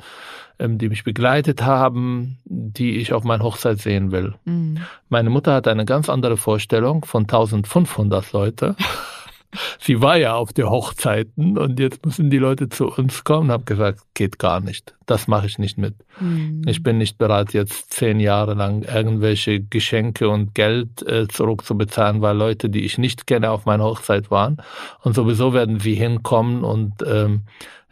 ähm, 0.59 0.77
die 0.77 0.89
mich 0.89 1.03
begleitet 1.03 1.63
haben, 1.63 2.37
die 2.45 2.97
ich 2.97 3.13
auf 3.13 3.23
meiner 3.23 3.43
Hochzeit 3.43 3.79
sehen 3.79 4.11
will. 4.11 4.35
Mhm. 4.45 4.79
Meine 5.09 5.29
Mutter 5.29 5.53
hat 5.53 5.67
eine 5.67 5.85
ganz 5.85 6.09
andere 6.09 6.37
Vorstellung 6.37 7.05
von 7.05 7.23
1500 7.23 8.31
Leute. 8.31 8.75
sie 9.79 10.01
war 10.01 10.17
ja 10.17 10.35
auf 10.35 10.53
den 10.53 10.69
Hochzeiten 10.69 11.57
und 11.57 11.79
jetzt 11.79 12.05
müssen 12.05 12.29
die 12.29 12.37
Leute 12.37 12.69
zu 12.69 12.87
uns 12.87 13.23
kommen. 13.23 13.51
Habe 13.51 13.63
gesagt, 13.65 14.01
geht 14.13 14.39
gar 14.39 14.59
nicht. 14.59 14.95
Das 15.05 15.27
mache 15.27 15.47
ich 15.47 15.59
nicht 15.59 15.77
mit. 15.77 15.95
Mhm. 16.19 16.63
Ich 16.67 16.81
bin 16.81 16.97
nicht 16.97 17.17
bereit, 17.17 17.53
jetzt 17.53 17.93
zehn 17.93 18.19
Jahre 18.19 18.53
lang 18.53 18.83
irgendwelche 18.83 19.61
Geschenke 19.61 20.29
und 20.29 20.55
Geld 20.55 21.07
äh, 21.07 21.27
zurückzubezahlen, 21.27 22.21
weil 22.21 22.35
Leute, 22.35 22.69
die 22.69 22.85
ich 22.85 22.97
nicht 22.97 23.27
kenne, 23.27 23.51
auf 23.51 23.65
meiner 23.65 23.83
Hochzeit 23.83 24.31
waren. 24.31 24.57
Und 25.01 25.15
sowieso 25.15 25.53
werden 25.53 25.79
sie 25.79 25.95
hinkommen 25.95 26.63
und 26.63 26.93
ähm, 27.05 27.43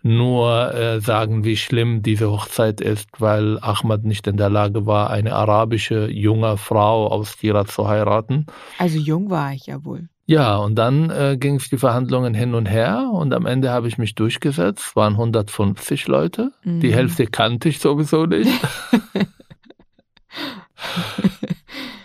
nur 0.03 0.73
äh, 0.73 0.99
sagen, 0.99 1.45
wie 1.45 1.55
schlimm 1.55 2.03
diese 2.03 2.29
Hochzeit 2.29 2.81
ist, 2.81 3.09
weil 3.19 3.57
Ahmad 3.61 4.03
nicht 4.03 4.27
in 4.27 4.37
der 4.37 4.49
Lage 4.49 4.85
war, 4.85 5.09
eine 5.09 5.33
arabische 5.33 6.11
junge 6.11 6.57
Frau 6.57 7.07
aus 7.07 7.37
Tira 7.37 7.65
zu 7.65 7.87
heiraten. 7.87 8.45
Also 8.77 8.97
jung 8.97 9.29
war 9.29 9.53
ich 9.53 9.67
ja 9.67 9.83
wohl. 9.85 10.09
Ja, 10.25 10.55
und 10.55 10.75
dann 10.75 11.09
äh, 11.09 11.37
ging 11.37 11.55
es 11.55 11.69
die 11.69 11.77
Verhandlungen 11.77 12.33
hin 12.33 12.53
und 12.53 12.65
her 12.65 13.09
und 13.11 13.33
am 13.33 13.45
Ende 13.45 13.71
habe 13.71 13.89
ich 13.89 13.97
mich 13.97 14.15
durchgesetzt. 14.15 14.85
Es 14.87 14.95
waren 14.95 15.13
150 15.13 16.07
Leute. 16.07 16.51
Mhm. 16.63 16.79
Die 16.79 16.93
Hälfte 16.93 17.27
kannte 17.27 17.67
ich 17.67 17.79
sowieso 17.79 18.25
nicht. 18.25 18.49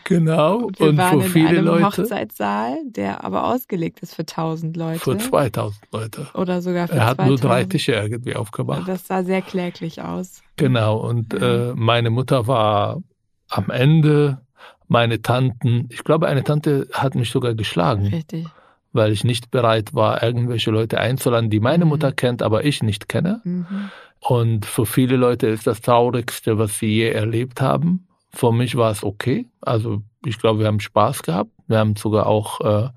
genau. 0.05 0.65
Und, 0.65 0.81
wir 0.81 0.89
und 0.89 0.97
waren 0.97 1.23
für 1.23 1.31
viele 1.31 1.51
in 1.51 1.57
einem 1.59 1.67
Leute. 1.67 1.85
Hochzeitssaal, 1.85 2.79
der 2.87 3.23
aber 3.23 3.45
ausgelegt 3.45 4.01
ist 4.01 4.15
für 4.15 4.23
1000 4.23 4.77
Leute. 4.77 4.99
Für 4.99 5.17
2000 5.17 5.81
Leute. 5.93 6.27
Oder 6.35 6.61
sogar 6.61 6.89
für 6.89 6.95
Er 6.95 7.07
hat 7.07 7.19
2000. 7.19 7.29
nur 7.29 7.51
drei 7.51 7.65
Tische 7.65 7.93
irgendwie 7.93 8.35
aufgemacht. 8.35 8.89
Das 8.89 9.07
sah 9.07 9.23
sehr 9.23 9.43
kläglich 9.43 10.03
aus. 10.03 10.43
Genau. 10.57 10.97
Und 10.97 11.35
äh, 11.35 11.73
meine 11.77 12.11
Mutter 12.11 12.49
war 12.49 13.01
am 13.49 13.71
Ende 13.71 14.41
meine 14.89 15.23
Tanten, 15.23 15.89
ich 15.91 16.03
glaube, 16.03 16.27
eine 16.27 16.43
Tante 16.43 16.89
hat 16.93 17.15
mich 17.15 17.31
sogar 17.31 17.55
geschlagen. 17.55 18.07
Richtig. 18.07 18.47
Weil 18.93 19.13
ich 19.13 19.23
nicht 19.23 19.51
bereit 19.51 19.95
war, 19.95 20.23
irgendwelche 20.23 20.71
Leute 20.71 20.99
einzuladen, 20.99 21.51
die 21.51 21.61
meine 21.61 21.85
mhm. 21.85 21.91
Mutter 21.91 22.11
kennt, 22.11 22.43
aber 22.43 22.65
ich 22.65 22.83
nicht 22.83 23.09
kenne. 23.09 23.41
Mhm. 23.45 23.91
Und 24.21 24.67
für 24.67 24.87
viele 24.87 25.17
Leute 25.17 25.47
ist 25.47 25.67
das 25.67 25.83
Traurigste, 25.83 26.59
was 26.59 26.79
sie 26.79 26.89
je 26.89 27.11
erlebt 27.11 27.61
haben. 27.61 28.09
Für 28.33 28.51
mich 28.51 28.77
war 28.77 28.91
es 28.91 29.05
okay. 29.05 29.47
Also 29.61 30.03
ich 30.25 30.39
glaube, 30.39 30.61
wir 30.61 30.67
haben 30.67 30.81
Spaß 30.81 31.23
gehabt. 31.23 31.51
Wir 31.67 31.79
haben 31.79 31.97
sogar 31.97 32.27
auch, 32.27 32.61
äh, 32.63 32.89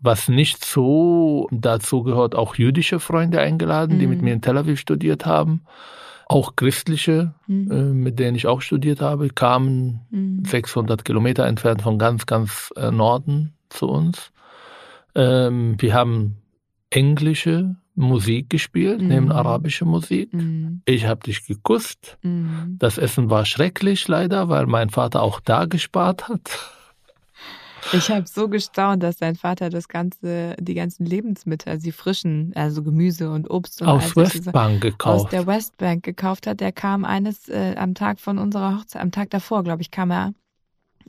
was 0.00 0.28
nicht 0.28 0.64
so 0.64 1.48
dazu 1.50 2.02
gehört, 2.02 2.34
auch 2.34 2.54
jüdische 2.54 3.00
Freunde 3.00 3.40
eingeladen, 3.40 3.96
mhm. 3.96 4.00
die 4.00 4.06
mit 4.06 4.18
mhm. 4.18 4.24
mir 4.24 4.34
in 4.34 4.42
Tel 4.42 4.58
Aviv 4.58 4.78
studiert 4.78 5.26
haben. 5.26 5.62
Auch 6.28 6.56
christliche, 6.56 7.34
mhm. 7.46 7.70
äh, 7.70 7.82
mit 7.94 8.18
denen 8.18 8.36
ich 8.36 8.46
auch 8.46 8.60
studiert 8.60 9.00
habe, 9.00 9.30
kamen 9.30 10.00
mhm. 10.10 10.44
600 10.44 11.04
Kilometer 11.04 11.46
entfernt 11.46 11.82
von 11.82 11.98
ganz, 11.98 12.26
ganz 12.26 12.70
äh, 12.76 12.90
Norden 12.90 13.54
zu 13.70 13.88
uns. 13.88 14.30
Ähm, 15.14 15.76
wir 15.78 15.94
haben 15.94 16.36
englische 16.90 17.76
Musik 17.94 18.48
gespielt, 18.50 19.00
mhm. 19.02 19.08
neben 19.08 19.32
arabischer 19.32 19.84
Musik. 19.84 20.32
Mhm. 20.32 20.82
Ich 20.84 21.06
habe 21.06 21.20
dich 21.20 21.46
geküsst. 21.46 22.16
Mhm. 22.22 22.76
Das 22.78 22.96
Essen 22.96 23.28
war 23.28 23.44
schrecklich 23.44 24.06
leider, 24.06 24.48
weil 24.48 24.66
mein 24.66 24.90
Vater 24.90 25.22
auch 25.22 25.40
da 25.40 25.64
gespart 25.64 26.28
hat. 26.28 26.77
Ich 27.92 28.10
habe 28.10 28.26
so 28.26 28.48
gestaunt, 28.48 29.02
dass 29.02 29.16
dein 29.16 29.36
Vater 29.36 29.70
das 29.70 29.88
ganze, 29.88 30.56
die 30.58 30.74
ganzen 30.74 31.06
Lebensmittel, 31.06 31.70
also 31.70 31.84
die 31.84 31.92
frischen, 31.92 32.52
also 32.54 32.82
Gemüse 32.82 33.30
und 33.30 33.50
Obst 33.50 33.82
und 33.82 33.88
aus 33.88 34.16
Westbank 34.16 34.80
gekauft. 34.80 35.24
Aus 35.24 35.30
der 35.30 35.46
Westbank 35.46 36.02
gekauft 36.02 36.46
hat. 36.46 36.60
Der 36.60 36.72
kam 36.72 37.04
eines 37.04 37.48
äh, 37.48 37.74
am 37.76 37.94
Tag 37.94 38.20
von 38.20 38.38
unserer 38.38 38.78
Hochzeit, 38.78 39.02
am 39.02 39.10
Tag 39.10 39.30
davor, 39.30 39.64
glaube 39.64 39.82
ich, 39.82 39.90
kam 39.90 40.10
er 40.10 40.32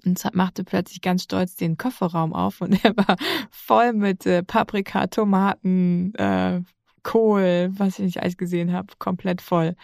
und 0.06 0.24
machte 0.34 0.64
plötzlich 0.64 1.02
ganz 1.02 1.24
stolz 1.24 1.56
den 1.56 1.78
Kofferraum 1.78 2.34
auf 2.34 2.62
und 2.62 2.74
er 2.84 2.96
war 2.96 3.18
voll 3.52 3.94
mit 3.94 4.26
äh, 4.26 4.44
Paprika, 4.44 5.08
Tomaten, 5.08 6.14
äh, 6.16 6.62
Kohl, 7.04 7.70
was 7.74 8.00
ich 8.00 8.06
nicht 8.06 8.22
alles 8.22 8.38
gesehen 8.38 8.74
habe, 8.74 8.88
komplett 9.00 9.42
voll. 9.42 9.76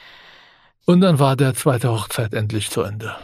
Und 0.85 1.01
dann 1.01 1.17
war 1.19 1.35
der 1.35 1.55
zweite 1.55 1.89
Hochzeit 1.89 2.33
endlich 2.33 2.69
zu 2.69 2.81
Ende. 2.81 3.15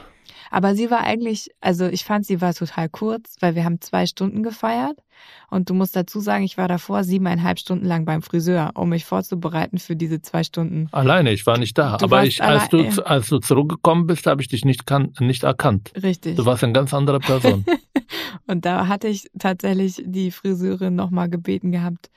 Aber 0.51 0.75
sie 0.75 0.91
war 0.91 0.99
eigentlich, 0.99 1.49
also 1.61 1.87
ich 1.87 2.03
fand, 2.03 2.25
sie 2.25 2.41
war 2.41 2.53
total 2.53 2.89
kurz, 2.89 3.37
weil 3.39 3.55
wir 3.55 3.63
haben 3.63 3.79
zwei 3.79 4.05
Stunden 4.05 4.43
gefeiert. 4.43 4.99
Und 5.49 5.69
du 5.69 5.73
musst 5.73 5.95
dazu 5.95 6.19
sagen, 6.19 6.43
ich 6.43 6.57
war 6.57 6.67
davor 6.67 7.03
siebeneinhalb 7.03 7.59
Stunden 7.59 7.85
lang 7.85 8.05
beim 8.05 8.21
Friseur, 8.21 8.71
um 8.75 8.89
mich 8.89 9.05
vorzubereiten 9.05 9.77
für 9.77 9.95
diese 9.95 10.21
zwei 10.21 10.43
Stunden. 10.43 10.87
Alleine, 10.91 11.31
ich 11.31 11.45
war 11.45 11.57
nicht 11.57 11.77
da. 11.77 11.97
Du 11.97 12.05
Aber 12.05 12.25
ich, 12.25 12.43
als, 12.43 12.69
du, 12.69 12.83
als 13.05 13.29
du 13.29 13.39
zurückgekommen 13.39 14.07
bist, 14.07 14.27
habe 14.27 14.41
ich 14.41 14.49
dich 14.49 14.65
nicht, 14.65 14.85
kan 14.85 15.13
nicht 15.19 15.43
erkannt. 15.43 15.91
Richtig. 16.01 16.35
Du 16.35 16.45
warst 16.45 16.63
eine 16.63 16.73
ganz 16.73 16.93
andere 16.93 17.19
Person. 17.19 17.65
und 18.47 18.65
da 18.65 18.87
hatte 18.87 19.07
ich 19.07 19.29
tatsächlich 19.39 20.01
die 20.05 20.31
Friseurin 20.31 20.95
nochmal 20.95 21.29
gebeten 21.29 21.71
gehabt, 21.71 22.09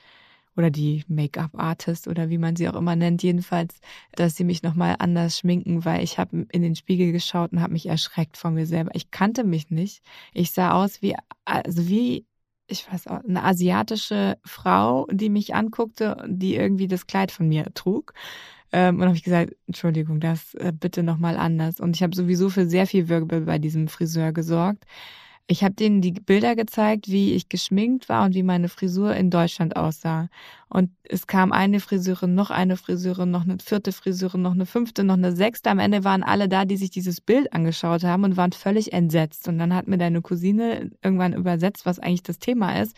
oder 0.57 0.71
die 0.71 1.03
Make-up-Artist 1.07 2.07
oder 2.07 2.29
wie 2.29 2.37
man 2.37 2.55
sie 2.55 2.69
auch 2.69 2.75
immer 2.75 2.95
nennt, 2.95 3.23
jedenfalls, 3.23 3.79
dass 4.15 4.35
sie 4.35 4.43
mich 4.43 4.63
nochmal 4.63 4.95
anders 4.99 5.39
schminken, 5.39 5.85
weil 5.85 6.03
ich 6.03 6.17
habe 6.17 6.45
in 6.51 6.61
den 6.61 6.75
Spiegel 6.75 7.11
geschaut 7.11 7.51
und 7.51 7.61
habe 7.61 7.73
mich 7.73 7.87
erschreckt 7.87 8.37
von 8.37 8.53
mir 8.53 8.65
selber. 8.65 8.91
Ich 8.93 9.11
kannte 9.11 9.43
mich 9.43 9.69
nicht. 9.69 10.01
Ich 10.33 10.51
sah 10.51 10.71
aus 10.71 11.01
wie, 11.01 11.15
also 11.43 11.87
wie, 11.87 12.25
ich 12.67 12.91
weiß 12.91 13.07
auch, 13.07 13.23
eine 13.23 13.43
asiatische 13.43 14.37
Frau, 14.43 15.07
die 15.11 15.29
mich 15.29 15.53
anguckte, 15.53 16.23
die 16.27 16.55
irgendwie 16.55 16.87
das 16.87 17.07
Kleid 17.07 17.31
von 17.31 17.47
mir 17.47 17.65
trug. 17.73 18.13
Ähm, 18.71 18.97
und 18.97 19.05
habe 19.05 19.15
ich 19.15 19.23
gesagt, 19.23 19.55
Entschuldigung, 19.67 20.19
das 20.19 20.53
äh, 20.55 20.73
bitte 20.77 21.03
nochmal 21.03 21.37
anders. 21.37 21.79
Und 21.79 21.95
ich 21.95 22.03
habe 22.03 22.15
sowieso 22.15 22.49
für 22.49 22.65
sehr 22.65 22.87
viel 22.87 23.09
Wirbel 23.09 23.41
bei 23.41 23.59
diesem 23.59 23.87
Friseur 23.87 24.31
gesorgt. 24.33 24.85
Ich 25.47 25.63
habe 25.63 25.75
denen 25.75 26.01
die 26.01 26.11
Bilder 26.11 26.55
gezeigt, 26.55 27.07
wie 27.07 27.33
ich 27.33 27.49
geschminkt 27.49 28.09
war 28.09 28.25
und 28.25 28.33
wie 28.33 28.41
meine 28.41 28.67
Frisur 28.67 29.15
in 29.15 29.29
Deutschland 29.29 29.75
aussah. 29.75 30.27
Und 30.69 30.89
es 31.03 31.27
kam 31.27 31.51
eine 31.51 31.79
Friseurin, 31.79 32.33
noch 32.33 32.49
eine 32.49 32.77
Friseurin, 32.77 33.29
noch 33.29 33.43
eine 33.43 33.59
vierte 33.59 33.91
Friseurin, 33.91 34.41
noch 34.41 34.53
eine 34.53 34.65
fünfte, 34.65 35.03
noch 35.03 35.17
eine 35.17 35.35
sechste. 35.35 35.69
Am 35.69 35.77
Ende 35.77 36.03
waren 36.03 36.23
alle 36.23 36.49
da, 36.49 36.65
die 36.65 36.77
sich 36.77 36.89
dieses 36.89 37.21
Bild 37.21 37.53
angeschaut 37.53 38.03
haben 38.03 38.23
und 38.23 38.37
waren 38.37 38.53
völlig 38.53 38.91
entsetzt. 38.91 39.47
Und 39.47 39.59
dann 39.59 39.75
hat 39.75 39.87
mir 39.87 39.99
deine 39.99 40.23
Cousine 40.23 40.89
irgendwann 41.03 41.33
übersetzt, 41.33 41.85
was 41.85 41.99
eigentlich 41.99 42.23
das 42.23 42.39
Thema 42.39 42.81
ist. 42.81 42.95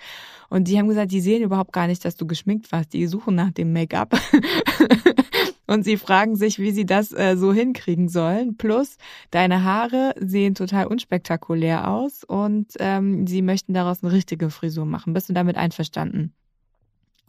Und 0.49 0.69
die 0.69 0.79
haben 0.79 0.87
gesagt, 0.87 1.11
die 1.11 1.21
sehen 1.21 1.43
überhaupt 1.43 1.73
gar 1.73 1.87
nicht, 1.87 2.05
dass 2.05 2.15
du 2.15 2.25
geschminkt 2.25 2.71
warst. 2.71 2.93
Die 2.93 3.07
suchen 3.07 3.35
nach 3.35 3.51
dem 3.51 3.73
Make-up. 3.73 4.17
und 5.67 5.83
sie 5.83 5.97
fragen 5.97 6.35
sich, 6.35 6.59
wie 6.59 6.71
sie 6.71 6.85
das 6.85 7.11
äh, 7.11 7.35
so 7.37 7.53
hinkriegen 7.53 8.07
sollen. 8.09 8.57
Plus, 8.57 8.97
deine 9.31 9.63
Haare 9.63 10.13
sehen 10.19 10.55
total 10.55 10.87
unspektakulär 10.87 11.89
aus 11.89 12.23
und 12.23 12.73
ähm, 12.79 13.27
sie 13.27 13.41
möchten 13.41 13.73
daraus 13.73 14.03
eine 14.03 14.13
richtige 14.13 14.49
Frisur 14.49 14.85
machen. 14.85 15.13
Bist 15.13 15.29
du 15.29 15.33
damit 15.33 15.57
einverstanden? 15.57 16.33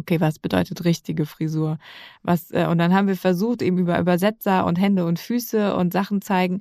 Okay, 0.01 0.21
was 0.21 0.39
bedeutet 0.39 0.85
richtige 0.85 1.27
Frisur? 1.27 1.79
Was 2.23 2.53
äh, 2.53 2.67
und 2.71 2.79
dann 2.79 2.95
haben 2.95 3.09
wir 3.09 3.17
versucht, 3.17 3.63
eben 3.63 3.79
über 3.79 3.99
Übersetzer 3.99 4.65
und 4.65 4.77
Hände 4.79 5.05
und 5.05 5.19
Füße 5.19 5.75
und 5.75 5.93
Sachen 5.93 6.23
zeigen, 6.23 6.61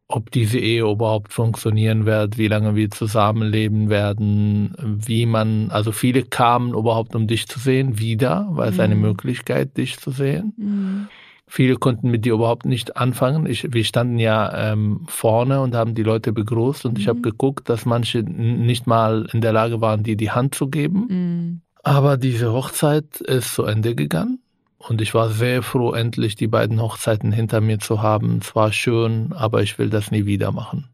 ob 0.08 0.30
diese 0.30 0.60
Ehe 0.60 0.84
überhaupt 0.84 1.34
funktionieren 1.34 2.06
wird, 2.06 2.38
wie 2.38 2.48
lange 2.48 2.76
wir 2.76 2.92
zusammenleben 2.92 3.90
werden, 3.90 4.76
wie 4.80 5.26
man, 5.26 5.72
also 5.72 5.92
viele 5.92 6.22
kamen 6.22 6.76
überhaupt, 6.76 7.16
um 7.16 7.26
dich 7.26 7.48
zu 7.48 7.58
sehen, 7.58 7.98
wieder, 7.98 8.48
weil 8.52 8.70
es 8.70 8.76
mhm. 8.76 8.82
eine 8.82 8.96
Möglichkeit, 8.96 9.78
dich 9.78 9.98
zu 9.98 10.12
sehen. 10.12 10.54
Mhm. 10.58 11.08
Viele 11.48 11.76
konnten 11.76 12.10
mit 12.10 12.26
dir 12.26 12.34
überhaupt 12.34 12.66
nicht 12.66 12.98
anfangen. 12.98 13.46
Ich, 13.46 13.72
wir 13.72 13.84
standen 13.84 14.18
ja 14.18 14.72
ähm, 14.72 15.06
vorne 15.08 15.62
und 15.62 15.76
haben 15.76 15.94
die 15.94 16.04
Leute 16.04 16.34
begrüßt 16.34 16.86
und 16.86 16.94
mhm. 16.94 17.00
ich 17.00 17.08
habe 17.08 17.22
geguckt, 17.22 17.70
dass 17.70 17.86
manche 17.86 18.24
nicht 18.24 18.88
mal 18.88 19.28
in 19.32 19.42
der 19.42 19.54
Lage 19.54 19.80
waren, 19.80 20.04
dir 20.04 20.18
die 20.18 20.32
Hand 20.32 20.56
zu 20.56 20.68
geben. 20.68 21.06
Mhm. 21.08 21.62
Aber 21.84 22.18
diese 22.18 22.52
Hochzeit 22.52 23.22
ist 23.22 23.54
zu 23.54 23.64
Ende 23.64 23.94
gegangen 23.94 24.40
und 24.78 25.02
ich 25.02 25.14
war 25.14 25.30
sehr 25.30 25.62
froh, 25.62 25.94
endlich 25.94 26.36
die 26.36 26.48
beiden 26.48 26.82
Hochzeiten 26.82 27.32
hinter 27.32 27.62
mir 27.62 27.78
zu 27.78 28.02
haben. 28.02 28.40
Es 28.42 28.56
war 28.56 28.72
schön, 28.72 29.32
aber 29.34 29.62
ich 29.62 29.78
will 29.78 29.90
das 29.90 30.10
nie 30.10 30.26
wieder 30.26 30.52
machen 30.52 30.90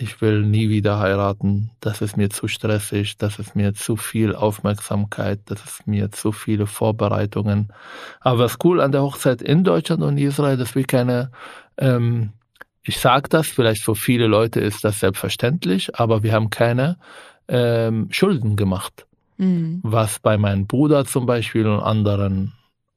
ich 0.00 0.20
will 0.22 0.42
nie 0.42 0.70
wieder 0.70 0.98
heiraten, 0.98 1.70
das 1.80 2.00
ist 2.00 2.16
mir 2.16 2.30
zu 2.30 2.48
stressig, 2.48 3.18
das 3.18 3.38
ist 3.38 3.54
mir 3.54 3.74
zu 3.74 3.96
viel 3.96 4.34
Aufmerksamkeit, 4.34 5.40
das 5.46 5.62
ist 5.64 5.86
mir 5.86 6.10
zu 6.10 6.32
viele 6.32 6.66
Vorbereitungen. 6.66 7.68
Aber 8.20 8.38
was 8.38 8.56
cool 8.64 8.80
an 8.80 8.92
der 8.92 9.02
Hochzeit 9.02 9.42
in 9.42 9.62
Deutschland 9.62 10.02
und 10.02 10.16
Israel, 10.16 10.56
dass 10.56 10.74
wir 10.74 10.84
keine, 10.84 11.30
ähm, 11.76 12.30
ich 12.82 12.98
sage 12.98 13.28
das, 13.28 13.48
vielleicht 13.48 13.82
für 13.82 13.94
viele 13.94 14.26
Leute 14.26 14.60
ist 14.60 14.84
das 14.84 15.00
selbstverständlich, 15.00 15.94
aber 15.96 16.22
wir 16.22 16.32
haben 16.32 16.48
keine 16.48 16.96
ähm, 17.48 18.08
Schulden 18.10 18.56
gemacht. 18.56 19.06
Mhm. 19.36 19.80
Was 19.82 20.18
bei 20.18 20.38
meinem 20.38 20.66
Bruder 20.66 21.04
zum 21.04 21.26
Beispiel 21.26 21.66
und 21.66 21.80
anderen 21.80 22.54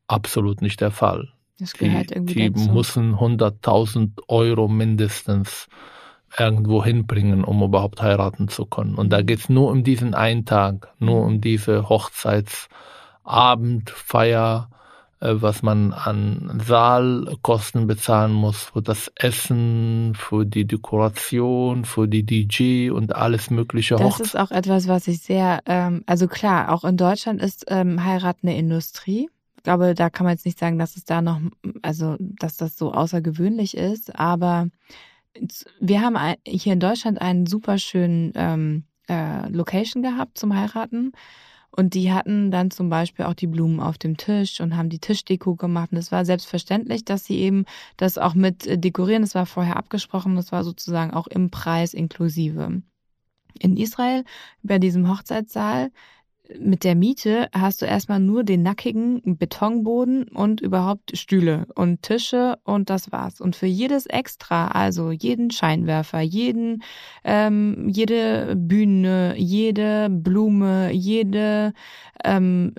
absolut 0.08 0.62
nicht 0.62 0.80
der 0.80 0.92
Fall. 0.92 1.34
Das 1.60 1.74
gehört 1.74 2.12
die, 2.12 2.16
irgendwie 2.16 2.34
die 2.34 2.54
dazu. 2.54 2.72
müssen 2.72 3.16
100.000 3.16 4.22
Euro 4.30 4.70
mindestens 4.70 5.68
irgendwo 6.38 6.84
hinbringen, 6.84 7.44
um 7.44 7.62
überhaupt 7.62 8.02
heiraten 8.02 8.48
zu 8.48 8.66
können. 8.66 8.96
Und 8.96 9.12
da 9.12 9.22
mhm. 9.22 9.28
geht's 9.28 9.50
nur 9.50 9.70
um 9.72 9.84
diesen 9.84 10.16
einen 10.16 10.46
Tag, 10.46 10.94
nur 11.00 11.22
mhm. 11.22 11.28
um 11.28 11.42
diese 11.42 11.90
Hochzeitsabendfeier, 11.90 14.70
äh, 15.20 15.34
was 15.36 15.62
man 15.64 15.92
an 15.94 16.62
Saalkosten 16.66 17.88
bezahlen 17.88 18.32
muss, 18.34 18.64
für 18.64 18.82
das 18.82 19.12
Essen, 19.16 20.14
für 20.16 20.46
die 20.46 20.66
Dekoration, 20.66 21.84
für 21.86 22.08
die 22.08 22.24
DJ 22.24 22.90
und 22.90 23.16
alles 23.16 23.50
mögliche. 23.50 23.96
Das 23.96 24.20
ist 24.20 24.38
auch 24.38 24.52
etwas, 24.52 24.88
was 24.88 25.08
ich 25.08 25.22
sehr, 25.22 25.62
ähm, 25.66 26.04
also 26.08 26.28
klar, 26.28 26.74
auch 26.74 26.84
in 26.84 26.98
Deutschland 26.98 27.42
ist 27.42 27.66
ähm, 27.70 28.04
Heirat 28.04 28.38
eine 28.44 28.58
Industrie. 28.58 29.30
Ich 29.58 29.64
glaube, 29.64 29.94
da 29.94 30.10
kann 30.10 30.26
man 30.26 30.34
jetzt 30.34 30.46
nicht 30.46 30.60
sagen, 30.60 30.78
dass 30.78 30.98
es 30.98 31.06
da 31.06 31.22
noch, 31.22 31.40
also 31.82 32.18
dass 32.20 32.58
das 32.58 32.78
so 32.78 32.92
außergewöhnlich 32.92 33.78
ist, 33.78 34.20
aber 34.20 34.68
wir 35.80 36.02
haben 36.02 36.18
hier 36.46 36.74
in 36.74 36.80
Deutschland 36.80 37.22
einen 37.22 37.46
super 37.46 37.78
schönen 37.78 38.34
ähm, 38.36 38.84
äh, 39.10 39.50
Location 39.50 40.04
gehabt 40.04 40.38
zum 40.38 40.56
Heiraten. 40.56 41.12
Und 41.76 41.96
die 41.96 42.14
hatten 42.14 42.52
dann 42.52 42.70
zum 42.70 42.90
Beispiel 42.90 43.26
auch 43.26 43.34
die 43.34 43.48
Blumen 43.48 43.80
auf 43.80 43.98
dem 43.98 44.16
Tisch 44.16 44.62
und 44.62 44.78
haben 44.78 44.90
die 44.90 45.00
Tischdeko 45.00 45.56
gemacht. 45.56 45.92
Und 45.92 45.98
es 45.98 46.12
war 46.12 46.24
selbstverständlich, 46.24 47.04
dass 47.04 47.26
sie 47.26 47.40
eben 47.40 47.66
das 47.98 48.20
auch 48.20 48.36
mit 48.36 48.68
äh, 48.68 48.78
dekorieren. 48.78 49.24
Das 49.24 49.34
war 49.34 49.48
vorher 49.48 49.78
abgesprochen. 49.78 50.36
Das 50.36 50.52
war 50.52 50.64
sozusagen 50.64 51.12
auch 51.12 51.28
im 51.28 51.50
Preis 51.50 51.96
inklusive. 51.96 52.84
In 53.60 53.78
Israel, 53.78 54.24
bei 54.62 54.78
diesem 54.78 55.10
Hochzeitssaal, 55.10 55.92
mit 56.60 56.84
der 56.84 56.96
Miete 56.96 57.48
hast 57.54 57.82
du 57.82 57.86
erstmal 57.86 58.20
nur 58.20 58.44
den 58.44 58.64
nackigen 58.64 59.38
Betonboden 59.38 60.28
und 60.30 60.62
überhaupt 60.62 61.18
Stühle 61.18 61.68
und 61.76 62.02
Tische 62.02 62.58
und 62.64 62.90
das 62.90 63.12
war's. 63.12 63.42
Und 63.42 63.56
für 63.56 63.66
jedes 63.66 64.06
Extra, 64.06 64.68
also 64.70 65.12
jeden 65.12 65.52
Scheinwerfer, 65.52 66.22
jeden, 66.22 66.84
ähm, 67.24 67.90
jede 67.90 68.56
Bühne, 68.56 69.36
jede 69.38 70.10
Blume, 70.10 70.92
jede 70.92 71.74
ähm, 72.24 72.74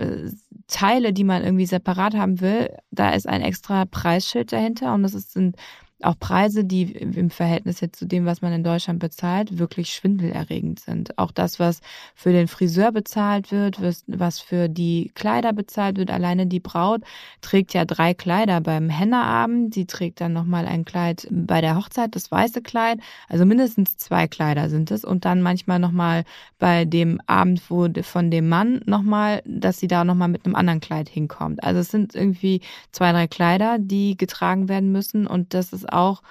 Teile, 0.66 1.12
die 1.12 1.24
man 1.24 1.44
irgendwie 1.44 1.66
separat 1.66 2.14
haben 2.14 2.40
will, 2.40 2.70
da 2.90 3.10
ist 3.10 3.28
ein 3.28 3.42
extra 3.42 3.84
Preisschild 3.84 4.52
dahinter 4.52 4.94
und 4.94 5.02
das 5.02 5.14
ist, 5.14 5.32
sind 5.32 5.56
auch 6.04 6.18
Preise, 6.18 6.64
die 6.64 6.92
im 6.92 7.30
Verhältnis 7.30 7.80
jetzt 7.80 7.98
zu 7.98 8.06
dem, 8.06 8.26
was 8.26 8.42
man 8.42 8.52
in 8.52 8.64
Deutschland 8.64 8.98
bezahlt, 8.98 9.58
wirklich 9.58 9.92
schwindelerregend 9.92 10.80
sind. 10.80 11.18
Auch 11.18 11.32
das, 11.32 11.58
was 11.58 11.80
für 12.14 12.32
den 12.32 12.48
Friseur 12.48 12.92
bezahlt 12.92 13.50
wird, 13.50 13.78
was 14.06 14.40
für 14.40 14.68
die 14.68 15.12
Kleider 15.14 15.52
bezahlt 15.52 15.96
wird. 15.96 16.10
Alleine 16.10 16.46
die 16.46 16.60
Braut 16.60 17.02
trägt 17.40 17.74
ja 17.74 17.84
drei 17.84 18.14
Kleider 18.14 18.60
beim 18.60 18.88
Hennerabend. 18.88 19.74
Sie 19.74 19.86
trägt 19.86 20.20
dann 20.20 20.32
nochmal 20.32 20.66
ein 20.66 20.84
Kleid 20.84 21.26
bei 21.30 21.60
der 21.60 21.76
Hochzeit, 21.76 22.14
das 22.14 22.30
weiße 22.30 22.62
Kleid. 22.62 23.00
Also 23.28 23.44
mindestens 23.44 23.96
zwei 23.96 24.26
Kleider 24.26 24.68
sind 24.68 24.90
es. 24.90 25.04
Und 25.04 25.24
dann 25.24 25.42
manchmal 25.42 25.78
nochmal 25.78 26.24
bei 26.58 26.84
dem 26.84 27.20
Abend, 27.26 27.62
wo 27.68 27.88
von 28.02 28.30
dem 28.30 28.48
Mann 28.48 28.82
nochmal, 28.86 29.42
dass 29.46 29.78
sie 29.78 29.88
da 29.88 30.04
nochmal 30.04 30.28
mit 30.28 30.44
einem 30.44 30.54
anderen 30.54 30.80
Kleid 30.80 31.08
hinkommt. 31.08 31.62
Also 31.64 31.80
es 31.80 31.90
sind 31.90 32.14
irgendwie 32.14 32.60
zwei, 32.92 33.12
drei 33.12 33.26
Kleider, 33.26 33.78
die 33.78 34.16
getragen 34.16 34.68
werden 34.68 34.92
müssen. 34.92 35.26
Und 35.26 35.54
das 35.54 35.72
ist 35.72 35.92
auch 35.94 36.22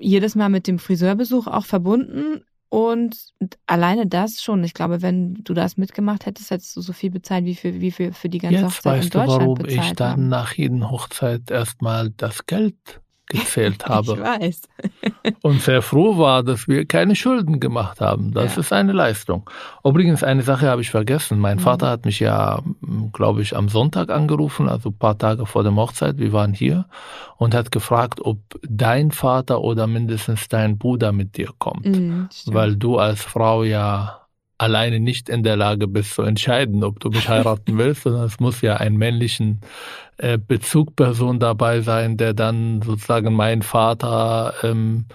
jedes 0.00 0.34
Mal 0.34 0.48
mit 0.48 0.66
dem 0.66 0.78
Friseurbesuch 0.78 1.46
auch 1.46 1.64
verbunden. 1.64 2.42
Und 2.70 3.16
alleine 3.66 4.06
das 4.06 4.42
schon. 4.42 4.62
Ich 4.62 4.74
glaube, 4.74 5.00
wenn 5.00 5.34
du 5.42 5.54
das 5.54 5.78
mitgemacht 5.78 6.26
hättest, 6.26 6.50
hättest 6.50 6.76
du 6.76 6.82
so 6.82 6.92
viel 6.92 7.10
bezahlt, 7.10 7.46
wie 7.46 7.54
für, 7.54 7.80
wie 7.80 7.90
für, 7.90 8.12
für 8.12 8.28
die 8.28 8.38
ganze 8.38 8.60
Jetzt 8.60 8.66
Hochzeit 8.66 8.92
weißt 8.98 9.04
in 9.04 9.10
Deutschland 9.10 9.40
du, 9.40 9.44
warum 9.44 9.54
bezahlt 9.54 9.86
ich 9.86 9.92
dann 9.94 10.10
haben. 10.10 10.28
nach 10.28 10.52
jeder 10.52 10.90
Hochzeit 10.90 11.50
erstmal 11.50 12.10
das 12.10 12.44
Geld 12.44 13.00
gezählt 13.28 13.86
habe. 13.88 14.12
Ich 14.12 14.20
weiß. 14.20 14.62
und 15.42 15.60
sehr 15.62 15.82
froh 15.82 16.18
war, 16.18 16.42
dass 16.42 16.66
wir 16.68 16.86
keine 16.86 17.14
Schulden 17.14 17.60
gemacht 17.60 18.00
haben. 18.00 18.32
Das 18.32 18.54
Ja. 18.56 18.60
ist 18.60 18.72
eine 18.72 18.92
Leistung. 18.92 19.48
Übrigens, 19.84 20.22
eine 20.22 20.42
Sache 20.42 20.68
habe 20.68 20.80
ich 20.82 20.90
vergessen. 20.90 21.38
Mein 21.38 21.56
Mhm. 21.58 21.62
Vater 21.62 21.88
hat 21.90 22.04
mich 22.04 22.20
ja, 22.20 22.60
glaube 23.12 23.42
ich, 23.42 23.56
am 23.56 23.68
Sonntag 23.68 24.10
angerufen, 24.10 24.68
also 24.68 24.90
ein 24.90 24.98
paar 24.98 25.18
Tage 25.18 25.46
vor 25.46 25.62
der 25.62 25.74
Hochzeit. 25.74 26.18
Wir 26.18 26.32
waren 26.32 26.52
hier 26.54 26.86
und 27.36 27.54
hat 27.54 27.70
gefragt, 27.70 28.20
ob 28.22 28.38
dein 28.68 29.10
Vater 29.10 29.60
oder 29.60 29.86
mindestens 29.86 30.48
dein 30.48 30.78
Bruder 30.78 31.12
mit 31.12 31.36
dir 31.36 31.50
kommt. 31.58 31.86
Mhm. 31.86 32.28
Weil 32.46 32.76
du 32.76 32.98
als 32.98 33.22
Frau 33.22 33.62
ja 33.64 34.20
alleine 34.58 34.98
nicht 35.00 35.28
in 35.28 35.44
der 35.44 35.56
Lage 35.56 35.86
bist 35.86 36.14
zu 36.14 36.22
entscheiden, 36.22 36.82
ob 36.84 36.98
du 37.00 37.08
mich 37.10 37.28
heiraten 37.28 37.78
willst, 37.78 38.02
sondern 38.02 38.24
es 38.24 38.40
muss 38.40 38.60
ja 38.60 38.76
einen 38.76 38.96
männlichen 38.96 39.60
äh, 40.18 40.36
Bezugperson 40.36 41.38
dabei 41.38 41.80
sein, 41.80 42.16
der 42.16 42.34
dann 42.34 42.82
sozusagen 42.82 43.32
mein 43.34 43.62
Vater 43.62 44.54
ähm, 44.64 45.06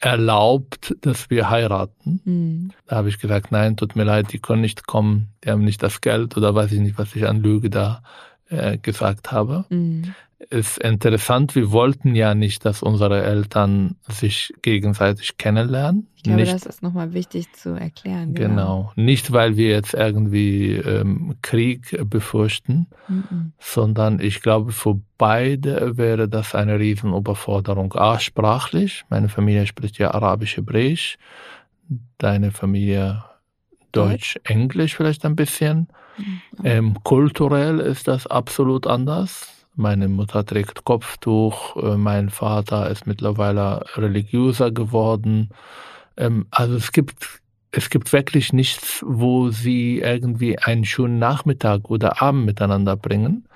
erlaubt, 0.00 0.96
dass 1.00 1.30
wir 1.30 1.50
heiraten. 1.50 2.20
Mhm. 2.24 2.72
Da 2.86 2.96
habe 2.96 3.08
ich 3.08 3.18
gesagt, 3.18 3.52
nein, 3.52 3.76
tut 3.76 3.96
mir 3.96 4.04
leid, 4.04 4.32
die 4.32 4.38
können 4.38 4.62
nicht 4.62 4.86
kommen, 4.86 5.28
die 5.44 5.50
haben 5.50 5.64
nicht 5.64 5.82
das 5.82 6.00
Geld 6.00 6.36
oder 6.36 6.54
weiß 6.54 6.72
ich 6.72 6.80
nicht, 6.80 6.98
was 6.98 7.16
ich 7.16 7.26
an 7.26 7.42
Lüge 7.42 7.70
da 7.70 8.02
äh, 8.48 8.78
gesagt 8.78 9.32
habe 9.32 9.64
Mhm. 9.70 10.14
Ist 10.48 10.78
interessant, 10.78 11.54
wir 11.54 11.70
wollten 11.70 12.14
ja 12.14 12.34
nicht, 12.34 12.64
dass 12.64 12.82
unsere 12.82 13.22
Eltern 13.22 13.96
sich 14.08 14.54
gegenseitig 14.62 15.36
kennenlernen. 15.36 16.06
Ich 16.16 16.22
glaube, 16.22 16.40
nicht, 16.40 16.52
das 16.52 16.64
ist 16.64 16.82
nochmal 16.82 17.12
wichtig 17.12 17.52
zu 17.52 17.70
erklären. 17.74 18.34
genau. 18.34 18.90
Nicht, 18.96 19.32
weil 19.32 19.56
wir 19.56 19.68
jetzt 19.68 19.92
irgendwie 19.94 20.72
ähm, 20.76 21.36
Krieg 21.42 21.96
befürchten, 22.08 22.86
Mhm. 23.08 23.52
sondern 23.58 24.18
ich 24.20 24.40
glaube, 24.40 24.72
für 24.72 25.00
beide 25.18 25.96
wäre 25.98 26.28
das 26.28 26.54
eine 26.54 26.78
Riesenüberforderung. 26.78 27.92
A, 27.94 28.18
sprachlich. 28.18 29.04
Meine 29.10 29.28
Familie 29.28 29.66
spricht 29.66 29.98
ja 29.98 30.12
Arabisch, 30.12 30.56
Hebräisch. 30.56 31.18
Deine 32.18 32.50
Familie 32.52 33.24
Deutsch, 33.92 34.38
Englisch 34.44 34.96
vielleicht 34.96 35.24
ein 35.24 35.36
bisschen. 35.36 35.88
Mhm. 36.16 36.40
Ähm, 36.64 36.94
kulturell 37.02 37.80
ist 37.80 38.08
das 38.08 38.26
absolut 38.26 38.86
anders. 38.86 39.59
Meine 39.74 40.08
Mutter 40.08 40.44
trägt 40.44 40.84
Kopftuch, 40.84 41.76
äh, 41.76 41.96
mein 41.96 42.28
Vater 42.30 42.90
ist 42.90 43.06
mittlerweile 43.06 43.84
religiöser 43.96 44.70
geworden. 44.70 45.50
Ähm, 46.16 46.46
also 46.50 46.76
es 46.76 46.92
gibt, 46.92 47.40
es 47.70 47.88
gibt 47.90 48.12
wirklich 48.12 48.52
nichts, 48.52 49.04
wo 49.06 49.50
sie 49.50 49.98
irgendwie 50.00 50.58
einen 50.58 50.84
schönen 50.84 51.18
Nachmittag 51.18 51.88
oder 51.88 52.20
Abend 52.20 52.46
miteinander 52.46 52.96
bringen. 52.96 53.46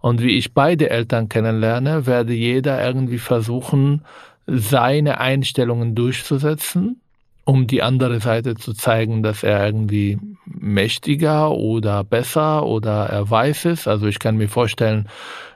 Und 0.00 0.22
wie 0.22 0.36
ich 0.38 0.54
beide 0.54 0.90
Eltern 0.90 1.28
kennenlerne, 1.28 2.06
werde 2.06 2.34
jeder 2.34 2.84
irgendwie 2.84 3.18
versuchen, 3.18 4.02
seine 4.46 5.18
Einstellungen 5.18 5.94
durchzusetzen 5.94 7.00
um 7.44 7.66
die 7.66 7.82
andere 7.82 8.20
Seite 8.20 8.54
zu 8.54 8.72
zeigen, 8.72 9.22
dass 9.22 9.42
er 9.42 9.66
irgendwie 9.66 10.18
mächtiger 10.46 11.50
oder 11.50 12.04
besser 12.04 12.64
oder 12.66 13.06
er 13.06 13.30
weiß 13.30 13.66
es. 13.66 13.86
Also 13.86 14.06
ich 14.06 14.18
kann 14.18 14.36
mir 14.36 14.48
vorstellen, 14.48 15.08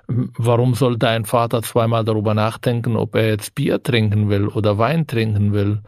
warum 0.07 0.75
soll 0.75 0.99
dein 0.99 1.25
Vater 1.25 1.63
zweimal 1.63 2.05
darüber 2.05 2.35
nachdenken, 2.35 2.97
ob 2.97 3.15
er 3.15 3.29
jetzt 3.29 3.55
Bier 3.55 3.83
trinken 3.83 4.29
will 4.29 4.49
oder 4.49 4.79
Wein 4.79 5.07
trinken 5.07 5.53
will? 5.53 5.81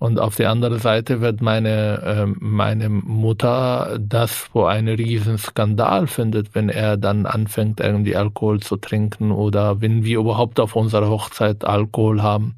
Und 0.00 0.20
auf 0.20 0.36
der 0.36 0.50
anderen 0.50 0.78
Seite 0.78 1.20
wird 1.20 1.40
meine, 1.40 2.02
äh, 2.02 2.26
meine 2.38 2.88
Mutter 2.88 3.98
das 4.00 4.32
für 4.32 4.68
einen 4.68 4.94
riesen 4.94 5.38
Skandal 5.38 6.06
findet, 6.06 6.54
wenn 6.54 6.68
er 6.68 6.96
dann 6.96 7.26
anfängt, 7.26 7.80
irgendwie 7.80 8.14
Alkohol 8.14 8.60
zu 8.60 8.76
trinken 8.76 9.32
oder 9.32 9.80
wenn 9.80 10.04
wir 10.04 10.20
überhaupt 10.20 10.60
auf 10.60 10.76
unserer 10.76 11.08
Hochzeit 11.08 11.64
Alkohol 11.64 12.22
haben. 12.22 12.54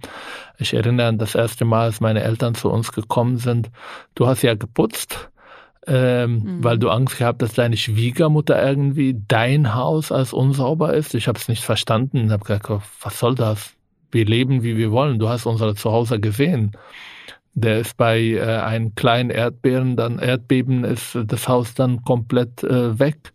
Ich 0.59 0.75
erinnere 0.75 1.07
an 1.09 1.17
das 1.19 1.35
erste 1.35 1.65
Mal, 1.65 1.85
als 1.85 2.01
meine 2.01 2.23
Eltern 2.23 2.55
zu 2.55 2.69
uns 2.69 2.93
gekommen 2.93 3.39
sind. 3.39 3.71
Du 4.15 4.27
hast 4.27 4.43
ja 4.43 4.55
geputzt, 4.55 5.31
ähm, 5.87 6.35
Mhm. 6.59 6.65
weil 6.65 6.79
du 6.79 6.91
Angst 6.91 7.17
gehabt, 7.17 7.41
dass 7.41 7.55
deine 7.55 7.79
Schwiegermutter 7.79 8.63
irgendwie 8.63 9.17
dein 9.29 9.75
Haus 9.75 10.13
als 10.13 10.35
unsauber 10.35 10.93
ist. 10.93 11.15
Ich 11.15 11.27
habe 11.27 11.39
es 11.39 11.49
nicht 11.49 11.65
verstanden 11.65 12.19
und 12.25 12.33
habe 12.33 12.45
gesagt, 12.45 12.69
was 13.01 13.19
soll 13.19 13.35
das? 13.35 13.73
Wir 14.13 14.27
leben, 14.27 14.63
wie 14.63 14.77
wir 14.77 14.91
wollen. 14.91 15.19
Du 15.19 15.31
hast 15.31 15.47
unser 15.47 15.75
Zuhause 15.75 16.21
gesehen. 16.21 16.73
Der 17.55 17.81
ist 17.81 17.97
bei 17.97 18.21
äh, 18.21 18.41
einem 18.41 18.95
kleinen 18.95 19.31
Erdbeeren, 19.31 19.97
dann 19.97 20.19
Erdbeben 20.19 20.85
ist 20.85 21.19
das 21.27 21.49
Haus 21.49 21.75
dann 21.75 22.03
komplett 22.03 22.63
äh, 22.63 22.99
weg. 22.99 23.33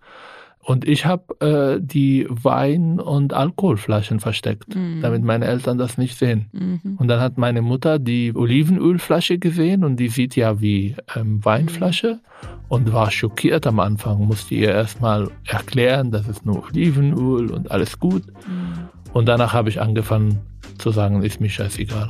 Und 0.59 0.87
ich 0.87 1.05
habe 1.05 1.39
äh, 1.45 1.79
die 1.79 2.25
Wein- 2.27 2.99
und 2.99 3.33
Alkoholflaschen 3.33 4.19
versteckt, 4.19 4.73
Mhm. 4.75 4.99
damit 5.01 5.23
meine 5.23 5.45
Eltern 5.45 5.77
das 5.77 5.99
nicht 5.99 6.17
sehen. 6.17 6.47
Mhm. 6.53 6.95
Und 6.97 7.07
dann 7.07 7.19
hat 7.19 7.37
meine 7.37 7.61
Mutter 7.61 7.99
die 7.99 8.35
Olivenölflasche 8.35 9.37
gesehen 9.37 9.83
und 9.83 9.97
die 9.97 10.07
sieht 10.07 10.35
ja 10.35 10.59
wie 10.61 10.95
ähm, 11.15 11.45
Weinflasche 11.45 12.19
und 12.67 12.91
war 12.91 13.11
schockiert 13.11 13.67
am 13.67 13.79
Anfang. 13.79 14.25
Musste 14.25 14.55
ihr 14.55 14.69
erstmal 14.71 15.29
erklären, 15.45 16.09
das 16.09 16.27
ist 16.27 16.47
nur 16.47 16.63
Olivenöl 16.65 17.51
und 17.51 17.69
alles 17.69 17.99
gut. 17.99 18.23
Mhm. 18.25 18.89
Und 19.13 19.27
danach 19.27 19.53
habe 19.53 19.69
ich 19.69 19.79
angefangen 19.79 20.39
zu 20.79 20.89
sagen, 20.89 21.21
ist 21.21 21.39
mir 21.39 21.49
scheißegal. 21.49 22.09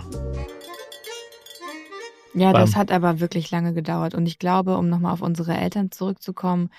Ja, 2.36 2.54
das 2.54 2.72
Beim- 2.72 2.80
hat 2.80 2.92
aber 2.92 3.20
wirklich 3.20 3.50
lange 3.52 3.74
gedauert. 3.74 4.14
Und 4.14 4.26
ich 4.26 4.40
glaube, 4.40 4.78
um 4.78 4.90
nochmal 4.90 5.14
auf 5.14 5.22
unsere 5.22 5.56
Eltern 5.56 5.92
zurückzukommen, 5.92 6.70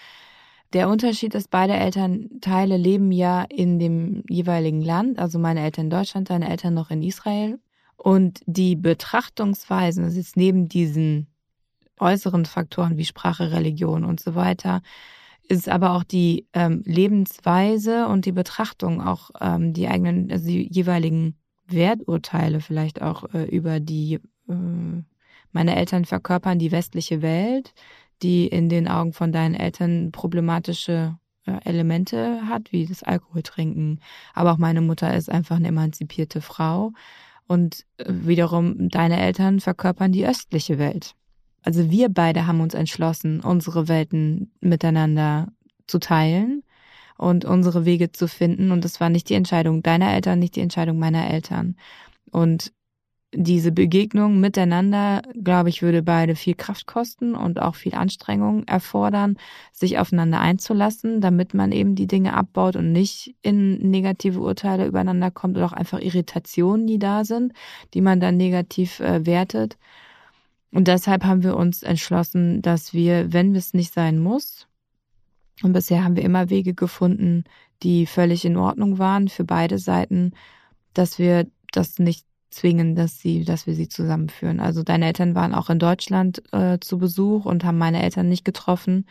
der 0.72 0.88
Unterschied 0.88 1.34
ist, 1.34 1.50
beide 1.50 1.74
Elternteile 1.74 2.76
leben 2.76 3.12
ja 3.12 3.42
in 3.48 3.78
dem 3.78 4.24
jeweiligen 4.28 4.82
Land. 4.82 5.18
Also 5.18 5.38
meine 5.38 5.60
Eltern 5.60 5.86
in 5.86 5.90
Deutschland, 5.90 6.28
deine 6.28 6.48
Eltern 6.48 6.74
noch 6.74 6.90
in 6.90 7.02
Israel. 7.02 7.58
Und 7.96 8.40
die 8.46 8.76
Betrachtungsweisen, 8.76 10.04
also 10.04 10.16
jetzt 10.18 10.36
neben 10.36 10.68
diesen 10.68 11.28
äußeren 11.98 12.44
Faktoren 12.44 12.98
wie 12.98 13.04
Sprache, 13.04 13.52
Religion 13.52 14.04
und 14.04 14.20
so 14.20 14.34
weiter, 14.34 14.82
ist 15.48 15.68
aber 15.68 15.92
auch 15.92 16.04
die 16.04 16.46
ähm, 16.52 16.82
Lebensweise 16.84 18.08
und 18.08 18.26
die 18.26 18.32
Betrachtung, 18.32 19.00
auch 19.00 19.30
ähm, 19.40 19.72
die 19.72 19.88
eigenen, 19.88 20.30
also 20.30 20.46
die 20.46 20.68
jeweiligen 20.70 21.36
Werturteile 21.68 22.60
vielleicht 22.60 23.00
auch 23.00 23.32
äh, 23.32 23.44
über 23.44 23.80
die 23.80 24.20
äh, 24.48 25.02
meine 25.56 25.74
Eltern 25.74 26.04
verkörpern 26.04 26.58
die 26.58 26.70
westliche 26.70 27.22
Welt, 27.22 27.72
die 28.22 28.46
in 28.46 28.68
den 28.68 28.88
Augen 28.88 29.14
von 29.14 29.32
deinen 29.32 29.54
Eltern 29.54 30.12
problematische 30.12 31.16
äh, 31.46 31.58
Elemente 31.64 32.46
hat, 32.46 32.72
wie 32.72 32.84
das 32.84 33.02
Alkoholtrinken. 33.02 34.00
Aber 34.34 34.52
auch 34.52 34.58
meine 34.58 34.82
Mutter 34.82 35.14
ist 35.16 35.30
einfach 35.30 35.56
eine 35.56 35.68
emanzipierte 35.68 36.42
Frau. 36.42 36.92
Und 37.46 37.86
äh, 37.96 38.04
wiederum 38.06 38.90
deine 38.90 39.18
Eltern 39.18 39.60
verkörpern 39.60 40.12
die 40.12 40.26
östliche 40.26 40.78
Welt. 40.78 41.14
Also 41.62 41.90
wir 41.90 42.10
beide 42.10 42.46
haben 42.46 42.60
uns 42.60 42.74
entschlossen, 42.74 43.40
unsere 43.40 43.88
Welten 43.88 44.52
miteinander 44.60 45.48
zu 45.86 45.98
teilen 45.98 46.64
und 47.16 47.46
unsere 47.46 47.86
Wege 47.86 48.12
zu 48.12 48.28
finden. 48.28 48.72
Und 48.72 48.84
das 48.84 49.00
war 49.00 49.08
nicht 49.08 49.30
die 49.30 49.34
Entscheidung 49.34 49.82
deiner 49.82 50.12
Eltern, 50.12 50.38
nicht 50.38 50.56
die 50.56 50.60
Entscheidung 50.60 50.98
meiner 50.98 51.30
Eltern. 51.30 51.76
Und 52.30 52.72
diese 53.34 53.72
Begegnung 53.72 54.40
miteinander, 54.40 55.22
glaube 55.42 55.68
ich, 55.68 55.82
würde 55.82 56.02
beide 56.02 56.36
viel 56.36 56.54
Kraft 56.54 56.86
kosten 56.86 57.34
und 57.34 57.60
auch 57.60 57.74
viel 57.74 57.94
Anstrengung 57.94 58.64
erfordern, 58.64 59.36
sich 59.72 59.98
aufeinander 59.98 60.40
einzulassen, 60.40 61.20
damit 61.20 61.52
man 61.52 61.72
eben 61.72 61.94
die 61.94 62.06
Dinge 62.06 62.34
abbaut 62.34 62.76
und 62.76 62.92
nicht 62.92 63.34
in 63.42 63.90
negative 63.90 64.40
Urteile 64.40 64.86
übereinander 64.86 65.30
kommt 65.30 65.56
oder 65.56 65.66
auch 65.66 65.72
einfach 65.72 66.00
Irritationen, 66.00 66.86
die 66.86 66.98
da 66.98 67.24
sind, 67.24 67.52
die 67.94 68.00
man 68.00 68.20
dann 68.20 68.36
negativ 68.36 69.00
äh, 69.00 69.26
wertet. 69.26 69.76
Und 70.70 70.88
deshalb 70.88 71.24
haben 71.24 71.42
wir 71.42 71.56
uns 71.56 71.82
entschlossen, 71.82 72.62
dass 72.62 72.92
wir, 72.92 73.32
wenn 73.32 73.54
es 73.54 73.74
nicht 73.74 73.92
sein 73.92 74.18
muss, 74.18 74.66
und 75.62 75.72
bisher 75.72 76.04
haben 76.04 76.16
wir 76.16 76.22
immer 76.22 76.50
Wege 76.50 76.74
gefunden, 76.74 77.44
die 77.82 78.06
völlig 78.06 78.44
in 78.44 78.56
Ordnung 78.56 78.98
waren 78.98 79.28
für 79.28 79.44
beide 79.44 79.78
Seiten, 79.78 80.32
dass 80.92 81.18
wir 81.18 81.46
das 81.72 81.98
nicht 81.98 82.26
zwingen, 82.56 82.94
dass 82.94 83.20
sie, 83.20 83.44
dass 83.44 83.66
wir 83.66 83.74
sie 83.74 83.88
zusammenführen. 83.88 84.60
Also 84.60 84.82
deine 84.82 85.06
Eltern 85.06 85.34
waren 85.34 85.54
auch 85.54 85.70
in 85.70 85.78
Deutschland 85.78 86.42
äh, 86.52 86.78
zu 86.80 86.98
Besuch 86.98 87.44
und 87.44 87.64
haben 87.64 87.78
meine 87.78 88.02
Eltern 88.02 88.28
nicht 88.28 88.44
getroffen. 88.44 89.06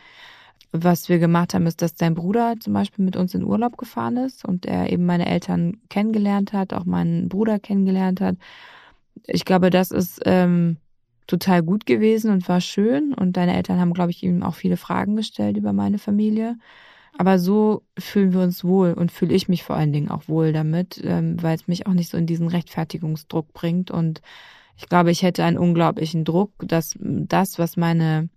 Was 0.72 1.08
wir 1.08 1.18
gemacht 1.18 1.54
haben, 1.54 1.66
ist, 1.66 1.80
dass 1.80 1.94
dein 1.94 2.14
Bruder 2.14 2.54
zum 2.60 2.72
Beispiel 2.72 3.04
mit 3.04 3.16
uns 3.16 3.34
in 3.34 3.44
Urlaub 3.44 3.76
gefahren 3.78 4.16
ist 4.16 4.44
und 4.44 4.66
er 4.66 4.92
eben 4.92 5.06
meine 5.06 5.26
Eltern 5.26 5.78
kennengelernt 5.88 6.52
hat, 6.52 6.72
auch 6.72 6.84
meinen 6.84 7.28
Bruder 7.28 7.58
kennengelernt 7.58 8.20
hat. 8.20 8.36
Ich 9.26 9.44
glaube, 9.44 9.70
das 9.70 9.90
ist 9.92 10.20
ähm, 10.24 10.76
total 11.26 11.62
gut 11.62 11.86
gewesen 11.86 12.30
und 12.30 12.48
war 12.48 12.60
schön. 12.60 13.14
Und 13.14 13.36
deine 13.36 13.56
Eltern 13.56 13.80
haben, 13.80 13.94
glaube 13.94 14.10
ich, 14.10 14.22
ihm 14.22 14.42
auch 14.42 14.54
viele 14.54 14.76
Fragen 14.76 15.16
gestellt 15.16 15.56
über 15.56 15.72
meine 15.72 15.98
Familie. 15.98 16.56
Aber 17.18 17.38
so 17.38 17.82
fühlen 17.98 18.32
wir 18.32 18.40
uns 18.40 18.62
wohl 18.64 18.92
und 18.92 19.10
fühle 19.10 19.34
ich 19.34 19.48
mich 19.48 19.62
vor 19.62 19.76
allen 19.76 19.92
Dingen 19.92 20.10
auch 20.10 20.28
wohl 20.28 20.52
damit, 20.52 21.00
ähm, 21.02 21.42
weil 21.42 21.54
es 21.54 21.66
mich 21.66 21.86
auch 21.86 21.94
nicht 21.94 22.10
so 22.10 22.18
in 22.18 22.26
diesen 22.26 22.48
Rechtfertigungsdruck 22.48 23.52
bringt. 23.52 23.90
Und 23.90 24.20
ich 24.76 24.88
glaube, 24.88 25.10
ich 25.10 25.22
hätte 25.22 25.44
einen 25.44 25.58
unglaublichen 25.58 26.24
Druck, 26.24 26.52
dass 26.58 26.94
das, 27.00 27.58
was 27.58 27.76
meine 27.76 28.28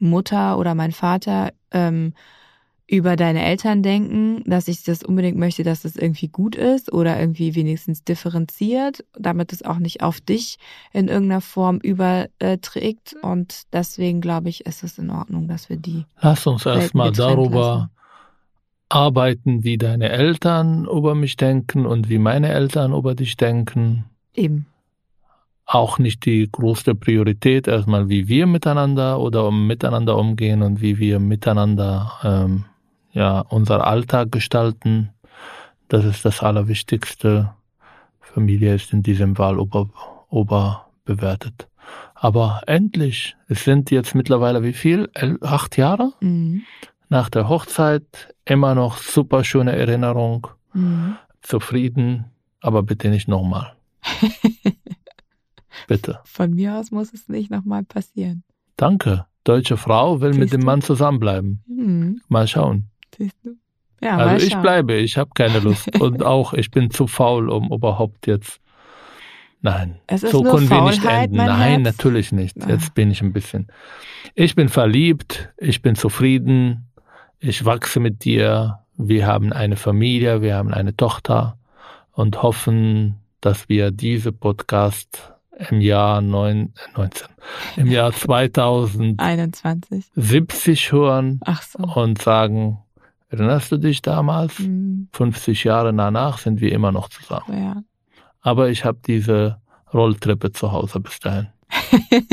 Mutter 0.00 0.58
oder 0.58 0.74
mein 0.74 0.92
Vater 0.92 1.52
ähm, 1.70 2.14
über 2.92 3.16
deine 3.16 3.42
Eltern 3.42 3.82
denken, 3.82 4.44
dass 4.44 4.68
ich 4.68 4.84
das 4.84 5.02
unbedingt 5.02 5.38
möchte, 5.38 5.62
dass 5.62 5.80
das 5.80 5.96
irgendwie 5.96 6.28
gut 6.28 6.54
ist 6.54 6.92
oder 6.92 7.18
irgendwie 7.18 7.54
wenigstens 7.54 8.04
differenziert, 8.04 9.02
damit 9.18 9.54
es 9.54 9.64
auch 9.64 9.78
nicht 9.78 10.02
auf 10.02 10.20
dich 10.20 10.58
in 10.92 11.08
irgendeiner 11.08 11.40
Form 11.40 11.78
überträgt. 11.78 13.16
Und 13.22 13.62
deswegen 13.72 14.20
glaube 14.20 14.50
ich, 14.50 14.66
ist 14.66 14.82
es 14.82 14.98
in 14.98 15.08
Ordnung, 15.08 15.48
dass 15.48 15.70
wir 15.70 15.78
die. 15.78 16.04
Lass 16.20 16.46
uns 16.46 16.66
erstmal 16.66 17.12
darüber 17.12 17.60
lassen. 17.60 17.90
arbeiten, 18.90 19.64
wie 19.64 19.78
deine 19.78 20.10
Eltern 20.10 20.84
über 20.84 21.14
mich 21.14 21.36
denken 21.38 21.86
und 21.86 22.10
wie 22.10 22.18
meine 22.18 22.50
Eltern 22.50 22.92
über 22.92 23.14
dich 23.14 23.38
denken. 23.38 24.04
Eben 24.34 24.66
auch 25.64 25.98
nicht 25.98 26.26
die 26.26 26.50
größte 26.52 26.94
Priorität, 26.94 27.66
erstmal 27.66 28.10
wie 28.10 28.28
wir 28.28 28.46
miteinander 28.46 29.18
oder 29.18 29.46
um 29.46 29.66
miteinander 29.66 30.18
umgehen 30.18 30.60
und 30.60 30.82
wie 30.82 30.98
wir 30.98 31.18
miteinander 31.18 32.12
ähm, 32.22 32.64
ja, 33.12 33.40
unser 33.40 33.86
Alltag 33.86 34.32
gestalten. 34.32 35.10
Das 35.88 36.04
ist 36.04 36.24
das 36.24 36.42
Allerwichtigste. 36.42 37.54
Familie 38.20 38.74
ist 38.74 38.92
in 38.92 39.02
diesem 39.02 39.36
Fall 39.36 39.58
ober, 39.58 39.90
oberbewertet. 40.28 41.68
Aber 42.14 42.62
endlich, 42.66 43.36
es 43.48 43.64
sind 43.64 43.90
jetzt 43.90 44.14
mittlerweile 44.14 44.62
wie 44.62 44.72
viel? 44.72 45.10
acht 45.40 45.76
Jahre? 45.76 46.12
Mhm. 46.20 46.62
Nach 47.08 47.28
der 47.28 47.48
Hochzeit 47.48 48.34
immer 48.44 48.74
noch 48.74 48.96
super 48.96 49.44
schöne 49.44 49.72
Erinnerung. 49.72 50.46
Mhm. 50.72 51.16
Zufrieden, 51.42 52.26
aber 52.60 52.82
bitte 52.82 53.08
nicht 53.08 53.28
nochmal. 53.28 53.74
bitte. 55.88 56.20
Von 56.24 56.54
mir 56.54 56.78
aus 56.78 56.90
muss 56.90 57.12
es 57.12 57.28
nicht 57.28 57.50
nochmal 57.50 57.82
passieren. 57.82 58.44
Danke. 58.76 59.26
Deutsche 59.44 59.76
Frau 59.76 60.20
will 60.20 60.32
Siehst 60.32 60.40
mit 60.40 60.52
dem 60.52 60.64
Mann 60.64 60.80
zusammenbleiben. 60.80 61.62
Mhm. 61.66 62.20
Mal 62.28 62.46
schauen. 62.46 62.91
Ja, 64.02 64.16
also 64.16 64.44
ich 64.44 64.56
bleibe, 64.56 64.94
ich 64.94 65.16
habe 65.16 65.30
keine 65.34 65.60
Lust. 65.60 65.94
Und 66.00 66.24
auch, 66.24 66.54
ich 66.54 66.70
bin 66.70 66.90
zu 66.90 67.06
faul, 67.06 67.48
um 67.48 67.72
überhaupt 67.72 68.26
jetzt. 68.26 68.60
Nein, 69.64 70.00
so 70.16 70.42
können 70.42 70.68
wir 70.68 70.82
nicht 70.82 71.04
enden. 71.04 71.36
Nein, 71.36 71.82
Herz? 71.82 71.82
natürlich 71.84 72.32
nicht. 72.32 72.56
Ah. 72.64 72.70
Jetzt 72.70 72.94
bin 72.94 73.12
ich 73.12 73.22
ein 73.22 73.32
bisschen. 73.32 73.68
Ich 74.34 74.56
bin 74.56 74.68
verliebt, 74.68 75.50
ich 75.56 75.82
bin 75.82 75.94
zufrieden, 75.94 76.88
ich 77.38 77.64
wachse 77.64 78.00
mit 78.00 78.24
dir, 78.24 78.80
wir 78.96 79.26
haben 79.26 79.52
eine 79.52 79.76
Familie, 79.76 80.42
wir 80.42 80.56
haben 80.56 80.74
eine 80.74 80.96
Tochter 80.96 81.58
und 82.12 82.42
hoffen, 82.42 83.20
dass 83.40 83.68
wir 83.68 83.92
diese 83.92 84.32
Podcast 84.32 85.32
im 85.70 85.80
Jahr 85.80 86.20
9, 86.20 86.72
19, 86.96 87.28
im 87.76 87.86
Jahr 87.88 88.12
2021 88.12 90.06
70 90.16 90.92
hören 90.92 91.40
so. 91.70 91.84
und 92.00 92.20
sagen, 92.20 92.78
Erinnerst 93.32 93.72
du 93.72 93.78
dich 93.78 94.02
damals? 94.02 94.58
Mhm. 94.58 95.08
50 95.14 95.64
Jahre 95.64 95.94
danach 95.94 96.36
sind 96.36 96.60
wir 96.60 96.70
immer 96.70 96.92
noch 96.92 97.08
zusammen. 97.08 97.64
Ja. 97.64 97.82
Aber 98.42 98.68
ich 98.68 98.84
habe 98.84 98.98
diese 99.06 99.58
Rolltreppe 99.92 100.52
zu 100.52 100.70
Hause 100.70 101.00
bis 101.00 101.18
dahin. 101.18 101.48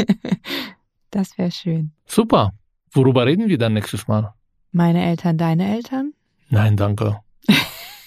das 1.11 1.37
wäre 1.37 1.51
schön. 1.51 1.91
Super. 2.05 2.51
Worüber 2.91 3.25
reden 3.25 3.47
wir 3.47 3.57
dann 3.57 3.73
nächstes 3.73 4.09
Mal? 4.09 4.33
Meine 4.73 5.05
Eltern, 5.05 5.37
deine 5.37 5.73
Eltern? 5.73 6.11
Nein, 6.49 6.75
danke. 6.75 7.21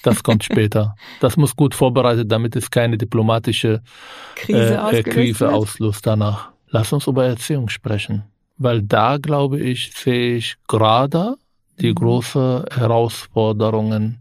Das 0.03 0.23
kommt 0.23 0.45
später. 0.45 0.95
Das 1.21 1.37
muss 1.37 1.57
gut 1.57 1.75
vorbereitet, 1.75 2.31
damit 2.31 2.57
es 2.57 2.71
keine 2.71 2.99
diplomatische 2.99 3.83
Krise, 4.35 4.77
äh, 4.93 4.99
äh 4.99 5.03
Krise 5.03 5.51
auslöst 5.51 6.07
danach. 6.07 6.51
Lass 6.69 6.93
uns 6.93 7.07
über 7.07 7.25
Erziehung 7.25 7.69
sprechen. 7.69 8.25
Weil 8.59 8.83
da, 8.83 9.17
glaube 9.17 9.61
ich, 9.61 9.93
sehe 9.93 10.37
ich 10.37 10.57
gerade 10.67 11.37
die 11.81 11.95
großen 11.95 12.65
Herausforderungen, 12.71 14.19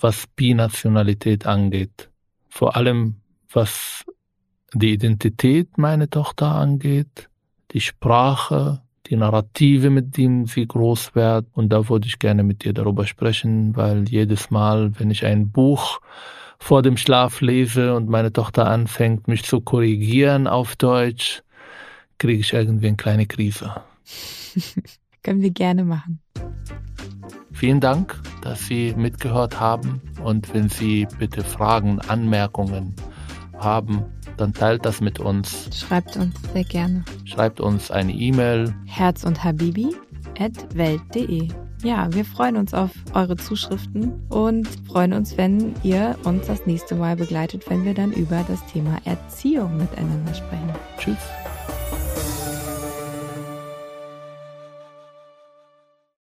was 0.00 0.26
Binationalität 0.36 1.46
angeht. 1.46 2.10
Vor 2.48 2.76
allem 2.76 3.16
was 3.54 4.04
die 4.72 4.92
Identität 4.92 5.78
meiner 5.78 6.10
Tochter 6.10 6.52
angeht, 6.52 7.28
die 7.70 7.80
Sprache, 7.80 8.82
die 9.06 9.16
Narrative, 9.16 9.90
mit 9.90 10.16
denen 10.16 10.46
sie 10.46 10.66
groß 10.66 11.14
wird. 11.14 11.46
Und 11.52 11.70
da 11.70 11.88
würde 11.88 12.06
ich 12.06 12.18
gerne 12.18 12.42
mit 12.42 12.64
dir 12.64 12.72
darüber 12.72 13.06
sprechen, 13.06 13.76
weil 13.76 14.08
jedes 14.08 14.50
Mal, 14.50 14.98
wenn 14.98 15.10
ich 15.10 15.24
ein 15.24 15.50
Buch 15.50 16.00
vor 16.58 16.82
dem 16.82 16.96
Schlaf 16.96 17.40
lese 17.40 17.94
und 17.94 18.08
meine 18.08 18.32
Tochter 18.32 18.66
anfängt, 18.66 19.28
mich 19.28 19.44
zu 19.44 19.60
korrigieren 19.60 20.46
auf 20.46 20.76
Deutsch, 20.76 21.42
kriege 22.18 22.40
ich 22.40 22.52
irgendwie 22.52 22.88
eine 22.88 22.96
kleine 22.96 23.26
Krise. 23.26 23.74
Können 25.22 25.42
wir 25.42 25.50
gerne 25.50 25.84
machen. 25.84 26.20
Vielen 27.54 27.80
Dank, 27.80 28.20
dass 28.42 28.66
Sie 28.66 28.94
mitgehört 28.96 29.58
haben 29.60 30.02
und 30.22 30.52
wenn 30.52 30.68
Sie 30.68 31.06
bitte 31.18 31.42
Fragen, 31.42 32.00
Anmerkungen 32.00 32.94
haben, 33.58 34.04
dann 34.36 34.52
teilt 34.52 34.84
das 34.84 35.00
mit 35.00 35.20
uns. 35.20 35.70
Schreibt 35.72 36.16
uns 36.16 36.34
sehr 36.52 36.64
gerne. 36.64 37.04
Schreibt 37.24 37.60
uns 37.60 37.90
eine 37.90 38.12
E-Mail. 38.12 38.74
Herz 38.86 39.24
und 39.24 39.42
Habibi 39.42 39.94
at 40.38 40.52
welt.de. 40.76 41.48
Ja, 41.84 42.12
wir 42.12 42.24
freuen 42.24 42.56
uns 42.56 42.74
auf 42.74 42.90
eure 43.12 43.36
Zuschriften 43.36 44.26
und 44.30 44.66
freuen 44.88 45.12
uns, 45.12 45.36
wenn 45.36 45.74
ihr 45.82 46.16
uns 46.24 46.46
das 46.46 46.66
nächste 46.66 46.94
Mal 46.96 47.14
begleitet, 47.14 47.68
wenn 47.68 47.84
wir 47.84 47.94
dann 47.94 48.12
über 48.12 48.44
das 48.48 48.64
Thema 48.66 48.98
Erziehung 49.04 49.76
miteinander 49.76 50.34
sprechen. 50.34 50.72
Tschüss. 50.98 51.43